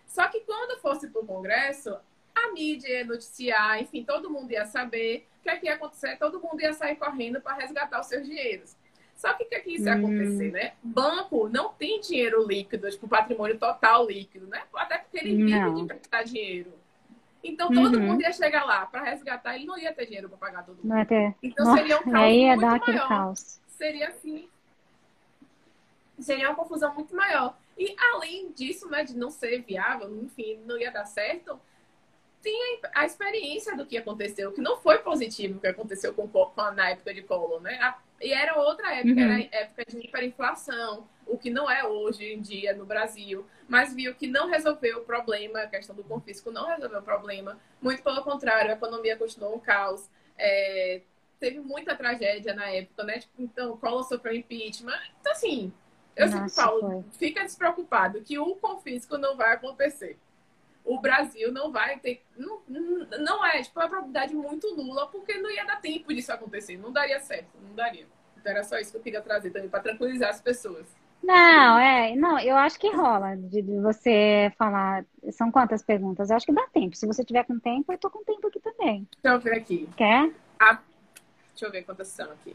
[0.07, 1.97] Só que quando fosse para o Congresso,
[2.35, 6.17] a mídia ia noticiar, enfim, todo mundo ia saber o que, é que ia acontecer,
[6.17, 8.77] todo mundo ia sair correndo para resgatar os seus dinheiros.
[9.15, 9.99] Só que o que, é que isso ia hum.
[9.99, 10.75] acontecer, né?
[10.83, 14.63] Banco não tem dinheiro líquido, tipo, patrimônio total líquido, né?
[14.75, 16.73] Até porque ele vive de emprestar dinheiro.
[17.49, 18.03] Então todo uhum.
[18.03, 20.89] mundo ia chegar lá para resgatar, ele não ia ter dinheiro para pagar todo mundo.
[20.89, 21.35] Não ia ter.
[21.43, 23.09] Então Nossa, seria um caos aí ia muito dar aquele maior.
[23.09, 23.61] Caos.
[23.69, 24.49] Seria assim.
[26.19, 27.57] Seria uma confusão muito maior.
[27.77, 31.61] E além disso, né, de não ser viável, enfim, não ia dar certo,
[32.43, 36.71] tinha a experiência do que aconteceu, que não foi positivo o que aconteceu com, com
[36.73, 37.79] na época de Collor, né?
[37.83, 39.21] A, e era outra época, uhum.
[39.21, 44.15] era época de hiperinflação, o que não é hoje em dia no Brasil, mas viu
[44.15, 48.23] que não resolveu o problema, a questão do confisco não resolveu o problema, muito pelo
[48.23, 50.09] contrário, a economia continuou um caos,
[50.39, 51.03] é,
[51.41, 53.19] teve muita tragédia na época, né?
[53.19, 55.73] Tipo, então, Collor sofreu impeachment, então assim,
[56.15, 57.05] eu Nossa, sempre falo, foi.
[57.19, 60.19] fica despreocupado que o confisco não vai acontecer.
[60.83, 62.23] O Brasil não vai ter.
[62.37, 66.77] Não, não é, tipo, uma probabilidade muito nula, porque não ia dar tempo disso acontecer.
[66.79, 68.07] Não daria certo, não daria.
[68.39, 70.87] Então era só isso que eu queria trazer também, para tranquilizar as pessoas.
[71.27, 75.05] Não, é, não, eu acho que rola de, de, você falar.
[75.33, 76.31] São quantas perguntas?
[76.31, 76.95] Eu acho que dá tempo.
[76.95, 79.09] Se você tiver com tempo, eu tô com tempo aqui também.
[79.21, 79.89] Deixa eu ver aqui.
[79.97, 80.33] Quer?
[80.61, 80.81] Ah,
[81.49, 82.55] deixa eu ver quantas são aqui.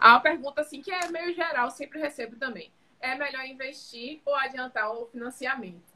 [0.00, 2.72] Há uma pergunta assim que é meio geral, sempre recebo também.
[3.00, 5.94] É melhor investir ou adiantar o financiamento?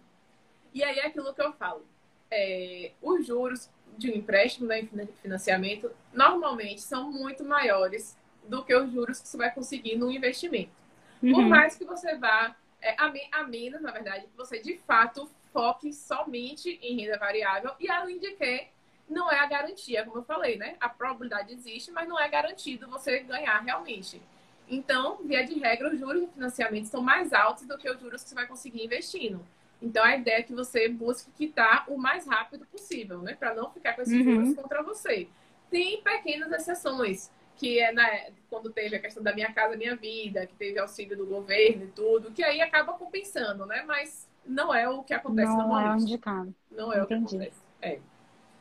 [0.73, 1.85] E aí é aquilo que eu falo.
[2.31, 3.69] É, os juros
[3.99, 4.89] de um empréstimo, né,
[5.21, 10.82] financiamento, normalmente são muito maiores do que os juros que você vai conseguir no investimento.
[11.23, 11.33] Uhum.
[11.33, 15.31] Por mais que você vá, é, a, a menos, na verdade, que você de fato
[15.53, 18.69] foque somente em renda variável e além de que
[19.09, 20.77] não é a garantia, como eu falei, né?
[20.81, 24.21] A probabilidade existe, mas não é garantido você ganhar realmente.
[24.69, 28.23] Então, via de regra, os juros de financiamento são mais altos do que os juros
[28.23, 29.45] que você vai conseguir investindo.
[29.83, 33.35] Então, a ideia é que você busque quitar o mais rápido possível, né?
[33.35, 34.45] Para não ficar com esses uhum.
[34.45, 35.29] juros contra você.
[35.71, 38.09] Tem pequenas exceções, que é na,
[38.51, 41.89] quando teve a questão da Minha Casa Minha Vida, que teve auxílio do governo e
[41.89, 43.85] tudo, que aí acaba compensando, né?
[43.87, 45.69] Mas não é o que acontece não.
[45.69, 46.55] Não é o indicado.
[46.71, 47.25] Não é Entendi.
[47.25, 47.63] o que acontece.
[47.81, 47.99] É.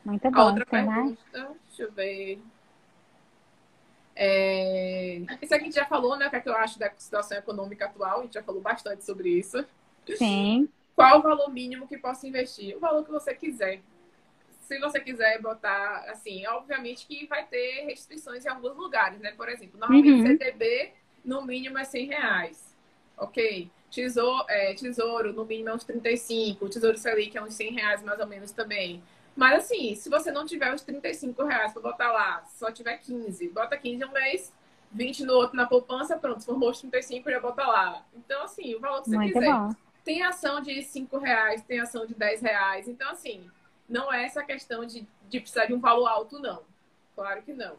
[0.04, 0.40] Muito bom.
[0.40, 2.40] A outra pergunta, deixa eu ver.
[4.14, 5.22] É...
[5.40, 6.26] Isso aqui a gente já falou, né?
[6.26, 8.20] O que, é que eu acho da situação econômica atual.
[8.20, 9.64] A gente já falou bastante sobre isso.
[10.16, 10.68] Sim.
[10.94, 12.76] Qual o valor mínimo que posso investir?
[12.76, 13.80] O valor que você quiser.
[14.72, 19.32] Se você quiser botar, assim, obviamente que vai ter restrições em alguns lugares, né?
[19.32, 20.26] Por exemplo, normalmente uhum.
[20.26, 20.92] CDB
[21.22, 22.74] no mínimo é 100 reais.
[23.18, 23.70] Ok?
[23.90, 26.70] Tesouro, é, tesouro no mínimo é uns 35.
[26.70, 29.02] Tesouro Selic é uns 100 reais mais ou menos também.
[29.36, 33.48] Mas assim, se você não tiver os 35 reais para botar lá, só tiver 15,
[33.48, 34.52] bota 15 um mês,
[34.90, 38.04] 20 no outro na poupança, pronto, formou os 35 já bota lá.
[38.14, 39.52] Então, assim, o valor que você Muito quiser.
[39.52, 39.70] Bom.
[40.02, 42.88] Tem ação de 5 reais, tem ação de 10 reais.
[42.88, 43.48] Então, assim,
[43.88, 46.62] não é essa questão de, de precisar de um valor alto, não.
[47.14, 47.76] Claro que não.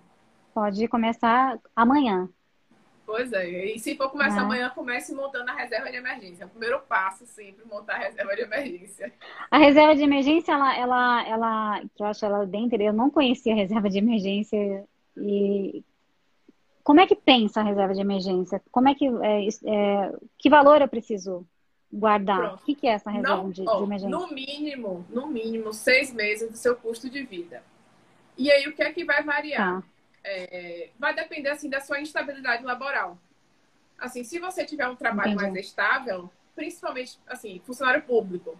[0.53, 2.30] Pode começar amanhã.
[3.05, 4.43] Pois é, e se for começar é.
[4.43, 6.43] amanhã, comece montando a reserva de emergência.
[6.43, 9.13] É o primeiro passo sempre, montar a reserva de emergência.
[9.51, 12.95] A reserva de emergência, ela, ela, ela que eu acho ela bem interessante.
[12.95, 15.84] Eu não conhecia a reserva de emergência e
[16.84, 18.61] como é que pensa a reserva de emergência?
[18.71, 21.45] Como é que é, é, que valor eu preciso
[21.94, 22.40] guardar?
[22.40, 22.61] Pronto.
[22.61, 24.18] O que, que é essa reserva não, de, ó, de, emergência?
[24.18, 27.64] No mínimo, no mínimo seis meses do seu custo de vida.
[28.38, 29.82] E aí o que é que vai variar?
[29.82, 29.88] Tá
[30.24, 33.18] é, vai depender assim da sua instabilidade laboral.
[33.98, 35.52] Assim, se você tiver um trabalho Entendi.
[35.52, 38.57] mais estável, principalmente assim, funcionário público,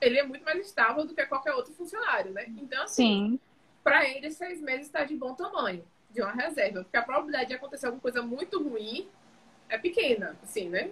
[0.00, 2.44] ele é muito mais estável do que qualquer outro funcionário, né?
[2.58, 3.40] Então, assim,
[3.82, 7.54] para ele, seis meses está de bom tamanho, de uma reserva, porque a probabilidade de
[7.54, 9.08] acontecer alguma coisa muito ruim
[9.68, 10.90] é pequena, assim, né?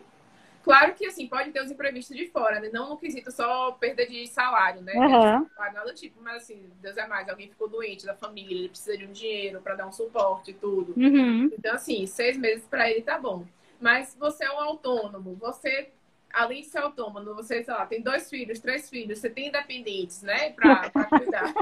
[0.64, 2.70] Claro que, assim, pode ter os imprevistos de fora, né?
[2.72, 4.94] Não no quesito só perda de salário, né?
[4.94, 5.46] Uhum.
[5.58, 6.22] Nada do tipo.
[6.22, 7.28] Mas, assim, Deus é mais.
[7.28, 10.54] Alguém ficou doente da família, ele precisa de um dinheiro para dar um suporte e
[10.54, 10.94] tudo.
[10.96, 11.50] Uhum.
[11.52, 13.44] Então, assim, seis meses para ele tá bom.
[13.78, 15.90] Mas você é um autônomo, você,
[16.32, 20.22] além de ser autônomo, você, sei lá, tem dois filhos, três filhos, você tem independentes,
[20.22, 20.50] né?
[20.52, 21.52] Pra, pra cuidar.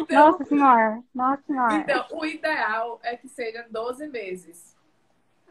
[0.00, 1.02] então, Nossa Senhora!
[1.14, 1.74] Nossa Senhora!
[1.76, 4.75] Então, o ideal é que seja 12 meses.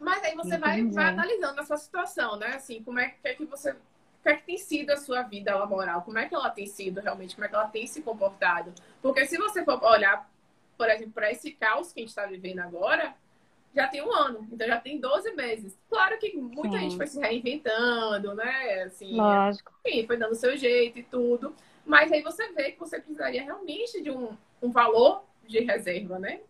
[0.00, 2.48] Mas aí você vai, vai, analisando a sua situação, né?
[2.54, 3.72] Assim, como é que, é que você.
[3.72, 6.02] Como é que tem sido a sua vida laboral?
[6.02, 7.34] Como é que ela tem sido realmente?
[7.34, 8.72] Como é que ela tem se comportado?
[9.00, 10.28] Porque se você for olhar,
[10.76, 13.14] por exemplo, para esse caos que a gente está vivendo agora,
[13.76, 15.78] já tem um ano, então já tem 12 meses.
[15.88, 16.78] Claro que muita Sim.
[16.78, 18.82] gente foi se reinventando, né?
[18.84, 19.70] Assim, Lógico.
[19.86, 21.54] Enfim, foi dando o seu jeito e tudo.
[21.84, 26.40] Mas aí você vê que você precisaria realmente de um, um valor de reserva, né?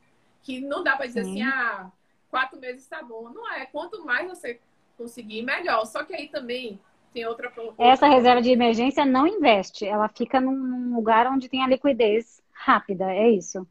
[0.43, 1.43] Que não dá para dizer Sim.
[1.43, 1.91] assim, ah,
[2.31, 3.31] quatro meses está bom.
[3.31, 3.67] Não é.
[3.67, 4.61] Quanto mais você
[4.97, 5.85] conseguir, melhor.
[5.87, 6.81] Só que aí também
[7.13, 7.53] tem outra.
[7.79, 9.87] Essa reserva de emergência não investe.
[9.87, 13.13] Ela fica num lugar onde tem a liquidez rápida.
[13.13, 13.67] É isso?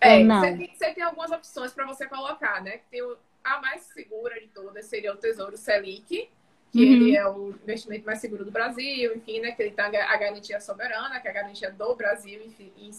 [0.00, 2.80] É, você tem, você tem, algumas opções para você colocar, né?
[2.90, 6.28] Tem o, a mais segura de todas seria o Tesouro Selic,
[6.70, 6.92] que uhum.
[6.92, 9.52] ele é o investimento mais seguro do Brasil, enfim, né?
[9.52, 12.92] Que ele tem a garantia soberana, que é a garantia do Brasil em, em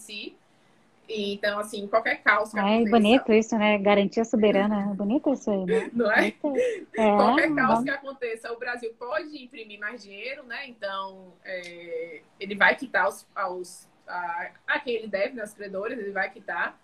[1.06, 1.32] si.
[1.34, 3.78] Então, assim, qualquer caos que É bonito isso, né?
[3.78, 4.94] Garantia soberana.
[4.94, 5.90] Bonito isso aí, né?
[5.92, 6.28] Não é?
[6.28, 10.66] é qualquer caos que aconteça, o Brasil pode imprimir mais dinheiro, né?
[10.68, 15.44] Então, é, ele vai quitar aos, aos, a, a quem ele deve, né?
[15.44, 16.78] Os credores, ele vai quitar.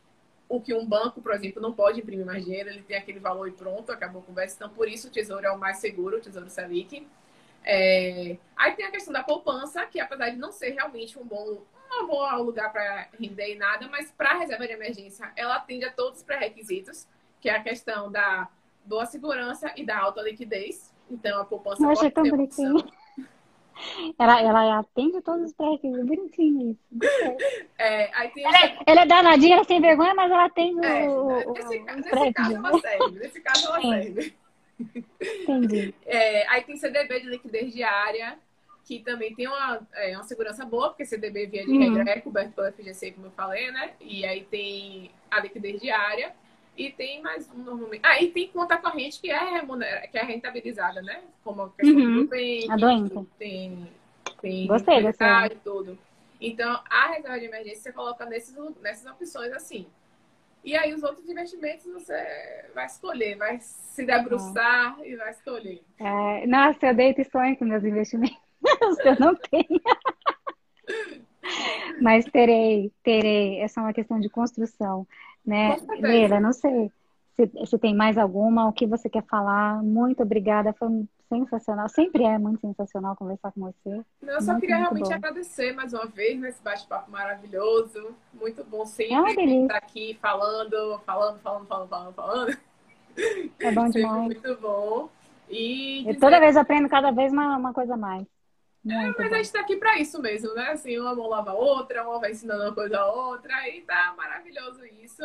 [0.48, 3.48] O que um banco, por exemplo, não pode imprimir mais dinheiro, ele tem aquele valor
[3.48, 4.56] e pronto, acabou a conversa.
[4.56, 7.06] Então, por isso o Tesouro é o mais seguro, o Tesouro Selic.
[7.64, 8.36] É...
[8.56, 11.62] Aí tem a questão da poupança, que apesar de não ser realmente um bom
[11.92, 15.92] não vou lugar para render e nada, mas para reserva de emergência, ela atende a
[15.92, 17.06] todos os pré-requisitos,
[17.40, 18.48] que é a questão da
[18.84, 20.92] boa segurança e da alta liquidez.
[21.10, 22.76] Então, a poupança Eu achei tão bonitinho.
[24.18, 26.06] Ela, ela atende todos os pré-requisitos.
[26.06, 26.80] Bonitinho isso.
[27.78, 31.52] É, ela, é, ela é danadinha, ela é sem vergonha, mas ela atende é, o,
[31.52, 33.18] nesse, o, nesse caso ela serve.
[33.18, 34.34] Nesse caso ela serve.
[35.42, 35.94] Entendi.
[36.04, 38.38] É, aí tem CDB de liquidez diária,
[38.84, 41.94] que também tem uma, é, uma segurança boa, porque CDB via de uhum.
[41.94, 43.92] regra é coberto pelo FGC, como eu falei, né?
[44.00, 46.34] E aí tem a liquidez diária
[46.76, 48.00] e tem mais um normalmente.
[48.04, 51.22] Ah, e tem conta corrente que é remunera, que é rentabilizada, né?
[51.44, 52.24] Como a questão uhum.
[52.24, 53.26] do bem, a doença.
[53.38, 53.88] Tem,
[54.40, 55.46] tem Gostei dessa.
[55.46, 55.98] e tudo.
[56.40, 59.86] Então, a reserva de emergência você coloca nesses, nessas opções assim.
[60.64, 65.08] E aí os outros investimentos você vai escolher, vai se debruçar é.
[65.08, 65.82] e vai escolher.
[65.98, 68.41] É, nossa, eu deito e sonho com meus investimentos.
[69.04, 69.80] eu não tenho.
[72.00, 73.60] Mas terei, terei.
[73.60, 75.06] Essa é uma questão de construção,
[75.44, 75.76] né?
[76.00, 76.90] Leila, não sei
[77.34, 79.82] se, se tem mais alguma, o que você quer falar.
[79.82, 80.88] Muito obrigada, foi
[81.28, 81.88] sensacional.
[81.88, 84.04] Sempre é muito sensacional conversar com você.
[84.20, 85.14] Não, eu só muito, queria realmente bom.
[85.14, 88.14] agradecer mais uma vez nesse bate-papo maravilhoso.
[88.34, 92.58] Muito bom sempre é estar aqui falando, falando, falando, falando, falando, falando.
[93.60, 94.24] É bom demais.
[94.24, 95.08] muito bom.
[95.48, 96.20] E dizer...
[96.20, 98.26] toda vez aprendo cada vez uma, uma coisa mais.
[98.84, 99.34] É, mas bom.
[99.34, 100.70] a gente tá aqui para isso mesmo, né?
[100.70, 104.12] Assim, uma mão lava a outra, uma vai ensinando uma coisa a outra, e tá
[104.16, 105.22] maravilhoso isso.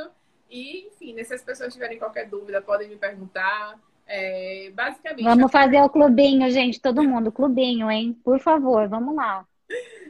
[0.49, 3.79] E, enfim, né, se as pessoas tiverem qualquer dúvida, podem me perguntar.
[4.05, 5.23] É, basicamente.
[5.23, 8.17] Vamos fazer o clubinho, gente, todo mundo, clubinho, hein?
[8.23, 9.45] Por favor, vamos lá.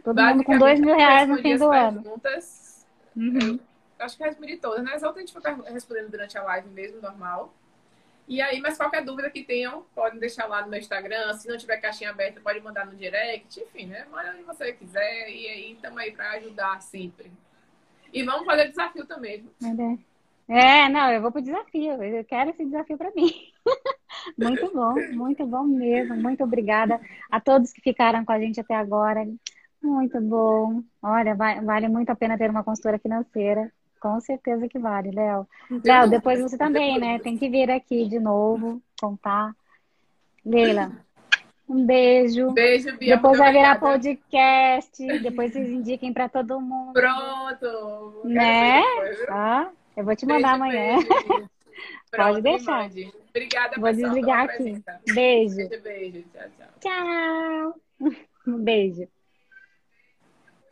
[0.04, 2.04] Todo mundo com dois mil reais no fim do ano.
[2.04, 3.60] Perguntas, uhum.
[3.98, 4.94] acho que respondi todas, né?
[4.94, 7.54] As outras a gente foi respondendo durante a live mesmo, normal.
[8.28, 11.34] E aí, mas qualquer dúvida que tenham, podem deixar lá no meu Instagram.
[11.36, 13.62] Se não tiver caixinha aberta, pode mandar no direct.
[13.62, 14.06] Enfim, né?
[14.12, 15.30] Manda onde você quiser.
[15.30, 17.32] E aí, estamos aí para ajudar sempre.
[18.12, 19.46] E vamos fazer desafio também.
[20.50, 22.04] É, não, eu vou pro desafio.
[22.04, 23.32] Eu quero esse desafio para mim.
[24.38, 26.16] muito bom, muito bom mesmo.
[26.16, 27.00] Muito obrigada
[27.32, 29.26] a todos que ficaram com a gente até agora.
[29.82, 30.84] Muito bom.
[31.02, 33.72] Olha, vale muito a pena ter uma consultora financeira.
[34.00, 35.48] Com certeza que vale, Léo.
[35.84, 37.20] Léo, depois você também, né?
[37.20, 39.56] Tem que vir aqui de novo, contar.
[40.46, 40.92] Leila,
[41.68, 42.52] um beijo.
[42.52, 43.16] Beijo, Bia.
[43.16, 45.06] Depois vai virar podcast.
[45.20, 46.94] Depois vocês indiquem para todo mundo.
[46.94, 48.22] Pronto.
[48.24, 48.82] Né?
[49.30, 50.96] Ah, eu vou te mandar beijo, amanhã.
[50.96, 51.50] Beijo.
[52.16, 52.90] Pode deixar.
[53.30, 54.82] Obrigada, Vou desligar aqui.
[55.14, 55.58] Beijo.
[55.58, 56.24] Beijo, beijo.
[56.34, 56.68] Tchau, tchau.
[56.80, 57.76] Tchau.
[58.48, 59.06] Um beijo.